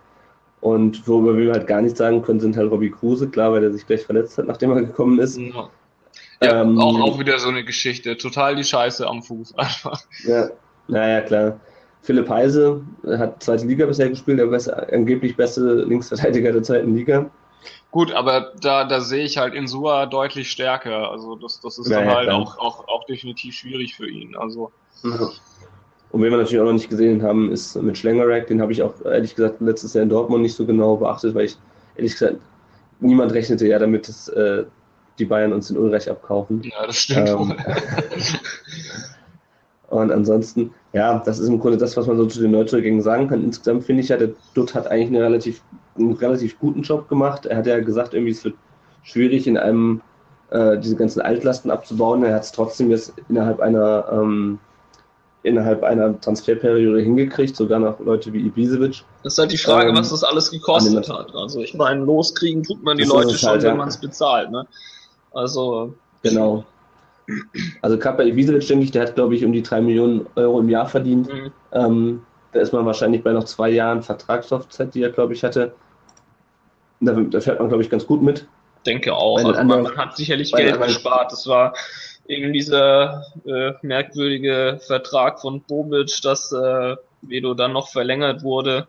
Und 0.61 1.07
worüber 1.07 1.37
wir 1.37 1.51
halt 1.51 1.67
gar 1.67 1.81
nichts 1.81 1.99
sagen 1.99 2.21
können, 2.21 2.39
sind 2.39 2.57
halt 2.57 2.71
Robbie 2.71 2.91
Kruse, 2.91 3.29
klar, 3.29 3.51
weil 3.51 3.63
er 3.63 3.71
sich 3.71 3.87
gleich 3.87 4.05
verletzt 4.05 4.37
hat, 4.37 4.47
nachdem 4.47 4.71
er 4.71 4.81
gekommen 4.81 5.19
ist. 5.19 5.37
Ja. 5.37 5.69
Ja, 6.41 6.61
ähm, 6.61 6.79
auch, 6.79 6.99
auch 7.01 7.19
wieder 7.19 7.37
so 7.39 7.49
eine 7.49 7.63
Geschichte. 7.63 8.17
Total 8.17 8.55
die 8.55 8.63
Scheiße 8.63 9.05
am 9.05 9.21
Fuß 9.21 9.57
einfach. 9.57 10.01
Ja, 10.25 10.49
naja, 10.87 11.21
klar. 11.21 11.59
Philipp 12.01 12.29
Heise 12.29 12.81
hat 13.07 13.43
zweite 13.43 13.65
Liga 13.65 13.85
bisher 13.85 14.09
gespielt, 14.09 14.39
der 14.39 14.45
besser, 14.45 14.87
angeblich 14.91 15.35
beste 15.35 15.83
Linksverteidiger 15.83 16.53
der 16.53 16.63
zweiten 16.63 16.95
Liga. 16.95 17.29
Gut, 17.91 18.13
aber 18.13 18.53
da, 18.61 18.85
da 18.85 19.01
sehe 19.01 19.25
ich 19.25 19.37
halt 19.37 19.53
Insua 19.53 20.05
deutlich 20.05 20.49
stärker. 20.49 21.11
Also 21.11 21.35
das, 21.35 21.59
das 21.59 21.77
ist 21.77 21.89
ja, 21.89 21.99
dann 21.99 22.15
halt 22.15 22.29
auch, 22.29 22.57
auch, 22.57 22.87
auch 22.87 23.05
definitiv 23.05 23.55
schwierig 23.55 23.95
für 23.95 24.07
ihn. 24.07 24.35
Also. 24.35 24.71
Und 25.03 26.21
wen 26.21 26.31
wir 26.31 26.37
natürlich 26.37 26.59
auch 26.59 26.65
noch 26.65 26.73
nicht 26.73 26.89
gesehen 26.89 27.21
haben, 27.21 27.51
ist 27.51 27.75
mit 27.75 27.97
Schlengerack. 27.97 28.47
Den 28.47 28.61
habe 28.61 28.71
ich 28.71 28.81
auch 28.81 28.93
ehrlich 29.03 29.35
gesagt 29.35 29.59
letztes 29.59 29.93
Jahr 29.93 30.03
in 30.03 30.09
Dortmund 30.09 30.43
nicht 30.43 30.55
so 30.55 30.65
genau 30.65 30.95
beachtet, 30.95 31.35
weil 31.35 31.45
ich 31.45 31.57
ehrlich 31.95 32.13
gesagt 32.13 32.37
niemand 32.99 33.33
rechnete 33.33 33.67
ja 33.67 33.79
damit, 33.79 34.07
dass 34.07 34.29
äh, 34.29 34.65
die 35.19 35.25
Bayern 35.25 35.53
uns 35.53 35.67
den 35.67 35.77
Ulreich 35.77 36.09
abkaufen. 36.09 36.61
Ja, 36.63 36.85
das 36.85 36.97
stimmt. 36.97 37.29
Ähm, 37.29 37.55
und 39.89 40.11
ansonsten, 40.11 40.73
ja, 40.93 41.21
das 41.25 41.39
ist 41.39 41.47
im 41.47 41.59
Grunde 41.59 41.77
das, 41.77 41.97
was 41.97 42.07
man 42.07 42.17
so 42.17 42.25
zu 42.25 42.41
den 42.41 42.51
Neuzugängen 42.51 43.01
sagen 43.01 43.27
kann. 43.27 43.43
Insgesamt 43.43 43.83
finde 43.83 44.03
ich 44.03 44.09
ja, 44.09 44.17
der 44.17 44.31
Dutt 44.53 44.73
hat 44.73 44.87
eigentlich 44.87 45.09
eine 45.09 45.21
relativ, 45.21 45.61
einen 45.97 46.13
relativ 46.13 46.57
guten 46.59 46.81
Job 46.81 47.09
gemacht. 47.09 47.45
Er 47.45 47.57
hat 47.57 47.67
ja 47.67 47.79
gesagt, 47.79 48.13
irgendwie 48.13 48.31
es 48.31 48.43
wird 48.43 48.55
schwierig, 49.03 49.47
in 49.47 49.57
einem 49.57 50.01
äh, 50.51 50.77
diese 50.77 50.95
ganzen 50.95 51.21
Altlasten 51.21 51.71
abzubauen. 51.71 52.23
Er 52.23 52.35
hat 52.35 52.43
es 52.43 52.51
trotzdem 52.51 52.89
jetzt 52.89 53.13
innerhalb 53.27 53.59
einer 53.59 54.05
ähm, 54.11 54.59
innerhalb 55.43 55.83
einer 55.83 56.19
Transferperiode 56.19 57.01
hingekriegt, 57.01 57.55
sogar 57.55 57.79
noch 57.79 57.99
Leute 57.99 58.33
wie 58.33 58.39
Ibisevic. 58.39 59.03
Das 59.23 59.33
ist 59.33 59.39
halt 59.39 59.51
die 59.51 59.57
Frage, 59.57 59.89
ähm, 59.89 59.95
was 59.95 60.09
das 60.09 60.23
alles 60.23 60.51
gekostet 60.51 61.09
hat. 61.09 61.33
Also 61.33 61.61
ich 61.61 61.73
meine, 61.73 62.03
loskriegen 62.03 62.63
tut 62.63 62.83
man 62.83 62.97
die 62.97 63.05
Leute 63.05 63.37
schon, 63.37 63.49
halt, 63.49 63.63
wenn 63.63 63.77
man 63.77 63.87
es 63.87 63.97
bezahlt. 63.97 64.51
Ne? 64.51 64.67
Also. 65.33 65.93
Genau. 66.23 66.65
Also 67.81 67.97
bei 67.97 68.25
Ibisevic, 68.25 68.67
denke 68.67 68.85
ich, 68.85 68.91
der 68.91 69.03
hat, 69.03 69.15
glaube 69.15 69.35
ich, 69.35 69.45
um 69.45 69.53
die 69.53 69.61
drei 69.61 69.81
Millionen 69.81 70.25
Euro 70.35 70.59
im 70.59 70.69
Jahr 70.69 70.87
verdient. 70.87 71.31
Mhm. 71.31 71.51
Ähm, 71.71 72.21
da 72.51 72.59
ist 72.59 72.73
man 72.73 72.85
wahrscheinlich 72.85 73.23
bei 73.23 73.31
noch 73.31 73.43
zwei 73.43 73.69
Jahren 73.69 74.01
Vertragslaufzeit, 74.01 74.95
die 74.95 75.03
er, 75.03 75.11
glaube 75.11 75.33
ich, 75.33 75.43
hatte. 75.43 75.73
Da, 76.99 77.13
da 77.13 77.39
fährt 77.39 77.59
man, 77.59 77.69
glaube 77.69 77.83
ich, 77.83 77.89
ganz 77.89 78.05
gut 78.05 78.21
mit. 78.21 78.47
Denke 78.85 79.13
auch. 79.13 79.37
Also 79.37 79.51
anderen, 79.51 79.83
man, 79.83 79.97
hat 79.97 80.15
sicherlich 80.15 80.51
Geld 80.51 80.81
gespart. 80.81 81.31
Das 81.31 81.45
war 81.47 81.73
eben 82.27 82.53
dieser 82.53 83.25
äh, 83.45 83.73
merkwürdige 83.81 84.79
Vertrag 84.85 85.39
von 85.39 85.61
Bobic, 85.61 86.21
dass 86.23 86.51
äh, 86.51 86.95
Vedo 87.21 87.53
dann 87.53 87.73
noch 87.73 87.89
verlängert 87.89 88.43
wurde. 88.43 88.87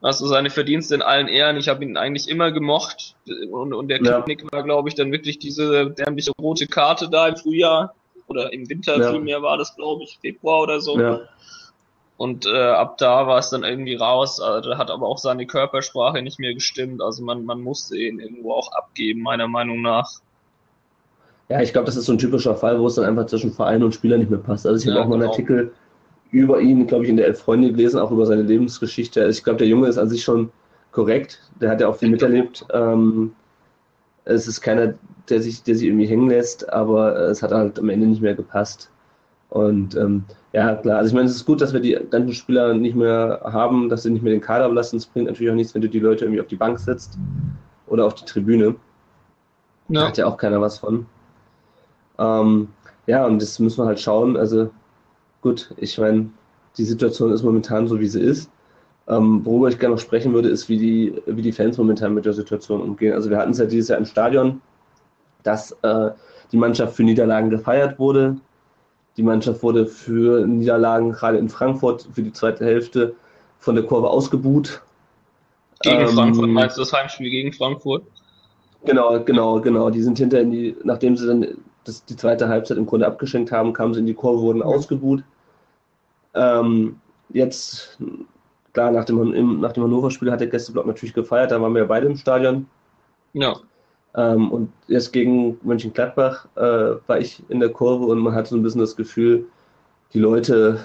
Also 0.00 0.26
seine 0.26 0.50
Verdienste 0.50 0.94
in 0.94 1.02
allen 1.02 1.28
Ehren. 1.28 1.56
Ich 1.56 1.68
habe 1.68 1.84
ihn 1.84 1.96
eigentlich 1.96 2.28
immer 2.28 2.52
gemocht. 2.52 3.16
Und, 3.50 3.74
und 3.74 3.88
der 3.88 4.02
ja. 4.02 4.22
Knick 4.22 4.50
war, 4.52 4.62
glaube 4.62 4.88
ich, 4.88 4.94
dann 4.94 5.10
wirklich 5.10 5.38
diese 5.38 5.90
dämliche 5.90 6.32
rote 6.40 6.66
Karte 6.66 7.08
da 7.08 7.28
im 7.28 7.36
Frühjahr. 7.36 7.94
Oder 8.28 8.52
im 8.52 8.68
Winter 8.68 8.98
ja. 8.98 9.10
vielmehr 9.10 9.42
war 9.42 9.56
das, 9.56 9.74
glaube 9.74 10.04
ich, 10.04 10.18
Februar 10.20 10.62
oder 10.62 10.80
so. 10.80 11.00
Ja. 11.00 11.20
Und 12.18 12.46
äh, 12.46 12.50
ab 12.50 12.98
da 12.98 13.26
war 13.26 13.38
es 13.38 13.50
dann 13.50 13.64
irgendwie 13.64 13.94
raus. 13.94 14.40
Also, 14.40 14.70
da 14.70 14.78
hat 14.78 14.90
aber 14.90 15.06
auch 15.06 15.18
seine 15.18 15.46
Körpersprache 15.46 16.20
nicht 16.20 16.38
mehr 16.38 16.52
gestimmt. 16.52 17.00
Also 17.00 17.24
man, 17.24 17.44
man 17.44 17.60
musste 17.60 17.96
ihn 17.96 18.18
irgendwo 18.18 18.52
auch 18.52 18.72
abgeben, 18.72 19.22
meiner 19.22 19.48
Meinung 19.48 19.82
nach. 19.82 20.10
Ja, 21.48 21.62
ich 21.62 21.72
glaube, 21.72 21.86
das 21.86 21.96
ist 21.96 22.06
so 22.06 22.12
ein 22.12 22.18
typischer 22.18 22.54
Fall, 22.54 22.78
wo 22.78 22.86
es 22.88 22.96
dann 22.96 23.04
einfach 23.04 23.26
zwischen 23.26 23.52
Verein 23.52 23.82
und 23.82 23.94
Spieler 23.94 24.18
nicht 24.18 24.30
mehr 24.30 24.40
passt. 24.40 24.66
Also 24.66 24.78
ich 24.78 24.84
ja, 24.84 24.92
habe 24.92 25.04
auch 25.04 25.08
mal 25.08 25.14
einen 25.14 25.22
genau. 25.22 25.32
Artikel 25.32 25.72
über 26.30 26.60
ihn, 26.60 26.86
glaube 26.86 27.04
ich, 27.04 27.10
in 27.10 27.16
der 27.16 27.26
Elf 27.26 27.40
Freunde 27.40 27.70
gelesen, 27.70 27.98
auch 27.98 28.10
über 28.10 28.26
seine 28.26 28.42
Lebensgeschichte. 28.42 29.22
Also 29.22 29.38
ich 29.38 29.44
glaube, 29.44 29.58
der 29.58 29.68
Junge 29.68 29.88
ist 29.88 29.98
an 29.98 30.08
sich 30.08 30.22
schon 30.22 30.50
korrekt. 30.92 31.40
Der 31.60 31.70
hat 31.70 31.80
ja 31.80 31.88
auch 31.88 31.96
viel 31.96 32.10
miterlebt. 32.10 32.66
Ähm, 32.72 33.32
es 34.24 34.46
ist 34.46 34.60
keiner, 34.60 34.94
der 35.28 35.40
sich, 35.40 35.62
der 35.62 35.74
sich 35.74 35.88
irgendwie 35.88 36.06
hängen 36.06 36.28
lässt, 36.28 36.70
aber 36.70 37.16
es 37.28 37.42
hat 37.42 37.52
halt 37.52 37.78
am 37.78 37.88
Ende 37.88 38.06
nicht 38.06 38.20
mehr 38.22 38.34
gepasst. 38.34 38.90
Und 39.50 39.96
ähm, 39.96 40.24
ja, 40.52 40.74
klar, 40.74 40.98
also 40.98 41.08
ich 41.08 41.14
meine, 41.14 41.26
es 41.26 41.36
ist 41.36 41.46
gut, 41.46 41.60
dass 41.60 41.72
wir 41.72 41.80
die 41.80 41.98
ganzen 42.10 42.34
Spieler 42.34 42.74
nicht 42.74 42.94
mehr 42.94 43.40
haben, 43.44 43.88
dass 43.88 44.02
sie 44.02 44.10
nicht 44.10 44.22
mehr 44.22 44.32
den 44.32 44.42
Kader 44.42 44.68
belassen. 44.68 44.98
Es 44.98 45.06
bringt 45.06 45.26
natürlich 45.26 45.50
auch 45.50 45.56
nichts, 45.56 45.74
wenn 45.74 45.82
du 45.82 45.88
die 45.88 46.00
Leute 46.00 46.24
irgendwie 46.24 46.40
auf 46.40 46.48
die 46.48 46.56
Bank 46.56 46.78
setzt 46.78 47.18
oder 47.86 48.04
auf 48.04 48.14
die 48.14 48.26
Tribüne. 48.26 48.74
Ja. 49.88 50.00
Da 50.00 50.08
hat 50.08 50.18
ja 50.18 50.26
auch 50.26 50.36
keiner 50.36 50.60
was 50.60 50.78
von. 50.78 51.06
Ähm, 52.18 52.68
ja, 53.06 53.24
und 53.24 53.40
das 53.40 53.58
müssen 53.58 53.82
wir 53.82 53.86
halt 53.86 54.00
schauen. 54.00 54.36
Also 54.36 54.70
gut, 55.42 55.72
ich 55.76 55.98
meine, 55.98 56.30
die 56.76 56.84
Situation 56.84 57.32
ist 57.32 57.42
momentan 57.42 57.88
so, 57.88 58.00
wie 58.00 58.06
sie 58.06 58.20
ist. 58.20 58.50
Ähm, 59.08 59.44
worüber 59.44 59.68
ich 59.68 59.78
gerne 59.78 59.94
noch 59.94 60.00
sprechen 60.00 60.34
würde, 60.34 60.48
ist, 60.48 60.68
wie 60.68 60.76
die, 60.76 61.22
wie 61.26 61.42
die 61.42 61.52
Fans 61.52 61.78
momentan 61.78 62.14
mit 62.14 62.26
der 62.26 62.34
Situation 62.34 62.82
umgehen. 62.82 63.14
Also 63.14 63.30
wir 63.30 63.38
hatten 63.38 63.52
es 63.52 63.58
ja 63.58 63.64
dieses 63.64 63.88
Jahr 63.88 63.98
im 63.98 64.04
Stadion, 64.04 64.60
dass 65.42 65.72
äh, 65.82 66.10
die 66.52 66.58
Mannschaft 66.58 66.94
für 66.94 67.04
Niederlagen 67.04 67.48
gefeiert 67.48 67.98
wurde. 67.98 68.36
Die 69.16 69.22
Mannschaft 69.22 69.62
wurde 69.62 69.86
für 69.86 70.46
Niederlagen, 70.46 71.12
gerade 71.12 71.38
in 71.38 71.48
Frankfurt, 71.48 72.06
für 72.12 72.22
die 72.22 72.32
zweite 72.32 72.64
Hälfte 72.64 73.14
von 73.58 73.74
der 73.74 73.84
Kurve 73.84 74.08
ausgebuht. 74.10 74.82
Gegen 75.80 76.00
ähm, 76.00 76.08
Frankfurt, 76.08 76.48
meinst 76.48 76.76
du 76.76 76.82
das 76.82 76.92
Heimspiel 76.92 77.30
gegen 77.30 77.52
Frankfurt? 77.52 78.04
Genau, 78.84 79.22
genau, 79.24 79.60
genau. 79.60 79.90
Die 79.90 80.02
sind 80.02 80.18
hinter 80.18 80.40
in 80.40 80.50
die, 80.50 80.76
nachdem 80.84 81.16
sie 81.16 81.26
dann 81.26 81.46
das, 81.88 82.04
die 82.04 82.16
zweite 82.16 82.48
Halbzeit 82.48 82.78
im 82.78 82.86
Grunde 82.86 83.06
abgeschenkt 83.06 83.50
haben, 83.50 83.72
kamen 83.72 83.94
sie 83.94 84.00
in 84.00 84.06
die 84.06 84.14
Kurve, 84.14 84.42
wurden 84.42 84.62
ausgebuht. 84.62 85.24
Ähm, 86.34 87.00
jetzt, 87.30 87.98
klar, 88.72 88.90
nach 88.90 89.04
dem, 89.04 89.60
nach 89.60 89.72
dem 89.72 89.84
Hannover-Spiel 89.84 90.30
hat 90.30 90.40
der 90.40 90.48
Gästeblock 90.48 90.86
natürlich 90.86 91.14
gefeiert, 91.14 91.50
da 91.50 91.60
waren 91.60 91.74
wir 91.74 91.86
beide 91.86 92.06
im 92.06 92.16
Stadion. 92.16 92.66
Ja. 93.32 93.56
Ähm, 94.14 94.50
und 94.50 94.72
jetzt 94.86 95.12
gegen 95.12 95.58
Mönchengladbach 95.62 96.46
äh, 96.56 96.96
war 97.06 97.18
ich 97.18 97.42
in 97.48 97.60
der 97.60 97.70
Kurve 97.70 98.06
und 98.06 98.18
man 98.18 98.34
hatte 98.34 98.50
so 98.50 98.56
ein 98.56 98.62
bisschen 98.62 98.80
das 98.80 98.96
Gefühl, 98.96 99.46
die 100.12 100.18
Leute, 100.18 100.80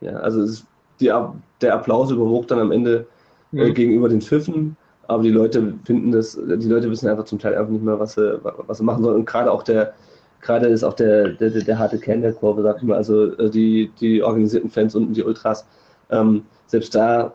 ja, 0.00 0.12
also 0.12 0.42
es, 0.42 0.66
die, 1.00 1.12
der 1.60 1.74
Applaus 1.74 2.10
überwog 2.10 2.46
dann 2.48 2.58
am 2.58 2.72
Ende 2.72 3.06
äh, 3.52 3.68
mhm. 3.68 3.74
gegenüber 3.74 4.08
den 4.08 4.20
Pfiffen, 4.20 4.76
aber 5.08 5.22
die 5.24 5.30
Leute 5.30 5.74
finden 5.84 6.12
das, 6.12 6.38
die 6.40 6.68
Leute 6.68 6.90
wissen 6.90 7.08
einfach 7.08 7.24
zum 7.24 7.38
Teil 7.40 7.56
einfach 7.56 7.72
nicht 7.72 7.82
mehr, 7.82 7.98
was 7.98 8.12
sie, 8.12 8.38
was 8.42 8.78
sie 8.78 8.84
machen 8.84 9.02
sollen. 9.02 9.16
Und 9.16 9.26
gerade 9.26 9.50
auch 9.50 9.64
der, 9.64 9.92
gerade 10.40 10.66
ist 10.68 10.84
auch 10.84 10.94
der, 10.94 11.28
der, 11.28 11.50
der, 11.50 11.78
harte 11.78 11.98
Kern 11.98 12.22
der 12.22 12.32
Kurve, 12.32 12.62
sag 12.62 12.78
ich 12.78 12.82
mal, 12.82 12.96
also 12.96 13.32
äh, 13.34 13.50
die, 13.50 13.90
die 14.00 14.22
organisierten 14.22 14.70
Fans 14.70 14.94
und 14.94 15.12
die 15.14 15.22
Ultras, 15.22 15.66
ähm, 16.10 16.44
selbst 16.66 16.94
da, 16.94 17.32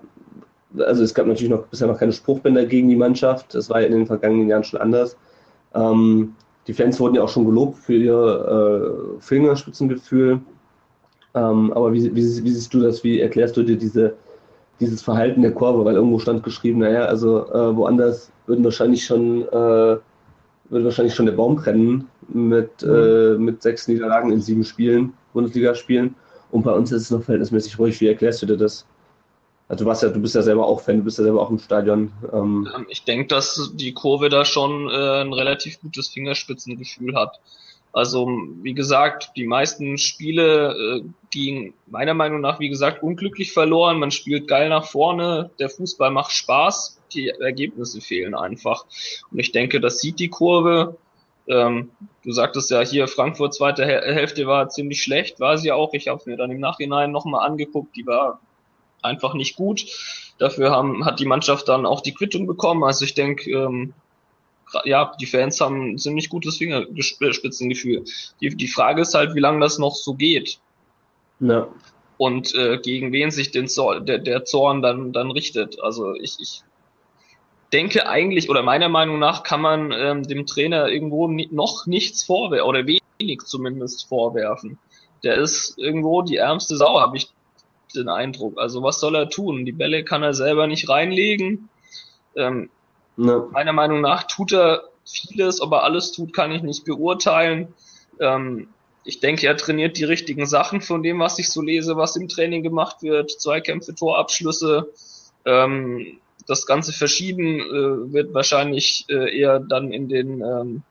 also 0.77 1.03
es 1.03 1.13
gab 1.13 1.27
natürlich 1.27 1.49
noch 1.49 1.67
bisher 1.67 1.87
noch 1.87 1.99
keine 1.99 2.13
Spruchbänder 2.13 2.65
gegen 2.65 2.89
die 2.89 2.95
Mannschaft, 2.95 3.53
das 3.53 3.69
war 3.69 3.81
ja 3.81 3.87
in 3.87 3.93
den 3.93 4.07
vergangenen 4.07 4.49
Jahren 4.49 4.63
schon 4.63 4.81
anders. 4.81 5.17
Ähm, 5.73 6.35
die 6.67 6.73
Fans 6.73 6.99
wurden 6.99 7.15
ja 7.15 7.23
auch 7.23 7.29
schon 7.29 7.45
gelobt 7.45 7.77
für 7.77 7.93
ihr 7.93 9.17
äh, 9.17 9.21
Fingerspitzengefühl. 9.21 10.41
Ähm, 11.35 11.73
aber 11.73 11.93
wie, 11.93 12.03
wie, 12.15 12.15
wie, 12.15 12.51
siehst 12.51 12.73
du 12.73 12.79
das? 12.79 13.03
Wie 13.03 13.19
erklärst 13.19 13.55
du 13.57 13.63
dir 13.63 13.77
diese, 13.77 14.15
dieses 14.79 15.01
Verhalten 15.01 15.41
der 15.41 15.51
Kurve? 15.51 15.85
Weil 15.85 15.95
irgendwo 15.95 16.17
stand 16.17 16.43
geschrieben, 16.43 16.79
naja, 16.79 17.05
also 17.05 17.47
äh, 17.51 17.75
woanders 17.75 18.31
würden 18.47 18.63
wahrscheinlich 18.63 19.05
schon, 19.05 19.43
äh, 19.43 19.97
würde 20.69 20.85
wahrscheinlich 20.85 21.13
schon 21.13 21.27
der 21.27 21.33
Baum 21.33 21.57
brennen 21.57 22.07
mit, 22.29 22.81
mhm. 22.81 22.89
äh, 22.89 23.37
mit 23.37 23.61
sechs 23.61 23.87
Niederlagen 23.87 24.31
in 24.31 24.41
sieben 24.41 24.63
Spielen, 24.63 25.13
Bundesliga-Spielen. 25.33 26.15
Und 26.51 26.63
bei 26.63 26.71
uns 26.71 26.91
ist 26.91 27.03
es 27.03 27.11
noch 27.11 27.23
verhältnismäßig 27.23 27.79
ruhig. 27.79 27.99
Wie 28.01 28.07
erklärst 28.07 28.41
du 28.41 28.45
dir 28.45 28.57
das? 28.57 28.85
Also 29.67 29.83
du, 29.83 29.89
warst 29.89 30.03
ja, 30.03 30.09
du 30.09 30.19
bist 30.19 30.35
ja 30.35 30.43
selber 30.43 30.67
auch 30.67 30.81
Fan, 30.81 30.97
du 30.97 31.03
bist 31.03 31.17
ja 31.17 31.23
selber 31.23 31.41
auch 31.41 31.49
im 31.49 31.57
Stadion. 31.57 32.11
Ähm. 32.31 32.69
ähm 32.75 32.85
ich 32.89 33.03
denke, 33.03 33.27
dass 33.27 33.71
die 33.73 33.93
Kurve 33.93 34.29
da 34.29 34.45
schon 34.45 34.89
äh, 34.89 35.21
ein 35.21 35.33
relativ 35.33 35.81
gutes 35.81 36.09
Fingerspitzengefühl 36.09 37.15
hat. 37.15 37.39
Also 37.91 38.27
wie 38.61 38.73
gesagt, 38.73 39.31
die 39.37 39.47
meisten 39.47 39.97
Spiele 39.97 40.73
äh, 40.73 41.03
gingen 41.31 41.73
meiner 41.87 42.13
Meinung 42.13 42.41
nach, 42.41 42.59
wie 42.59 42.69
gesagt, 42.69 43.01
unglücklich 43.01 43.53
verloren. 43.53 43.99
Man 43.99 44.11
spielt 44.11 44.49
geil 44.49 44.69
nach 44.69 44.85
vorne, 44.85 45.49
der 45.59 45.69
Fußball 45.69 46.11
macht 46.11 46.33
Spaß, 46.33 46.99
die 47.13 47.29
Ergebnisse 47.29 48.01
fehlen 48.01 48.35
einfach. 48.35 48.85
Und 49.31 49.39
ich 49.39 49.53
denke, 49.53 49.79
das 49.79 49.99
sieht 49.99 50.19
die 50.19 50.27
Kurve. 50.27 50.97
Ähm, 51.47 51.91
du 52.23 52.31
sagtest 52.31 52.71
ja 52.71 52.81
hier, 52.81 53.07
Frankfurt 53.07 53.53
zweite 53.53 53.85
Hälfte 53.85 54.47
war 54.47 54.69
ziemlich 54.69 55.01
schlecht, 55.01 55.39
war 55.39 55.57
sie 55.57 55.71
auch. 55.71 55.93
Ich 55.93 56.07
habe 56.07 56.21
mir 56.25 56.37
dann 56.37 56.51
im 56.51 56.59
Nachhinein 56.59 57.11
nochmal 57.11 57.47
angeguckt, 57.47 57.95
die 57.95 58.05
war 58.05 58.39
einfach 59.01 59.33
nicht 59.33 59.55
gut. 59.55 59.85
Dafür 60.37 60.71
haben, 60.71 61.05
hat 61.05 61.19
die 61.19 61.25
Mannschaft 61.25 61.67
dann 61.69 61.85
auch 61.85 62.01
die 62.01 62.13
Quittung 62.13 62.47
bekommen. 62.47 62.83
Also 62.83 63.05
ich 63.05 63.13
denke, 63.13 63.49
ähm, 63.51 63.93
ja, 64.83 65.13
die 65.19 65.25
Fans 65.25 65.61
haben 65.61 65.93
ein 65.93 65.97
ziemlich 65.97 66.29
gutes 66.29 66.57
Fingerspitzengefühl. 66.57 68.03
Die, 68.41 68.49
die 68.49 68.67
Frage 68.67 69.01
ist 69.01 69.13
halt, 69.13 69.35
wie 69.35 69.39
lange 69.39 69.61
das 69.61 69.77
noch 69.77 69.95
so 69.95 70.15
geht. 70.15 70.59
Ja. 71.39 71.67
Und 72.17 72.55
äh, 72.55 72.77
gegen 72.79 73.11
wen 73.11 73.31
sich 73.31 73.51
den 73.51 73.67
Zorn, 73.67 74.05
der, 74.05 74.19
der 74.19 74.45
Zorn 74.45 74.81
dann, 74.81 75.13
dann 75.13 75.31
richtet. 75.31 75.79
Also 75.81 76.13
ich, 76.15 76.37
ich 76.39 76.61
denke 77.75 78.07
eigentlich, 78.07 78.49
oder 78.49 78.63
meiner 78.63 78.87
Meinung 78.87 79.19
nach, 79.19 79.43
kann 79.43 79.59
man 79.59 79.91
ähm, 79.91 80.23
dem 80.23 80.45
Trainer 80.45 80.87
irgendwo 80.87 81.27
ni 81.27 81.49
noch 81.51 81.87
nichts 81.87 82.23
vorwerfen, 82.23 82.69
oder 82.69 82.87
wenig 82.87 83.41
zumindest 83.43 84.07
vorwerfen. 84.07 84.79
Der 85.23 85.35
ist 85.35 85.77
irgendwo 85.77 86.21
die 86.21 86.37
ärmste 86.37 86.77
Sau, 86.77 87.01
habe 87.01 87.17
ich 87.17 87.29
den 87.93 88.07
Eindruck. 88.07 88.57
Also 88.57 88.81
was 88.81 89.01
soll 89.01 89.15
er 89.15 89.29
tun? 89.29 89.65
Die 89.65 89.73
Bälle 89.73 90.05
kann 90.05 90.23
er 90.23 90.33
selber 90.33 90.67
nicht 90.67 90.87
reinlegen. 90.87 91.67
Ähm, 92.37 92.69
ne. 93.17 93.45
Meiner 93.51 93.73
Meinung 93.73 93.99
nach 93.99 94.23
tut 94.23 94.53
er 94.53 94.83
vieles, 95.05 95.59
ob 95.59 95.73
er 95.73 95.83
alles 95.83 96.13
tut, 96.13 96.31
kann 96.31 96.53
ich 96.53 96.61
nicht 96.61 96.85
beurteilen. 96.85 97.73
Ähm, 98.21 98.69
ich 99.03 99.19
denke, 99.19 99.47
er 99.47 99.57
trainiert 99.57 99.97
die 99.97 100.05
richtigen 100.05 100.45
Sachen 100.45 100.79
von 100.79 101.03
dem, 101.03 101.19
was 101.19 101.39
ich 101.39 101.49
so 101.49 101.61
lese, 101.61 101.97
was 101.97 102.15
im 102.15 102.29
Training 102.29 102.63
gemacht 102.63 103.03
wird. 103.03 103.31
Zweikämpfe, 103.31 103.93
Torabschlüsse. 103.95 104.93
Ähm, 105.45 106.19
das 106.47 106.65
Ganze 106.65 106.93
verschieben 106.93 107.59
äh, 107.59 108.13
wird 108.13 108.33
wahrscheinlich 108.33 109.05
äh, 109.09 109.37
eher 109.37 109.59
dann 109.59 109.91
in 109.91 110.09
den 110.09 110.41
ähm, 110.41 110.83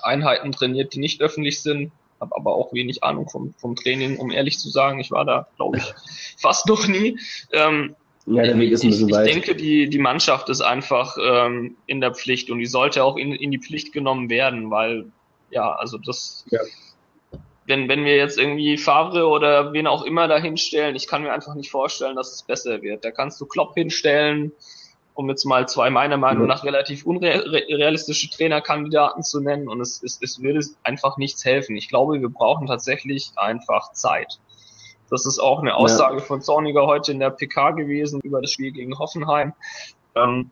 Einheiten 0.00 0.52
trainiert, 0.52 0.94
die 0.94 1.00
nicht 1.00 1.20
öffentlich 1.20 1.62
sind 1.62 1.92
habe 2.20 2.36
aber 2.36 2.54
auch 2.54 2.72
wenig 2.72 3.02
Ahnung 3.04 3.28
vom, 3.28 3.54
vom 3.54 3.76
Training, 3.76 4.18
um 4.18 4.30
ehrlich 4.30 4.58
zu 4.58 4.68
sagen. 4.68 5.00
Ich 5.00 5.10
war 5.10 5.24
da, 5.24 5.48
glaube 5.56 5.78
ich, 5.78 5.84
fast 6.36 6.66
noch 6.66 6.86
nie. 6.86 7.18
Ähm, 7.52 7.94
ja, 8.26 8.42
der 8.42 8.58
Weg 8.58 8.72
ist 8.72 8.82
ein 8.82 8.90
bisschen 8.90 9.08
ich, 9.08 9.14
weit. 9.14 9.26
Ich 9.26 9.32
denke, 9.32 9.54
die, 9.54 9.88
die 9.88 9.98
Mannschaft 9.98 10.48
ist 10.48 10.60
einfach 10.60 11.16
ähm, 11.22 11.76
in 11.86 12.00
der 12.00 12.14
Pflicht 12.14 12.50
und 12.50 12.58
die 12.58 12.66
sollte 12.66 13.04
auch 13.04 13.16
in, 13.16 13.32
in 13.32 13.50
die 13.50 13.58
Pflicht 13.58 13.92
genommen 13.92 14.28
werden, 14.28 14.70
weil, 14.70 15.06
ja, 15.50 15.72
also 15.72 15.98
das, 15.98 16.44
ja. 16.50 16.60
Wenn, 17.68 17.86
wenn 17.86 18.04
wir 18.04 18.16
jetzt 18.16 18.38
irgendwie 18.38 18.78
Favre 18.78 19.28
oder 19.28 19.74
wen 19.74 19.86
auch 19.86 20.02
immer 20.02 20.26
da 20.26 20.38
hinstellen, 20.38 20.96
ich 20.96 21.06
kann 21.06 21.22
mir 21.22 21.32
einfach 21.32 21.54
nicht 21.54 21.70
vorstellen, 21.70 22.16
dass 22.16 22.32
es 22.32 22.42
besser 22.42 22.80
wird. 22.80 23.04
Da 23.04 23.10
kannst 23.10 23.38
du 23.40 23.46
Klopp 23.46 23.74
hinstellen, 23.74 24.52
um 25.12 25.28
jetzt 25.28 25.44
mal 25.44 25.68
zwei 25.68 25.90
meiner 25.90 26.16
Meinung 26.16 26.46
nach 26.46 26.64
relativ 26.64 27.04
unrealistische 27.04 28.30
Trainerkandidaten 28.30 29.22
zu 29.22 29.40
nennen 29.40 29.68
und 29.68 29.82
es, 29.82 30.02
es, 30.02 30.18
es 30.22 30.42
würde 30.42 30.64
einfach 30.82 31.18
nichts 31.18 31.44
helfen. 31.44 31.76
Ich 31.76 31.90
glaube, 31.90 32.20
wir 32.20 32.30
brauchen 32.30 32.66
tatsächlich 32.66 33.32
einfach 33.36 33.92
Zeit. 33.92 34.38
Das 35.10 35.26
ist 35.26 35.38
auch 35.38 35.60
eine 35.60 35.74
Aussage 35.74 36.18
ja. 36.18 36.22
von 36.22 36.40
Zorniger 36.40 36.86
heute 36.86 37.12
in 37.12 37.20
der 37.20 37.30
PK 37.30 37.72
gewesen 37.72 38.20
über 38.22 38.40
das 38.40 38.50
Spiel 38.50 38.72
gegen 38.72 38.98
Hoffenheim. 38.98 39.52
Ähm, 40.14 40.50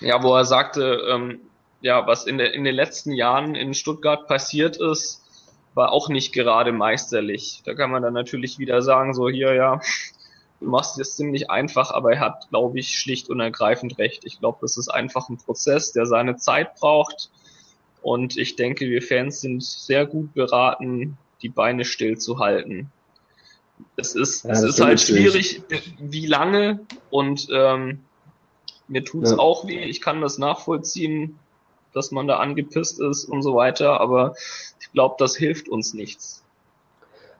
ja, 0.00 0.22
wo 0.22 0.34
er 0.34 0.44
sagte, 0.44 1.02
ähm, 1.08 1.40
ja, 1.80 2.06
was 2.06 2.26
in, 2.26 2.36
der, 2.36 2.52
in 2.52 2.64
den 2.64 2.74
letzten 2.74 3.12
Jahren 3.12 3.54
in 3.54 3.72
Stuttgart 3.72 4.26
passiert 4.26 4.76
ist, 4.76 5.21
war 5.74 5.92
auch 5.92 6.08
nicht 6.08 6.32
gerade 6.32 6.72
meisterlich. 6.72 7.62
Da 7.64 7.74
kann 7.74 7.90
man 7.90 8.02
dann 8.02 8.14
natürlich 8.14 8.58
wieder 8.58 8.82
sagen, 8.82 9.14
so 9.14 9.28
hier, 9.28 9.54
ja, 9.54 9.80
du 10.60 10.68
machst 10.68 10.98
es 10.98 11.16
ziemlich 11.16 11.50
einfach, 11.50 11.90
aber 11.90 12.12
er 12.12 12.20
hat, 12.20 12.48
glaube 12.50 12.78
ich, 12.78 12.98
schlicht 12.98 13.28
und 13.30 13.40
ergreifend 13.40 13.98
recht. 13.98 14.24
Ich 14.24 14.38
glaube, 14.38 14.58
das 14.60 14.76
ist 14.76 14.88
einfach 14.88 15.28
ein 15.28 15.38
Prozess, 15.38 15.92
der 15.92 16.06
seine 16.06 16.36
Zeit 16.36 16.76
braucht. 16.76 17.30
Und 18.02 18.36
ich 18.36 18.56
denke, 18.56 18.88
wir 18.88 19.02
Fans 19.02 19.40
sind 19.40 19.62
sehr 19.62 20.06
gut 20.06 20.34
beraten, 20.34 21.16
die 21.40 21.48
Beine 21.48 21.84
still 21.84 22.18
zu 22.18 22.38
halten. 22.38 22.90
Es 23.96 24.14
ist, 24.14 24.44
ja, 24.44 24.52
es 24.52 24.62
ist 24.62 24.80
halt 24.80 25.00
schwierig, 25.00 25.62
wie 25.98 26.26
lange 26.26 26.80
und 27.10 27.48
ähm, 27.52 28.00
mir 28.88 29.04
tut's 29.04 29.32
ja. 29.32 29.38
auch 29.38 29.66
weh. 29.66 29.84
Ich 29.84 30.00
kann 30.00 30.20
das 30.20 30.38
nachvollziehen, 30.38 31.38
dass 31.94 32.10
man 32.10 32.26
da 32.26 32.38
angepisst 32.38 33.00
ist 33.00 33.24
und 33.24 33.42
so 33.42 33.54
weiter, 33.54 34.00
aber 34.00 34.34
ich 34.80 34.90
glaube, 34.92 35.16
das 35.18 35.36
hilft 35.36 35.68
uns 35.68 35.94
nichts. 35.94 36.42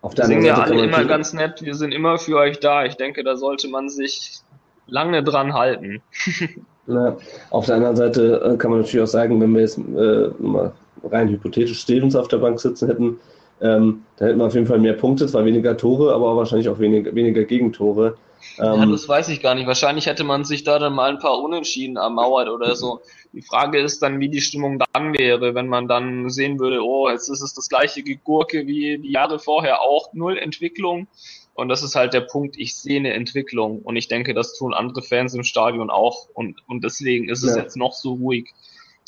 Auf 0.01 0.15
der 0.15 0.27
sind 0.27 0.45
ja 0.45 0.61
alle 0.61 0.85
immer 0.85 1.05
ganz 1.05 1.33
nett, 1.33 1.63
wir 1.63 1.75
sind 1.75 1.93
immer 1.93 2.19
für 2.19 2.37
euch 2.37 2.59
da. 2.59 2.85
Ich 2.85 2.97
denke, 2.97 3.23
da 3.23 3.37
sollte 3.37 3.69
man 3.69 3.89
sich 3.89 4.41
lange 4.87 5.23
dran 5.23 5.55
halten. 5.55 6.03
Na, 6.87 7.17
auf 7.51 7.67
der 7.67 7.77
anderen 7.77 7.97
Seite 7.97 8.55
äh, 8.55 8.57
kann 8.57 8.73
man 8.73 8.81
natürlich 8.81 9.05
auch 9.05 9.11
sagen, 9.11 9.41
wenn 9.41 9.53
wir 9.55 9.61
jetzt 9.61 9.79
äh, 9.79 10.31
mal 10.41 10.73
rein 11.05 11.29
hypothetisch 11.29 11.81
Stevens 11.81 12.17
auf 12.17 12.27
der 12.27 12.39
Bank 12.39 12.59
sitzen 12.61 12.89
hätten, 12.89 13.21
ähm, 13.63 14.03
da 14.17 14.27
hätten 14.27 14.39
wir 14.39 14.47
auf 14.47 14.55
jeden 14.55 14.67
Fall 14.67 14.81
mehr 14.81 14.95
Punkte, 14.95 15.27
zwar 15.27 15.45
weniger 15.45 15.77
Tore, 15.77 16.13
aber 16.13 16.37
wahrscheinlich 16.37 16.69
auch 16.69 16.81
weniger, 16.81 17.15
weniger 17.15 17.45
Gegentore. 17.45 18.17
Ähm, 18.59 18.81
ja, 18.81 18.87
das 18.87 19.09
weiß 19.09 19.29
ich 19.29 19.41
gar 19.41 19.55
nicht. 19.55 19.69
Wahrscheinlich 19.69 20.07
hätte 20.07 20.25
man 20.25 20.45
sich 20.45 20.65
da 20.65 20.81
dann 20.81 20.95
mal 20.95 21.11
ein 21.11 21.21
paar 21.21 21.39
Unentschieden 21.39 21.97
ermauert 21.97 22.49
oder 22.49 22.75
so. 22.75 23.01
Die 23.33 23.43
Frage 23.43 23.79
ist 23.79 24.03
dann, 24.03 24.19
wie 24.19 24.29
die 24.29 24.41
Stimmung 24.41 24.83
dann 24.93 25.17
wäre, 25.17 25.55
wenn 25.55 25.69
man 25.69 25.87
dann 25.87 26.29
sehen 26.29 26.59
würde, 26.59 26.85
oh, 26.85 27.09
jetzt 27.09 27.29
ist 27.29 27.41
es 27.41 27.55
das 27.55 27.69
gleiche 27.69 28.03
Gurke 28.03 28.67
wie 28.67 28.99
die 28.99 29.13
Jahre 29.13 29.39
vorher 29.39 29.81
auch, 29.81 30.13
null 30.13 30.37
Entwicklung. 30.37 31.07
Und 31.55 31.69
das 31.69 31.83
ist 31.83 31.95
halt 31.95 32.15
der 32.15 32.23
Punkt, 32.23 32.57
ich 32.59 32.75
sehe 32.75 32.99
eine 32.99 33.13
Entwicklung 33.13 33.81
und 33.83 33.95
ich 33.95 34.09
denke, 34.09 34.35
das 34.35 34.57
tun 34.57 34.75
andere 34.75 35.03
Fans 35.03 35.35
im 35.35 35.45
Stadion 35.45 35.91
auch 35.91 36.29
und, 36.35 36.57
und 36.67 36.83
deswegen 36.83 37.29
ist 37.29 37.43
es 37.43 37.55
ja. 37.55 37.63
jetzt 37.63 37.77
noch 37.77 37.93
so 37.93 38.15
ruhig. 38.15 38.53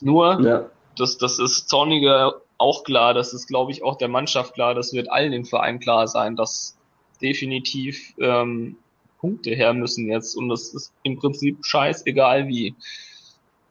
Nur, 0.03 0.41
ja. 0.43 0.71
das, 0.97 1.17
das 1.19 1.39
ist 1.39 1.69
Zorniger 1.69 2.43
auch 2.65 2.83
klar, 2.83 3.13
das 3.13 3.35
ist, 3.35 3.47
glaube 3.47 3.73
ich, 3.73 3.85
auch 3.85 3.97
der 3.97 4.09
Mannschaft 4.09 4.55
klar, 4.55 4.75
das 4.75 4.95
wird 4.95 5.13
allen 5.13 5.35
im 5.35 5.45
Verein 5.45 5.81
klar 5.81 6.09
sein, 6.09 6.35
dass 6.35 6.79
definitiv 7.21 8.15
ähm, 8.19 8.77
Punkte 9.19 9.51
her 9.51 9.75
müssen 9.75 10.09
jetzt 10.09 10.35
und 10.35 10.49
das 10.49 10.75
ist 10.75 10.93
im 11.03 11.19
Prinzip 11.19 11.59
scheißegal 11.65 12.49
wie. 12.49 12.75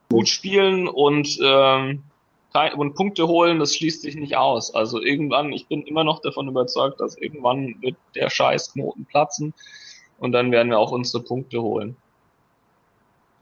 Gut 0.09 0.29
spielen 0.29 0.87
und, 0.87 1.39
ähm, 1.43 2.03
und 2.75 2.93
Punkte 2.93 3.27
holen, 3.27 3.57
das 3.57 3.75
schließt 3.75 4.03
sich 4.03 4.15
nicht 4.15 4.37
aus. 4.37 4.75
Also 4.75 5.01
irgendwann, 5.01 5.51
ich 5.51 5.67
bin 5.67 5.81
immer 5.81 6.03
noch 6.03 6.21
davon 6.21 6.47
überzeugt, 6.47 7.01
dass 7.01 7.17
irgendwann 7.17 7.81
wird 7.81 7.95
der 8.13 8.29
Scheißknoten 8.29 9.05
platzen 9.05 9.55
und 10.19 10.33
dann 10.33 10.51
werden 10.51 10.69
wir 10.69 10.77
auch 10.77 10.91
unsere 10.91 11.23
Punkte 11.23 11.63
holen. 11.63 11.97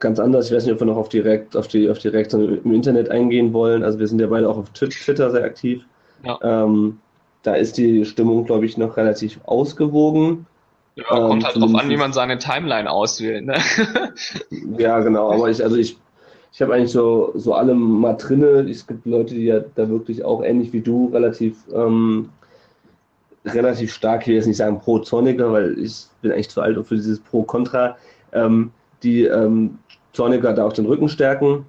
Ganz 0.02 0.20
anders. 0.20 0.48
Ich 0.48 0.56
weiß 0.56 0.66
nicht, 0.66 0.74
ob 0.74 0.82
wir 0.82 0.88
noch 0.88 0.98
auf 0.98 1.10
die, 1.10 1.20
Reakt, 1.20 1.56
auf 1.56 1.68
die, 1.68 1.90
auf 1.90 2.00
die 2.00 2.10
Reaktion 2.10 2.62
im 2.64 2.74
Internet 2.74 3.10
eingehen 3.10 3.54
wollen. 3.54 3.84
Also 3.84 4.00
wir 4.00 4.08
sind 4.08 4.20
ja 4.20 4.28
beide 4.28 4.50
auch 4.50 4.58
auf 4.58 4.70
Twitter 4.72 5.32
sehr 5.32 5.44
aktiv. 5.44 5.86
Ja. 6.26 6.38
Ähm, 6.44 7.00
da 7.44 7.56
ist 7.56 7.78
die 7.78 8.06
Stimmung, 8.06 8.46
glaube 8.46 8.66
ich, 8.66 8.78
noch 8.78 8.98
relativ 8.98 9.40
ausgewogen. 9.46 10.46
Ja, 10.96 11.06
kommt 11.06 11.44
ähm, 11.44 11.46
halt 11.46 11.56
drauf 11.56 11.76
an, 11.76 11.90
wie 11.90 11.98
man 11.98 12.14
seine 12.14 12.38
Timeline 12.38 12.92
auswählt. 12.92 13.46
Ne? 13.46 13.58
ja, 14.78 15.00
genau. 15.00 15.32
Aber 15.32 15.50
ich, 15.50 15.64
also 15.64 15.78
ich, 15.78 15.98
ich 16.52 16.62
habe 16.62 16.74
eigentlich 16.74 16.92
so, 16.92 17.32
so 17.36 17.54
alle 17.54 17.74
mal 17.74 18.14
drinne. 18.14 18.70
Es 18.70 18.86
gibt 18.86 19.06
Leute, 19.06 19.34
die 19.34 19.46
ja 19.46 19.62
da 19.76 19.90
wirklich 19.90 20.26
auch 20.26 20.44
ähnlich 20.44 20.74
wie 20.74 20.82
du 20.82 21.08
relativ 21.14 21.56
ähm, 21.74 22.30
relativ 23.46 23.94
stark, 23.94 24.22
ich 24.22 24.28
will 24.28 24.36
jetzt 24.36 24.48
nicht 24.48 24.58
sagen 24.58 24.80
pro-Zorniger, 24.80 25.52
weil 25.52 25.80
ich 25.80 26.06
bin 26.22 26.32
eigentlich 26.32 26.50
zu 26.50 26.62
alt 26.62 26.86
für 26.86 26.96
dieses 26.96 27.20
Pro-Contra, 27.20 27.98
ähm, 28.34 28.72
die 29.04 29.24
ähm, 29.24 29.80
Zorniger 30.14 30.54
da 30.54 30.66
auch 30.66 30.74
den 30.74 30.86
Rücken 30.86 31.10
stärken. 31.10 31.66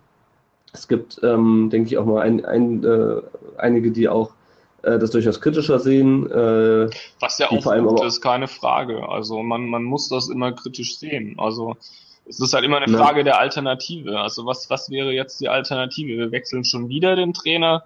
Es 0.72 0.88
gibt, 0.88 1.20
ähm, 1.22 1.68
denke 1.70 1.88
ich, 1.88 1.98
auch 1.98 2.06
mal 2.06 2.22
ein, 2.22 2.44
ein, 2.44 2.82
äh, 2.84 3.22
einige, 3.58 3.90
die 3.90 4.08
auch 4.08 4.32
äh, 4.82 4.98
das 4.98 5.10
durchaus 5.10 5.40
kritischer 5.40 5.78
sehen. 5.78 6.30
Äh, 6.30 6.88
Was 7.20 7.38
ja 7.38 7.50
auch 7.50 7.62
gut 7.62 8.04
ist, 8.04 8.20
keine 8.20 8.48
Frage. 8.48 9.08
Also 9.08 9.42
man, 9.42 9.66
man 9.66 9.84
muss 9.84 10.08
das 10.08 10.28
immer 10.28 10.52
kritisch 10.52 10.98
sehen. 10.98 11.34
Also 11.38 11.76
es 12.26 12.40
ist 12.40 12.54
halt 12.54 12.64
immer 12.64 12.78
eine 12.78 12.96
Frage 12.96 13.18
ja. 13.18 13.24
der 13.24 13.38
Alternative. 13.38 14.18
Also 14.18 14.46
was, 14.46 14.70
was 14.70 14.90
wäre 14.90 15.12
jetzt 15.12 15.40
die 15.40 15.48
Alternative? 15.48 16.16
Wir 16.16 16.32
wechseln 16.32 16.64
schon 16.64 16.88
wieder 16.88 17.16
den 17.16 17.34
Trainer. 17.34 17.84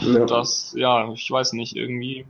Ja. 0.00 0.24
Das, 0.26 0.74
ja, 0.76 1.12
ich 1.12 1.30
weiß 1.30 1.52
nicht, 1.52 1.76
irgendwie 1.76 2.24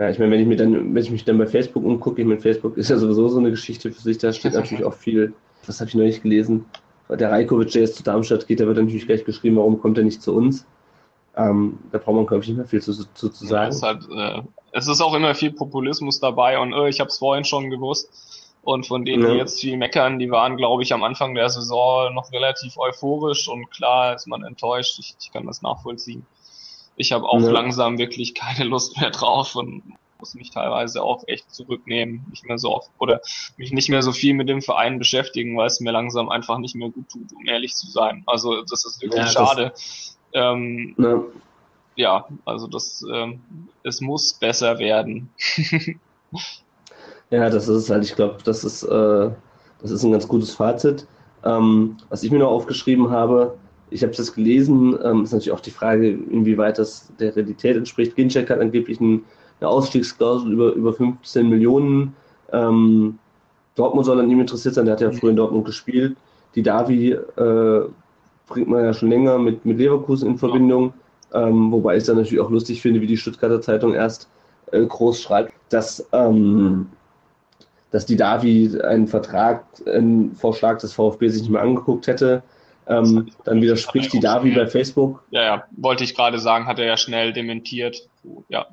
ja, 0.00 0.08
ich 0.08 0.18
meine, 0.18 0.32
wenn 0.32 0.40
ich 0.40 0.46
mir 0.46 0.56
dann, 0.56 0.94
wenn 0.94 1.02
ich 1.02 1.10
mich 1.10 1.26
dann 1.26 1.36
bei 1.36 1.46
Facebook 1.46 1.84
umgucke, 1.84 2.22
ich 2.22 2.26
meine, 2.26 2.40
Facebook 2.40 2.78
ist 2.78 2.88
ja 2.88 2.96
sowieso 2.96 3.28
so 3.28 3.38
eine 3.38 3.50
Geschichte 3.50 3.92
für 3.92 4.00
sich, 4.00 4.16
da 4.16 4.32
steht 4.32 4.54
natürlich 4.54 4.82
auch 4.82 4.94
viel, 4.94 5.34
was 5.66 5.80
habe 5.80 5.88
ich 5.88 5.94
neulich 5.94 6.22
gelesen, 6.22 6.66
der 7.08 7.30
Rajkovic, 7.30 7.72
der 7.72 7.82
jetzt 7.82 7.96
zu 7.96 8.02
Darmstadt 8.02 8.46
geht, 8.46 8.60
der 8.60 8.66
wird 8.66 8.78
natürlich 8.78 9.06
gleich 9.06 9.24
geschrieben, 9.24 9.56
warum 9.56 9.80
kommt 9.80 9.98
er 9.98 10.04
nicht 10.04 10.22
zu 10.22 10.34
uns? 10.34 10.66
Ähm, 11.36 11.78
da 11.90 11.98
braucht 11.98 12.16
man, 12.16 12.26
glaube 12.26 12.42
ich, 12.42 12.48
nicht 12.48 12.58
mehr 12.58 12.66
viel 12.66 12.82
zu, 12.82 12.92
zu, 12.92 13.28
zu 13.28 13.46
sagen. 13.46 13.72
Ja, 13.72 13.76
es, 13.76 13.82
halt, 13.82 14.08
äh, 14.10 14.42
es, 14.72 14.88
ist 14.88 15.00
auch 15.00 15.14
immer 15.14 15.34
viel 15.34 15.52
Populismus 15.52 16.20
dabei 16.20 16.58
und 16.58 16.72
äh, 16.72 16.88
ich 16.88 17.00
habe 17.00 17.08
es 17.08 17.18
vorhin 17.18 17.44
schon 17.44 17.70
gewusst. 17.70 18.26
Und 18.62 18.86
von 18.86 19.06
denen, 19.06 19.22
ja. 19.22 19.30
die 19.30 19.36
jetzt 19.38 19.58
viel 19.58 19.78
meckern, 19.78 20.18
die 20.18 20.30
waren, 20.30 20.58
glaube 20.58 20.82
ich, 20.82 20.92
am 20.92 21.02
Anfang 21.02 21.34
der 21.34 21.48
Saison 21.48 22.12
noch 22.14 22.30
relativ 22.30 22.76
euphorisch 22.76 23.48
und 23.48 23.70
klar 23.70 24.14
ist 24.14 24.26
man 24.26 24.44
enttäuscht. 24.44 24.98
Ich, 24.98 25.14
ich 25.18 25.32
kann 25.32 25.46
das 25.46 25.62
nachvollziehen 25.62 26.26
ich 27.00 27.12
habe 27.12 27.26
auch 27.26 27.40
ja. 27.40 27.50
langsam 27.50 27.98
wirklich 27.98 28.34
keine 28.34 28.68
Lust 28.68 29.00
mehr 29.00 29.10
drauf 29.10 29.56
und 29.56 29.82
muss 30.20 30.34
mich 30.34 30.50
teilweise 30.50 31.02
auch 31.02 31.24
echt 31.26 31.52
zurücknehmen, 31.52 32.24
nicht 32.30 32.46
mehr 32.46 32.58
so 32.58 32.74
oft 32.74 32.90
oder 32.98 33.20
mich 33.56 33.72
nicht 33.72 33.88
mehr 33.88 34.02
so 34.02 34.12
viel 34.12 34.34
mit 34.34 34.48
dem 34.48 34.62
Verein 34.62 34.98
beschäftigen, 34.98 35.56
weil 35.56 35.66
es 35.66 35.80
mir 35.80 35.90
langsam 35.90 36.28
einfach 36.28 36.58
nicht 36.58 36.76
mehr 36.76 36.90
gut 36.90 37.08
tut, 37.08 37.32
um 37.34 37.46
ehrlich 37.46 37.74
zu 37.74 37.90
sein. 37.90 38.22
Also 38.26 38.62
das 38.62 38.84
ist 38.84 39.02
wirklich 39.02 39.22
ja, 39.22 39.28
schade. 39.28 39.72
Ähm, 40.32 40.94
ja. 40.98 41.22
ja. 41.96 42.28
also 42.44 42.66
das, 42.66 43.04
ähm, 43.12 43.40
es 43.82 44.00
muss 44.00 44.34
besser 44.34 44.78
werden. 44.78 45.30
ja, 47.30 47.50
das 47.50 47.66
ist 47.66 47.90
halt, 47.90 48.04
ich 48.04 48.14
glaube, 48.14 48.38
das 48.44 48.64
ist, 48.64 48.82
äh, 48.84 49.30
das 49.80 49.90
ist 49.90 50.04
ein 50.04 50.12
ganz 50.12 50.28
gutes 50.28 50.54
Fazit. 50.54 51.06
Ähm, 51.44 51.96
was 52.10 52.22
ich 52.22 52.30
mir 52.30 52.38
noch 52.38 52.50
aufgeschrieben 52.50 53.10
habe, 53.10 53.58
ich 53.90 54.02
habe 54.02 54.12
es 54.12 54.32
gelesen, 54.32 54.98
ähm, 55.02 55.24
ist 55.24 55.32
natürlich 55.32 55.52
auch 55.52 55.60
die 55.60 55.70
Frage, 55.70 56.10
inwieweit 56.10 56.78
das 56.78 57.12
der 57.18 57.34
Realität 57.34 57.76
entspricht. 57.76 58.14
Ginczek 58.14 58.48
hat 58.48 58.60
angeblich 58.60 59.00
ein, 59.00 59.24
eine 59.60 59.68
Ausstiegsklausel 59.68 60.52
über, 60.52 60.72
über 60.72 60.92
15 60.92 61.48
Millionen. 61.48 62.14
Ähm, 62.52 63.18
Dortmund 63.74 64.06
soll 64.06 64.20
an 64.20 64.30
ihm 64.30 64.40
interessiert 64.40 64.74
sein, 64.74 64.86
der 64.86 64.94
hat 64.94 65.00
ja 65.00 65.12
früher 65.12 65.30
in 65.30 65.36
Dortmund 65.36 65.64
gespielt. 65.64 66.16
Die 66.54 66.62
Davi 66.62 67.12
äh, 67.12 67.80
bringt 68.46 68.68
man 68.68 68.84
ja 68.84 68.92
schon 68.92 69.10
länger 69.10 69.38
mit, 69.38 69.64
mit 69.64 69.78
Leverkusen 69.78 70.28
in 70.28 70.38
Verbindung. 70.38 70.92
Ähm, 71.32 71.70
wobei 71.70 71.94
ich 71.94 72.00
es 72.00 72.06
dann 72.06 72.16
natürlich 72.16 72.40
auch 72.40 72.50
lustig 72.50 72.82
finde, 72.82 73.00
wie 73.00 73.06
die 73.06 73.16
Stuttgarter 73.16 73.60
Zeitung 73.60 73.94
erst 73.94 74.28
äh, 74.72 74.84
groß 74.84 75.22
schreibt, 75.22 75.52
dass, 75.68 76.08
ähm, 76.12 76.88
dass 77.92 78.04
die 78.04 78.16
Davi 78.16 78.80
einen 78.82 79.06
Vertrag, 79.06 79.64
einen 79.86 80.34
Vorschlag 80.34 80.78
des 80.78 80.92
VfB 80.92 81.28
sich 81.28 81.42
nicht 81.42 81.52
mehr 81.52 81.62
angeguckt 81.62 82.08
hätte 82.08 82.42
ähm, 82.90 83.30
dann 83.44 83.62
widerspricht 83.62 84.12
die 84.12 84.20
Davi 84.20 84.50
bei 84.50 84.66
Facebook. 84.66 85.22
Ja, 85.30 85.42
ja, 85.42 85.64
wollte 85.70 86.02
ich 86.02 86.14
gerade 86.14 86.40
sagen, 86.40 86.66
hat 86.66 86.80
er 86.80 86.86
ja 86.86 86.96
schnell 86.96 87.32
dementiert. 87.32 88.08
Ja. 88.48 88.66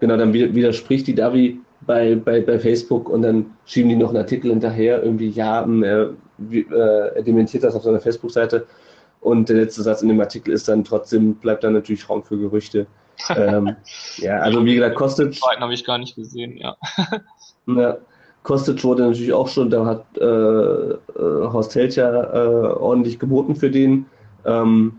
Genau, 0.00 0.16
dann 0.16 0.32
widerspricht 0.32 1.06
die 1.06 1.14
Davi 1.14 1.60
bei, 1.82 2.14
bei, 2.14 2.40
bei 2.40 2.58
Facebook 2.58 3.08
und 3.08 3.22
dann 3.22 3.54
schieben 3.66 3.90
die 3.90 3.96
noch 3.96 4.08
einen 4.08 4.18
Artikel 4.18 4.50
hinterher, 4.50 5.02
irgendwie, 5.02 5.28
ja, 5.28 5.66
er, 5.82 6.10
äh, 6.50 7.14
er 7.14 7.22
dementiert 7.22 7.64
das 7.64 7.74
auf 7.74 7.82
seiner 7.82 8.00
Facebook-Seite. 8.00 8.66
Und 9.20 9.50
der 9.50 9.56
letzte 9.56 9.82
Satz 9.82 10.00
in 10.00 10.08
dem 10.08 10.20
Artikel 10.20 10.52
ist 10.52 10.68
dann 10.68 10.82
trotzdem, 10.82 11.34
bleibt 11.34 11.62
dann 11.62 11.74
natürlich 11.74 12.08
Raum 12.08 12.22
für 12.22 12.38
Gerüchte. 12.38 12.86
ähm, 13.36 13.76
ja, 14.16 14.38
also 14.38 14.64
wie 14.64 14.74
gesagt, 14.76 14.96
kostet. 14.96 15.26
Den 15.26 15.32
zweiten 15.34 15.62
habe 15.62 15.74
ich 15.74 15.84
gar 15.84 15.98
nicht 15.98 16.16
gesehen, 16.16 16.56
ja. 16.56 16.76
ja. 17.66 17.98
Kostic 18.42 18.82
wurde 18.84 19.02
natürlich 19.02 19.32
auch 19.34 19.48
schon, 19.48 19.68
da 19.68 19.84
hat 19.84 20.06
äh, 20.16 20.24
äh, 20.24 20.98
Horst 21.16 21.74
Helcher 21.74 22.32
äh, 22.32 22.72
ordentlich 22.72 23.18
geboten 23.18 23.54
für 23.54 23.70
den. 23.70 24.06
Ähm, 24.44 24.94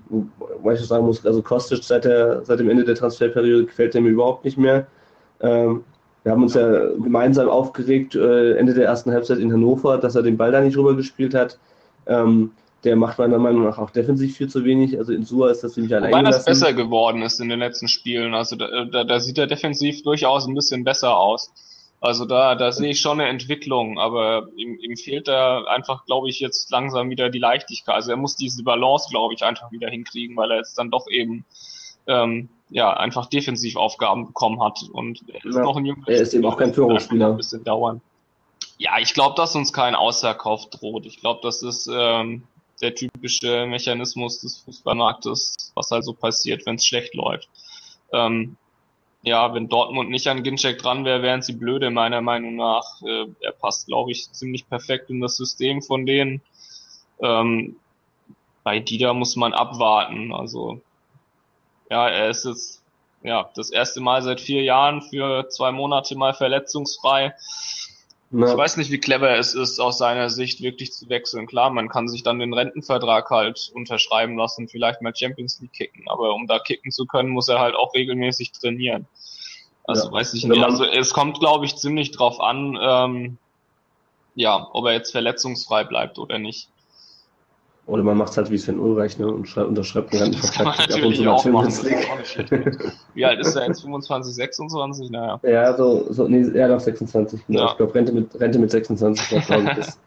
weil 0.62 0.76
ich 0.76 0.82
sagen 0.82 1.06
muss, 1.06 1.26
also 1.26 1.42
Kostic 1.42 1.84
seit, 1.84 2.06
der, 2.06 2.44
seit 2.46 2.60
dem 2.60 2.70
Ende 2.70 2.84
der 2.84 2.96
Transferperiode 2.96 3.66
gefällt 3.66 3.96
er 3.96 4.02
mir 4.02 4.10
überhaupt 4.10 4.46
nicht 4.46 4.58
mehr. 4.58 4.88
Ähm, 5.40 5.84
wir 6.24 6.32
haben 6.32 6.44
uns 6.44 6.54
ja 6.54 6.88
gemeinsam 7.02 7.50
aufgeregt, 7.50 8.16
äh, 8.16 8.54
Ende 8.54 8.74
der 8.74 8.86
ersten 8.86 9.12
Halbzeit 9.12 9.40
in 9.40 9.52
Hannover, 9.52 9.98
dass 9.98 10.16
er 10.16 10.22
den 10.22 10.38
Ball 10.38 10.52
da 10.52 10.62
nicht 10.62 10.78
rüber 10.78 10.96
gespielt 10.96 11.34
hat. 11.34 11.58
Ähm, 12.06 12.52
der 12.84 12.96
macht 12.96 13.20
meiner 13.20 13.38
Meinung 13.38 13.64
nach 13.64 13.78
auch 13.78 13.92
defensiv 13.92 14.38
viel 14.38 14.50
zu 14.50 14.64
wenig. 14.64 14.98
Also 14.98 15.14
in 15.14 15.24
Sua 15.24 15.52
ist 15.52 15.64
das 15.64 15.74
ziemlich 15.74 15.94
allein. 15.96 16.12
Weil 16.12 16.24
das 16.24 16.46
besser 16.46 16.74
geworden 16.74 17.22
ist 17.22 17.40
in 17.40 17.50
den 17.50 17.60
letzten 17.60 17.88
Spielen. 17.88 18.34
Also 18.34 18.56
da, 18.56 18.86
da, 18.86 19.04
da 19.04 19.20
sieht 19.20 19.38
er 19.38 19.48
defensiv 19.48 20.02
durchaus 20.04 20.48
ein 20.48 20.56
bisschen 20.56 20.84
besser 20.84 21.16
aus. 21.16 21.52
Also 22.02 22.26
da, 22.26 22.56
da 22.56 22.72
sehe 22.72 22.90
ich 22.90 23.00
schon 23.00 23.22
eine 23.22 23.30
Entwicklung, 23.30 24.00
aber 24.00 24.48
ihm, 24.56 24.76
ihm 24.82 24.98
fehlt 24.98 25.28
da 25.28 25.64
einfach, 25.66 26.06
glaube 26.08 26.30
ich, 26.30 26.40
jetzt 26.40 26.72
langsam 26.72 27.12
wieder 27.12 27.30
die 27.30 27.38
Leichtigkeit. 27.38 27.94
Also 27.94 28.10
er 28.10 28.18
muss 28.18 28.36
diese 28.36 28.64
Balance, 28.64 29.08
glaube 29.12 29.36
ich, 29.36 29.44
einfach 29.44 29.72
wieder 29.72 29.88
hinkriegen, 29.88 30.36
weil 30.36 30.50
er 30.50 30.58
jetzt 30.58 30.76
dann 30.80 30.90
doch 30.90 31.08
eben 31.08 31.46
ähm, 32.08 32.50
ja 32.72 32.92
einfach 32.92 33.28
Defensivaufgaben 33.28 34.26
bekommen 34.26 34.64
hat. 34.64 34.80
Und 34.92 35.24
er 35.30 35.46
ist 35.46 35.56
ja, 35.56 35.62
noch 35.62 35.78
ein 35.78 35.86
junger 35.86 36.08
Er 36.08 36.22
ist 36.22 36.34
eben 36.34 36.44
auch 36.46 36.58
kein 36.58 36.74
Führungsspieler. 36.74 37.28
Ein 37.28 37.38
bisschen 37.38 37.64
dauern. 37.64 38.02
Ja, 38.80 38.98
ich 38.98 39.14
glaube, 39.14 39.36
dass 39.36 39.56
uns 39.56 39.72
kein 39.72 39.94
Ausverkauf 39.94 40.72
droht. 40.72 41.06
Ich 41.06 41.20
glaube, 41.20 41.42
das 41.44 41.62
ist 41.62 41.88
ähm, 41.94 42.42
der 42.82 42.96
typische 42.96 43.68
Mechanismus 43.68 44.42
des 44.42 44.58
Fußballmarktes, 44.58 45.72
was 45.76 45.92
also 45.92 46.14
passiert, 46.14 46.66
wenn 46.66 46.78
es 46.78 46.86
schlecht 46.86 47.14
läuft. 47.14 47.48
Ähm, 48.12 48.58
ja, 49.24 49.54
wenn 49.54 49.70
Dortmund 49.70 50.10
nicht 50.10 50.28
an 50.28 50.44
Ginczek 50.44 50.80
dran 50.80 51.06
wäre, 51.06 51.22
wären 51.22 51.42
sie 51.42 51.54
blöde, 51.54 51.92
meiner 51.92 52.22
Meinung 52.22 52.56
nach. 52.56 53.02
Äh, 53.04 53.28
er 53.42 53.52
passt, 53.52 53.88
glaube 53.88 54.12
ich, 54.12 54.32
ziemlich 54.32 54.68
perfekt 54.68 55.10
in 55.10 55.22
das 55.22 55.38
System 55.38 55.82
von 55.82 56.06
denen. 56.06 56.42
Ähm, 57.22 57.76
bei 58.64 58.80
Dida 58.80 59.14
muss 59.14 59.36
man 59.36 59.54
abwarten. 59.54 60.34
Also, 60.34 60.82
ja, 61.90 62.10
er 62.10 62.30
ist 62.30 62.46
jetzt, 62.46 62.84
ja, 63.22 63.50
das 63.56 63.70
erste 63.70 64.02
Mal 64.02 64.24
seit 64.24 64.42
vier 64.42 64.64
Jahren 64.64 65.04
für 65.04 65.48
zwei 65.50 65.72
Monate 65.72 66.16
mal 66.16 66.34
verletzungsfrei. 66.34 67.36
Ja. 68.32 68.50
Ich 68.50 68.58
weiß 68.58 68.78
nicht, 68.78 68.92
wie 68.92 68.98
clever 68.98 69.38
es 69.38 69.54
ist, 69.54 69.80
aus 69.80 69.98
seiner 69.98 70.30
Sicht 70.30 70.62
wirklich 70.62 70.94
zu 70.94 71.10
wechseln. 71.10 71.48
Klar, 71.48 71.70
man 71.70 71.90
kann 71.90 72.08
sich 72.08 72.24
dann 72.24 72.40
den 72.40 72.54
Rentenvertrag 72.54 73.30
halt 73.30 73.72
unterschreiben 73.74 74.38
lassen, 74.38 74.70
vielleicht 74.70 75.02
mal 75.02 75.14
Champions 75.14 75.60
League 75.60 75.74
kicken, 75.74 76.06
aber 76.08 76.34
um 76.34 76.48
da 76.48 76.60
kicken 76.60 76.92
zu 76.92 77.06
können, 77.06 77.30
muss 77.30 77.50
er 77.50 77.60
halt 77.60 77.76
auch 77.76 77.94
regelmäßig 77.94 78.54
trainieren. 78.54 79.06
Also 79.84 80.08
ja. 80.08 80.14
weiß 80.14 80.34
ich 80.34 80.46
nicht. 80.46 80.64
Also 80.64 80.86
es 80.86 81.14
kommt, 81.14 81.40
glaube 81.40 81.66
ich, 81.66 81.76
ziemlich 81.76 82.12
drauf 82.12 82.40
an, 82.40 82.78
ähm, 82.82 83.38
ja, 84.36 84.70
ob 84.72 84.86
er 84.86 84.94
jetzt 84.94 85.12
verletzungsfrei 85.12 85.84
bleibt 85.84 86.18
oder 86.18 86.40
nicht. 86.40 86.70
Oder 87.92 88.04
man 88.04 88.16
macht 88.16 88.32
es 88.32 88.38
halt 88.38 88.50
wie 88.50 88.58
Sven 88.58 88.80
Ulreich 88.80 89.18
ne, 89.20 89.28
und 89.28 89.50
schreibt, 89.50 89.68
unterschreibt 89.68 90.16
einen 90.16 90.32
Das 90.32 90.54
kann 90.54 90.66
man 90.66 90.78
natürlich 90.78 91.28
auch 91.28 91.44
machen. 91.44 91.74
wie 93.14 93.26
alt 93.26 93.42
ist 93.42 93.54
er 93.54 93.68
jetzt? 93.68 93.82
25, 93.82 94.34
26? 94.34 95.10
Naja. 95.10 95.42
Ja, 95.44 95.76
so, 95.76 96.06
so 96.10 96.26
nee, 96.26 96.58
ja, 96.58 96.70
doch 96.70 96.80
26. 96.80 97.48
Genau. 97.48 97.60
Ja. 97.60 97.72
Ich 97.72 97.76
glaube, 97.76 97.94
Rente 97.94 98.14
mit, 98.14 98.40
Rente 98.40 98.60
mit 98.60 98.72
26 98.72 99.46
glaube 99.46 99.64
ich, 99.64 99.76
das, 99.76 100.00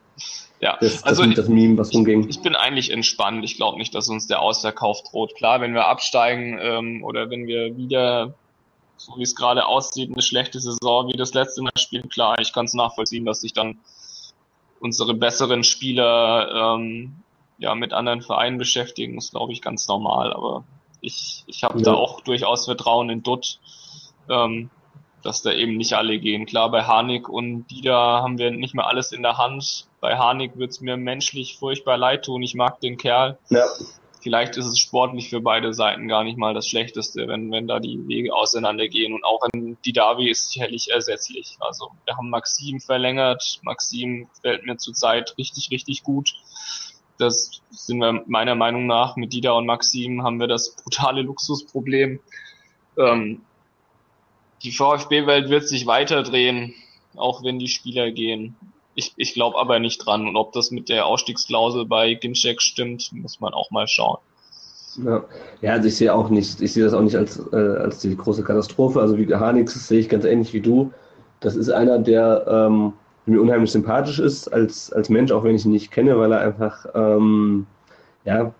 ja, 0.60 0.78
das, 0.80 1.02
das, 1.02 1.04
also 1.04 1.26
das 1.26 1.48
Meme, 1.48 1.76
was 1.76 1.92
rumging. 1.92 2.26
Ich 2.26 2.40
bin 2.40 2.56
eigentlich 2.56 2.90
entspannt. 2.90 3.44
Ich 3.44 3.56
glaube 3.56 3.76
nicht, 3.76 3.94
dass 3.94 4.08
uns 4.08 4.26
der 4.28 4.40
Ausverkauf 4.40 5.02
droht. 5.02 5.34
Klar, 5.34 5.60
wenn 5.60 5.74
wir 5.74 5.86
absteigen 5.86 6.58
ähm, 6.62 7.04
oder 7.04 7.28
wenn 7.28 7.46
wir 7.46 7.76
wieder, 7.76 8.32
so 8.96 9.12
wie 9.18 9.24
es 9.24 9.36
gerade 9.36 9.66
aussieht, 9.66 10.10
eine 10.10 10.22
schlechte 10.22 10.58
Saison 10.58 11.08
wie 11.12 11.18
das 11.18 11.34
letzte 11.34 11.60
Mal 11.60 11.72
spielen, 11.76 12.08
klar, 12.08 12.38
ich 12.40 12.54
kann 12.54 12.64
es 12.64 12.72
nachvollziehen, 12.72 13.26
dass 13.26 13.42
sich 13.42 13.52
dann 13.52 13.78
unsere 14.80 15.12
besseren 15.12 15.64
Spieler 15.64 16.76
ähm, 16.78 17.16
ja, 17.58 17.74
mit 17.74 17.92
anderen 17.92 18.22
Vereinen 18.22 18.58
beschäftigen, 18.58 19.18
ist, 19.18 19.32
glaube 19.32 19.52
ich, 19.52 19.62
ganz 19.62 19.88
normal. 19.88 20.32
Aber 20.32 20.64
ich, 21.00 21.44
ich 21.46 21.64
habe 21.64 21.78
ja. 21.78 21.84
da 21.84 21.94
auch 21.94 22.20
durchaus 22.20 22.64
Vertrauen 22.64 23.10
in 23.10 23.22
Dutt. 23.22 23.58
Ähm, 24.28 24.70
dass 25.24 25.42
da 25.42 25.52
eben 25.52 25.76
nicht 25.76 25.94
alle 25.94 26.18
gehen. 26.18 26.46
Klar, 26.46 26.70
bei 26.70 26.84
Harnik 26.84 27.28
und 27.28 27.66
Dida 27.68 28.22
haben 28.22 28.38
wir 28.38 28.50
nicht 28.50 28.74
mehr 28.74 28.86
alles 28.86 29.10
in 29.10 29.22
der 29.22 29.38
Hand. 29.38 29.86
Bei 30.00 30.18
Harnik 30.18 30.56
wird's 30.58 30.82
mir 30.82 30.98
menschlich 30.98 31.56
furchtbar 31.56 31.96
leid 31.96 32.26
tun. 32.26 32.42
Ich 32.42 32.54
mag 32.54 32.78
den 32.80 32.98
Kerl. 32.98 33.38
Ja. 33.48 33.64
Vielleicht 34.20 34.56
ist 34.56 34.66
es 34.66 34.78
sportlich 34.78 35.30
für 35.30 35.40
beide 35.40 35.74
Seiten 35.74 36.08
gar 36.08 36.24
nicht 36.24 36.38
mal 36.38 36.54
das 36.54 36.68
Schlechteste, 36.68 37.26
wenn, 37.26 37.50
wenn 37.50 37.66
da 37.66 37.78
die 37.78 38.06
Wege 38.06 38.34
auseinandergehen. 38.34 39.12
Und 39.12 39.24
auch 39.24 39.42
ein 39.52 39.76
Didavi 39.84 40.30
ist 40.30 40.50
sicherlich 40.50 40.90
ersetzlich. 40.90 41.56
Also 41.60 41.90
wir 42.04 42.16
haben 42.16 42.30
Maxim 42.30 42.80
verlängert. 42.80 43.60
Maxim 43.62 44.28
fällt 44.40 44.64
mir 44.64 44.76
zurzeit 44.76 45.34
richtig, 45.38 45.70
richtig 45.70 46.02
gut. 46.02 46.34
Das 47.18 47.60
sind 47.70 47.98
wir 47.98 48.24
meiner 48.26 48.54
Meinung 48.54 48.86
nach 48.86 49.16
mit 49.16 49.32
Dida 49.32 49.52
und 49.52 49.66
Maxim 49.66 50.22
haben 50.22 50.40
wir 50.40 50.48
das 50.48 50.74
brutale 50.76 51.22
Luxusproblem. 51.22 52.20
Ähm, 52.96 53.40
die 54.62 54.72
VfB-Welt 54.72 55.50
wird 55.50 55.68
sich 55.68 55.86
weiterdrehen, 55.86 56.74
auch 57.16 57.44
wenn 57.44 57.58
die 57.58 57.68
Spieler 57.68 58.10
gehen. 58.10 58.56
Ich, 58.94 59.12
ich 59.16 59.34
glaube 59.34 59.58
aber 59.58 59.78
nicht 59.78 60.04
dran. 60.04 60.26
Und 60.26 60.36
ob 60.36 60.52
das 60.52 60.70
mit 60.70 60.88
der 60.88 61.06
Ausstiegsklausel 61.06 61.84
bei 61.84 62.14
Ginczek 62.14 62.62
stimmt, 62.62 63.10
muss 63.12 63.40
man 63.40 63.52
auch 63.52 63.70
mal 63.70 63.86
schauen. 63.86 64.18
Ja, 65.04 65.24
ja 65.60 65.72
also 65.72 65.88
ich 65.88 65.96
sehe 65.96 66.14
auch 66.14 66.30
nicht, 66.30 66.60
ich 66.60 66.72
sehe 66.72 66.84
das 66.84 66.94
auch 66.94 67.02
nicht 67.02 67.16
als, 67.16 67.40
äh, 67.52 67.56
als 67.56 67.98
die 67.98 68.16
große 68.16 68.42
Katastrophe. 68.42 69.00
Also 69.00 69.18
wie 69.18 69.32
Hanix 69.34 69.88
sehe 69.88 70.00
ich 70.00 70.08
ganz 70.08 70.24
ähnlich 70.24 70.52
wie 70.52 70.60
du. 70.60 70.92
Das 71.40 71.56
ist 71.56 71.68
einer, 71.68 71.98
der 71.98 72.46
ähm, 72.48 72.94
mir 73.26 73.40
unheimlich 73.40 73.72
sympathisch 73.72 74.18
ist 74.18 74.48
als, 74.52 74.92
als 74.92 75.08
Mensch, 75.08 75.32
auch 75.32 75.44
wenn 75.44 75.54
ich 75.54 75.64
ihn 75.64 75.72
nicht 75.72 75.90
kenne, 75.90 76.18
weil 76.18 76.32
er 76.32 76.40
einfach, 76.40 76.86
ähm, 76.94 77.66
ja, 78.24 78.52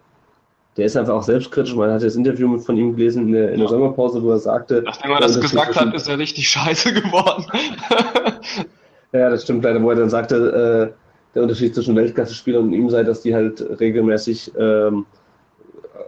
der 0.76 0.86
ist 0.86 0.96
einfach 0.96 1.14
auch 1.14 1.22
selbstkritisch. 1.22 1.74
Man 1.74 1.90
hat 1.90 2.02
das 2.02 2.16
Interview 2.16 2.58
von 2.58 2.76
ihm 2.76 2.96
gelesen 2.96 3.28
in 3.28 3.32
der, 3.32 3.52
in 3.52 3.60
der 3.60 3.68
Sommerpause, 3.68 4.22
wo 4.22 4.30
er 4.30 4.38
sagte. 4.38 4.82
Nachdem 4.84 5.12
er 5.12 5.20
das 5.20 5.40
gesagt 5.40 5.76
hat, 5.76 5.94
ist 5.94 6.08
er 6.08 6.18
richtig 6.18 6.48
scheiße 6.48 6.92
geworden. 6.92 7.44
ja, 9.12 9.30
das 9.30 9.44
stimmt 9.44 9.62
leider, 9.62 9.80
wo 9.82 9.90
er 9.90 9.96
dann 9.96 10.10
sagte, 10.10 10.92
äh, 10.92 11.34
der 11.34 11.42
Unterschied 11.42 11.74
zwischen 11.74 11.94
Weltklasse-Spielern 11.94 12.64
und 12.64 12.72
ihm 12.72 12.90
sei, 12.90 13.02
dass 13.04 13.22
die 13.22 13.34
halt 13.34 13.64
regelmäßig 13.80 14.52
ähm, 14.58 15.06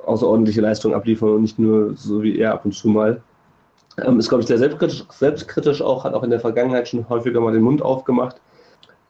außerordentliche 0.04 0.60
Leistungen 0.60 0.94
abliefern 0.94 1.30
und 1.30 1.42
nicht 1.42 1.58
nur 1.58 1.94
so 1.96 2.22
wie 2.22 2.38
er 2.38 2.54
ab 2.54 2.64
und 2.64 2.72
zu 2.72 2.88
mal. 2.88 3.20
Ähm, 4.04 4.18
ist, 4.18 4.28
glaube 4.28 4.42
ich, 4.42 4.48
sehr 4.48 4.58
selbstkritisch, 4.58 5.04
selbstkritisch 5.10 5.80
auch, 5.80 6.04
hat 6.04 6.14
auch 6.14 6.22
in 6.22 6.30
der 6.30 6.40
Vergangenheit 6.40 6.88
schon 6.88 7.08
häufiger 7.08 7.40
mal 7.40 7.52
den 7.52 7.62
Mund 7.62 7.82
aufgemacht. 7.82 8.36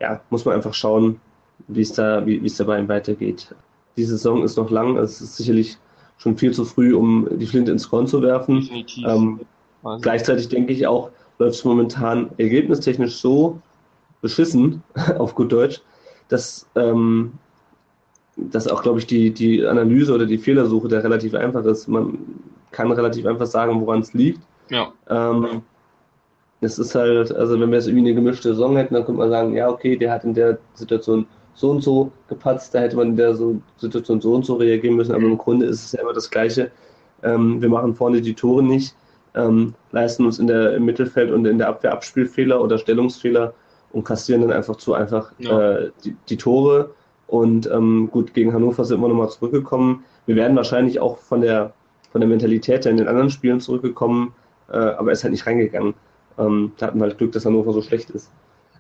Ja, 0.01 0.21
muss 0.31 0.45
man 0.45 0.55
einfach 0.55 0.75
schauen, 0.75 1.21
wie 1.69 1.81
es 1.81 1.93
da, 1.93 2.25
wie 2.27 2.45
es 2.45 2.57
da 2.57 2.65
bei 2.65 2.79
ihm 2.79 2.89
weitergeht. 2.89 3.55
Die 3.97 4.05
Saison 4.05 4.43
ist 4.43 4.57
noch 4.57 4.71
lang, 4.71 4.97
es 4.99 5.21
ist 5.21 5.37
sicherlich 5.37 5.79
schon 6.19 6.37
viel 6.37 6.53
zu 6.53 6.65
früh, 6.65 6.95
um 6.95 7.29
die 7.39 7.47
Flinte 7.47 7.73
ins 7.73 7.89
Korn 7.89 8.07
zu 8.07 8.23
werfen. 8.23 8.69
Ähm, 9.05 9.41
also. 9.83 10.01
Gleichzeitig 10.01 10.49
denke 10.49 10.73
ich 10.73 10.87
auch, 10.87 11.11
läuft 11.39 11.57
es 11.57 11.65
momentan 11.65 12.31
ergebnistechnisch 12.39 13.17
so 13.17 13.61
beschissen, 14.21 14.83
auf 15.19 15.35
gut 15.35 15.53
Deutsch, 15.53 15.81
dass, 16.29 16.67
ähm, 16.75 17.33
dass 18.37 18.69
auch, 18.69 18.83
glaube 18.83 18.99
ich, 18.99 19.07
die, 19.07 19.31
die 19.31 19.65
Analyse 19.67 20.15
oder 20.15 20.27
die 20.27 20.39
Fehlersuche 20.39 20.89
da 20.89 21.01
relativ 21.01 21.35
einfach 21.35 21.65
ist. 21.65 21.89
Man 21.89 22.19
kann 22.71 22.91
relativ 22.93 23.27
einfach 23.27 23.47
sagen, 23.47 23.81
woran 23.81 24.01
es 24.01 24.13
liegt. 24.13 24.41
Ja. 24.71 24.93
Ähm, 25.09 25.63
es 26.61 26.79
ist 26.79 26.95
halt, 26.95 27.35
also 27.35 27.61
wenn 27.61 27.71
wir 27.71 27.77
jetzt 27.77 27.87
irgendwie 27.87 28.11
eine 28.11 28.15
gemischte 28.15 28.49
Saison 28.49 28.77
hätten, 28.77 28.95
dann 28.95 29.05
könnte 29.05 29.19
man 29.19 29.31
sagen, 29.31 29.55
ja, 29.55 29.69
okay, 29.69 29.97
der 29.97 30.11
hat 30.11 30.25
in 30.25 30.35
der 30.35 30.59
Situation 30.75 31.27
so 31.55 31.71
und 31.71 31.83
so 31.83 32.11
gepatzt, 32.29 32.75
da 32.75 32.81
hätte 32.81 32.97
man 32.97 33.09
in 33.09 33.17
der 33.17 33.35
so 33.35 33.61
Situation 33.79 34.21
so 34.21 34.35
und 34.35 34.45
so 34.45 34.55
reagieren 34.55 34.97
müssen, 34.97 35.15
aber 35.15 35.25
im 35.25 35.39
Grunde 35.39 35.67
ist 35.67 35.85
es 35.85 35.93
ja 35.93 36.03
immer 36.03 36.13
das 36.13 36.31
Gleiche. 36.31 36.71
Ähm, 37.23 37.61
wir 37.61 37.69
machen 37.69 37.95
vorne 37.95 38.21
die 38.21 38.35
Tore 38.35 38.63
nicht, 38.63 38.95
ähm, 39.35 39.75
leisten 39.93 40.25
uns 40.25 40.39
in 40.39 40.47
der, 40.47 40.75
im 40.75 40.85
Mittelfeld 40.85 41.31
und 41.31 41.47
in 41.47 41.59
der 41.59 41.69
Abwehr 41.69 41.93
Abspielfehler 41.93 42.63
oder 42.63 42.79
Stellungsfehler 42.79 43.55
und 43.93 44.05
kassieren 44.05 44.43
dann 44.43 44.53
einfach 44.53 44.77
zu 44.77 44.95
einfach 44.95 45.33
ja. 45.39 45.79
äh, 45.79 45.91
die, 46.05 46.17
die, 46.29 46.37
Tore. 46.37 46.91
Und 47.27 47.69
ähm, 47.71 48.09
gut, 48.13 48.35
gegen 48.35 48.53
Hannover 48.53 48.85
sind 48.85 49.01
wir 49.01 49.09
nochmal 49.09 49.31
zurückgekommen. 49.31 50.05
Wir 50.27 50.37
werden 50.37 50.57
wahrscheinlich 50.57 51.01
auch 51.01 51.19
von 51.19 51.41
der, 51.41 51.73
von 52.13 52.21
der 52.21 52.29
Mentalität 52.29 52.85
her 52.85 52.91
in 52.91 52.99
den 52.99 53.09
anderen 53.09 53.31
Spielen 53.31 53.61
zurückgekommen, 53.61 54.33
äh, 54.69 54.77
aber 54.77 55.11
er 55.11 55.13
ist 55.13 55.25
halt 55.25 55.33
nicht 55.33 55.47
reingegangen. 55.47 55.95
Ähm, 56.39 56.73
da 56.77 56.87
hatten 56.87 56.99
wir 56.99 57.05
halt 57.05 57.19
Glück, 57.19 57.33
dass 57.33 57.47
Hannover 57.47 57.73
so 57.73 57.83
schlecht 57.83 58.11
ist. 58.11 58.31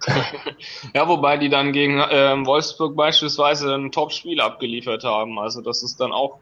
ja, 0.95 1.09
wobei 1.09 1.37
die 1.37 1.49
dann 1.49 1.73
gegen 1.73 2.03
ähm, 2.11 2.47
Wolfsburg 2.47 2.97
beispielsweise 2.97 3.75
ein 3.75 3.93
Top-Spiel 3.93 4.41
abgeliefert 4.41 5.05
haben. 5.05 5.39
Also 5.39 5.63
das 5.63 5.83
ist 5.83 6.01
dann 6.01 6.13
auch, 6.13 6.39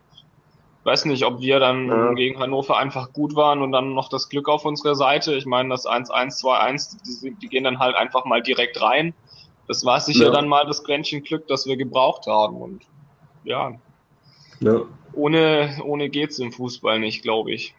weiß 0.84 1.04
nicht, 1.06 1.24
ob 1.24 1.40
wir 1.40 1.60
dann 1.60 1.88
ja. 1.88 2.12
gegen 2.14 2.40
Hannover 2.40 2.76
einfach 2.76 3.12
gut 3.12 3.36
waren 3.36 3.62
und 3.62 3.72
dann 3.72 3.94
noch 3.94 4.08
das 4.08 4.28
Glück 4.28 4.48
auf 4.48 4.64
unserer 4.64 4.94
Seite. 4.94 5.34
Ich 5.34 5.46
meine, 5.46 5.70
das 5.70 5.86
1-1, 5.86 6.42
2-1, 6.42 7.22
die, 7.22 7.34
die, 7.34 7.48
gehen 7.48 7.64
dann 7.64 7.78
halt 7.78 7.96
einfach 7.96 8.24
mal 8.24 8.42
direkt 8.42 8.80
rein. 8.82 9.14
Das 9.66 9.84
war 9.84 10.00
sicher 10.00 10.26
ja. 10.26 10.30
dann 10.30 10.48
mal 10.48 10.66
das 10.66 10.84
Quäntchen 10.84 11.22
Glück, 11.22 11.46
das 11.46 11.66
wir 11.66 11.76
gebraucht 11.76 12.26
haben. 12.26 12.56
Und 12.56 12.82
ja, 13.44 13.72
ja. 14.60 14.82
ohne, 15.14 15.78
ohne 15.84 16.10
geht's 16.10 16.38
im 16.38 16.52
Fußball 16.52 16.98
nicht, 16.98 17.22
glaube 17.22 17.52
ich. 17.52 17.74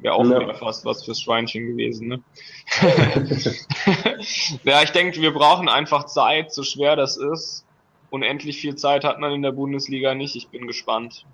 Wäre 0.00 0.14
auch 0.14 0.24
ja. 0.24 0.52
fast 0.54 0.84
was 0.84 1.04
fürs 1.04 1.20
Schweinchen 1.20 1.68
gewesen, 1.68 2.08
ne? 2.08 2.20
ja, 4.64 4.82
ich 4.82 4.90
denke, 4.90 5.20
wir 5.20 5.32
brauchen 5.32 5.68
einfach 5.68 6.04
Zeit, 6.04 6.52
so 6.52 6.62
schwer 6.62 6.96
das 6.96 7.16
ist. 7.16 7.64
Unendlich 8.10 8.60
viel 8.60 8.76
Zeit 8.76 9.04
hat 9.04 9.20
man 9.20 9.32
in 9.32 9.42
der 9.42 9.52
Bundesliga 9.52 10.14
nicht. 10.14 10.36
Ich 10.36 10.48
bin 10.48 10.66
gespannt. 10.66 11.24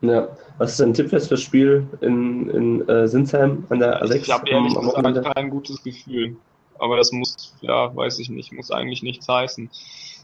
Ja, 0.00 0.28
was 0.56 0.72
ist 0.72 0.80
dein 0.80 0.94
Tipp 0.94 1.10
für 1.10 1.18
das 1.18 1.42
Spiel 1.42 1.86
in, 2.00 2.48
in 2.50 2.88
äh, 2.88 3.06
Sinsheim 3.06 3.66
an 3.68 3.80
der 3.80 4.02
A6? 4.02 4.14
Ich 4.14 4.30
habe 4.30 4.48
ehrlich 4.48 4.74
gesagt 4.74 5.34
kein 5.34 5.50
gutes 5.50 5.82
Gefühl. 5.82 6.36
Aber 6.78 6.96
das 6.96 7.12
muss, 7.12 7.54
ja, 7.60 7.94
weiß 7.94 8.18
ich 8.20 8.30
nicht, 8.30 8.52
muss 8.52 8.70
eigentlich 8.70 9.02
nichts 9.02 9.28
heißen. 9.28 9.68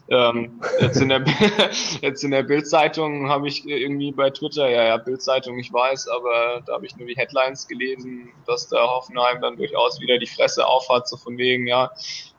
Ähm, 0.09 0.61
jetzt 0.79 1.01
in 1.01 1.09
der 1.09 1.25
jetzt 2.01 2.23
in 2.23 2.31
der 2.31 2.43
Bildzeitung 2.43 3.27
habe 3.27 3.47
ich 3.47 3.67
irgendwie 3.67 4.11
bei 4.13 4.29
Twitter, 4.29 4.69
ja, 4.69 4.85
ja, 4.85 4.97
Bildzeitung, 4.97 5.59
ich 5.59 5.71
weiß, 5.73 6.07
aber 6.07 6.61
da 6.65 6.73
habe 6.73 6.85
ich 6.85 6.95
nur 6.95 7.07
die 7.07 7.15
Headlines 7.15 7.67
gelesen, 7.67 8.29
dass 8.45 8.69
der 8.69 8.83
Hoffenheim 8.83 9.41
dann 9.41 9.57
durchaus 9.57 9.99
wieder 9.99 10.17
die 10.17 10.27
Fresse 10.27 10.65
aufhat, 10.65 11.09
so 11.09 11.17
von 11.17 11.37
wegen, 11.37 11.67
ja, 11.67 11.91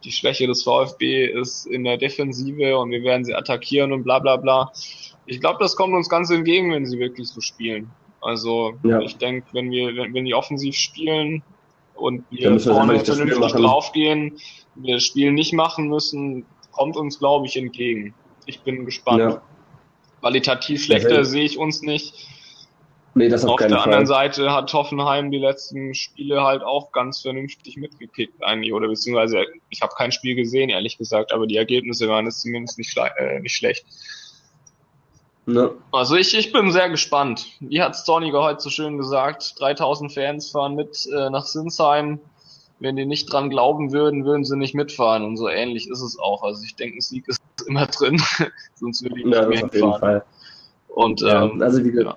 die 0.03 0.13
Schwäche 0.13 0.47
des 0.47 0.63
VfB 0.63 1.27
ist 1.27 1.67
in 1.67 1.85
der 1.85 1.99
Defensive 1.99 2.79
und 2.79 2.91
wir 2.91 3.03
werden 3.03 3.25
sie 3.25 3.35
attackieren 3.35 3.93
und 3.93 4.05
bla 4.05 4.19
bla 4.19 4.37
bla. 4.37 4.73
Ich 5.27 5.41
glaube, 5.41 5.59
das 5.61 5.77
kommt 5.77 5.95
uns 5.95 6.09
ganz 6.09 6.31
entgegen, 6.31 6.73
wenn 6.73 6.87
sie 6.87 6.99
wirklich 6.99 7.29
so 7.29 7.43
spielen. 7.43 7.91
Also 8.23 8.75
ja. 8.83 9.01
ich 9.01 9.19
denke, 9.19 9.47
wenn 9.53 9.71
wir, 9.71 9.95
wenn, 9.95 10.15
wenn 10.15 10.25
die 10.25 10.35
offensiv 10.35 10.75
spielen 10.75 11.43
und 11.95 12.25
wir 12.31 12.59
vorne 12.61 12.99
vernünftig 13.01 13.53
draufgehen, 13.53 14.39
wir 14.75 14.95
das 14.95 15.05
Spiel 15.05 15.33
nicht 15.33 15.53
machen 15.53 15.89
müssen, 15.89 16.47
kommt 16.79 16.97
uns, 16.97 17.19
glaube 17.19 17.47
ich, 17.47 17.57
entgegen. 17.57 18.15
Ich 18.47 18.63
bin 18.63 18.85
gespannt. 18.87 19.19
Ja. 19.19 19.43
Qualitativ 20.21 20.85
schlechter 20.85 21.25
sehe 21.25 21.45
ich 21.45 21.59
uns 21.59 21.83
nicht. 21.83 22.15
Nee, 23.15 23.29
das 23.29 23.45
auf, 23.45 23.53
auf 23.53 23.57
der 23.59 23.71
Fall. 23.71 23.79
anderen 23.81 24.07
Seite 24.07 24.53
hat 24.53 24.73
Hoffenheim 24.73 25.33
die 25.33 25.39
letzten 25.39 25.93
Spiele 25.95 26.43
halt 26.45 26.63
auch 26.63 26.93
ganz 26.93 27.21
vernünftig 27.21 27.77
mitgekickt 27.77 28.45
eigentlich 28.45 28.73
oder 28.73 28.87
beziehungsweise 28.87 29.45
ich 29.71 29.83
habe 29.83 29.93
kein 29.97 30.13
Spiel 30.13 30.37
gesehen 30.37 30.71
ehrlich 30.71 30.99
gesagt, 30.99 31.33
aber 31.33 31.49
die 31.49 31.57
Ergebnisse 31.57 32.09
waren 32.09 32.27
jetzt 32.27 32.43
zumindest 32.43 32.79
nicht, 32.79 32.97
äh, 32.97 33.41
nicht 33.41 33.57
schlecht. 33.57 33.85
Ne. 35.47 35.73
Also 35.91 36.15
ich, 36.15 36.37
ich 36.37 36.53
bin 36.53 36.71
sehr 36.71 36.91
gespannt. 36.91 37.47
Wie 37.59 37.83
hat 37.83 37.97
Storniger 37.97 38.43
heute 38.43 38.61
so 38.61 38.71
schön 38.71 38.99
gesagt? 38.99 39.55
3000 39.59 40.13
Fans 40.13 40.51
fahren 40.51 40.77
mit 40.77 41.09
äh, 41.13 41.31
nach 41.31 41.47
Sinsheim 41.47 42.21
wenn 42.81 42.97
die 42.97 43.07
nicht 43.07 43.33
dran 43.33 43.51
glauben 43.51 43.93
würden, 43.93 44.25
würden 44.25 44.45
sie 44.45 44.57
nicht 44.57 44.75
mitfahren. 44.75 45.25
Und 45.25 45.37
so 45.37 45.49
ähnlich 45.49 45.89
ist 45.89 46.01
es 46.01 46.19
auch. 46.19 46.43
Also 46.43 46.63
ich 46.65 46.77
denke, 46.77 47.01
Sieg 47.01 47.27
ist 47.29 47.41
immer 47.67 47.87
drin, 47.87 48.21
sonst 48.75 49.03
würde 49.03 49.19
ich 49.19 49.25
nicht 49.25 49.35
ja, 49.35 49.47
mehr 49.47 49.65
auf 49.65 49.75
jeden 49.75 49.99
Fall. 49.99 50.25
Und 50.89 51.21
ja, 51.21 51.45
ähm, 51.45 51.63
also 51.63 51.85
wie 51.85 51.91
gesagt, 51.91 52.07
ja. 52.07 52.17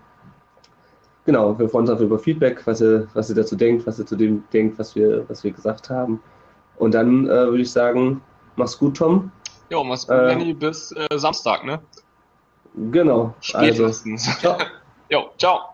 genau, 1.30 1.56
wir 1.56 1.68
freuen 1.68 1.88
uns 1.88 1.96
auch 1.96 2.02
über 2.02 2.18
Feedback, 2.18 2.66
was 2.66 2.80
ihr, 2.80 3.06
was 3.14 3.30
ihr 3.30 3.36
dazu 3.36 3.54
denkt, 3.54 3.86
was 3.86 4.00
ihr 4.00 4.06
zu 4.06 4.16
dem 4.16 4.42
denkt, 4.52 4.78
was 4.78 4.96
wir, 4.96 5.28
was 5.28 5.44
wir 5.44 5.52
gesagt 5.52 5.88
haben. 5.88 6.20
Und 6.78 6.92
dann 6.94 7.26
äh, 7.26 7.46
würde 7.46 7.62
ich 7.62 7.70
sagen, 7.70 8.20
mach's 8.56 8.76
gut, 8.76 8.96
Tom. 8.96 9.30
Jo, 9.70 9.84
mach's 9.84 10.08
gut, 10.08 10.16
Lenny, 10.16 10.50
äh, 10.50 10.54
bis 10.54 10.92
äh, 10.92 11.18
Samstag, 11.18 11.64
ne? 11.64 11.78
Genau. 12.90 13.32
Spätestens. 13.40 14.26
Also, 14.26 14.40
ciao. 14.40 14.58
jo, 15.10 15.30
ciao. 15.38 15.70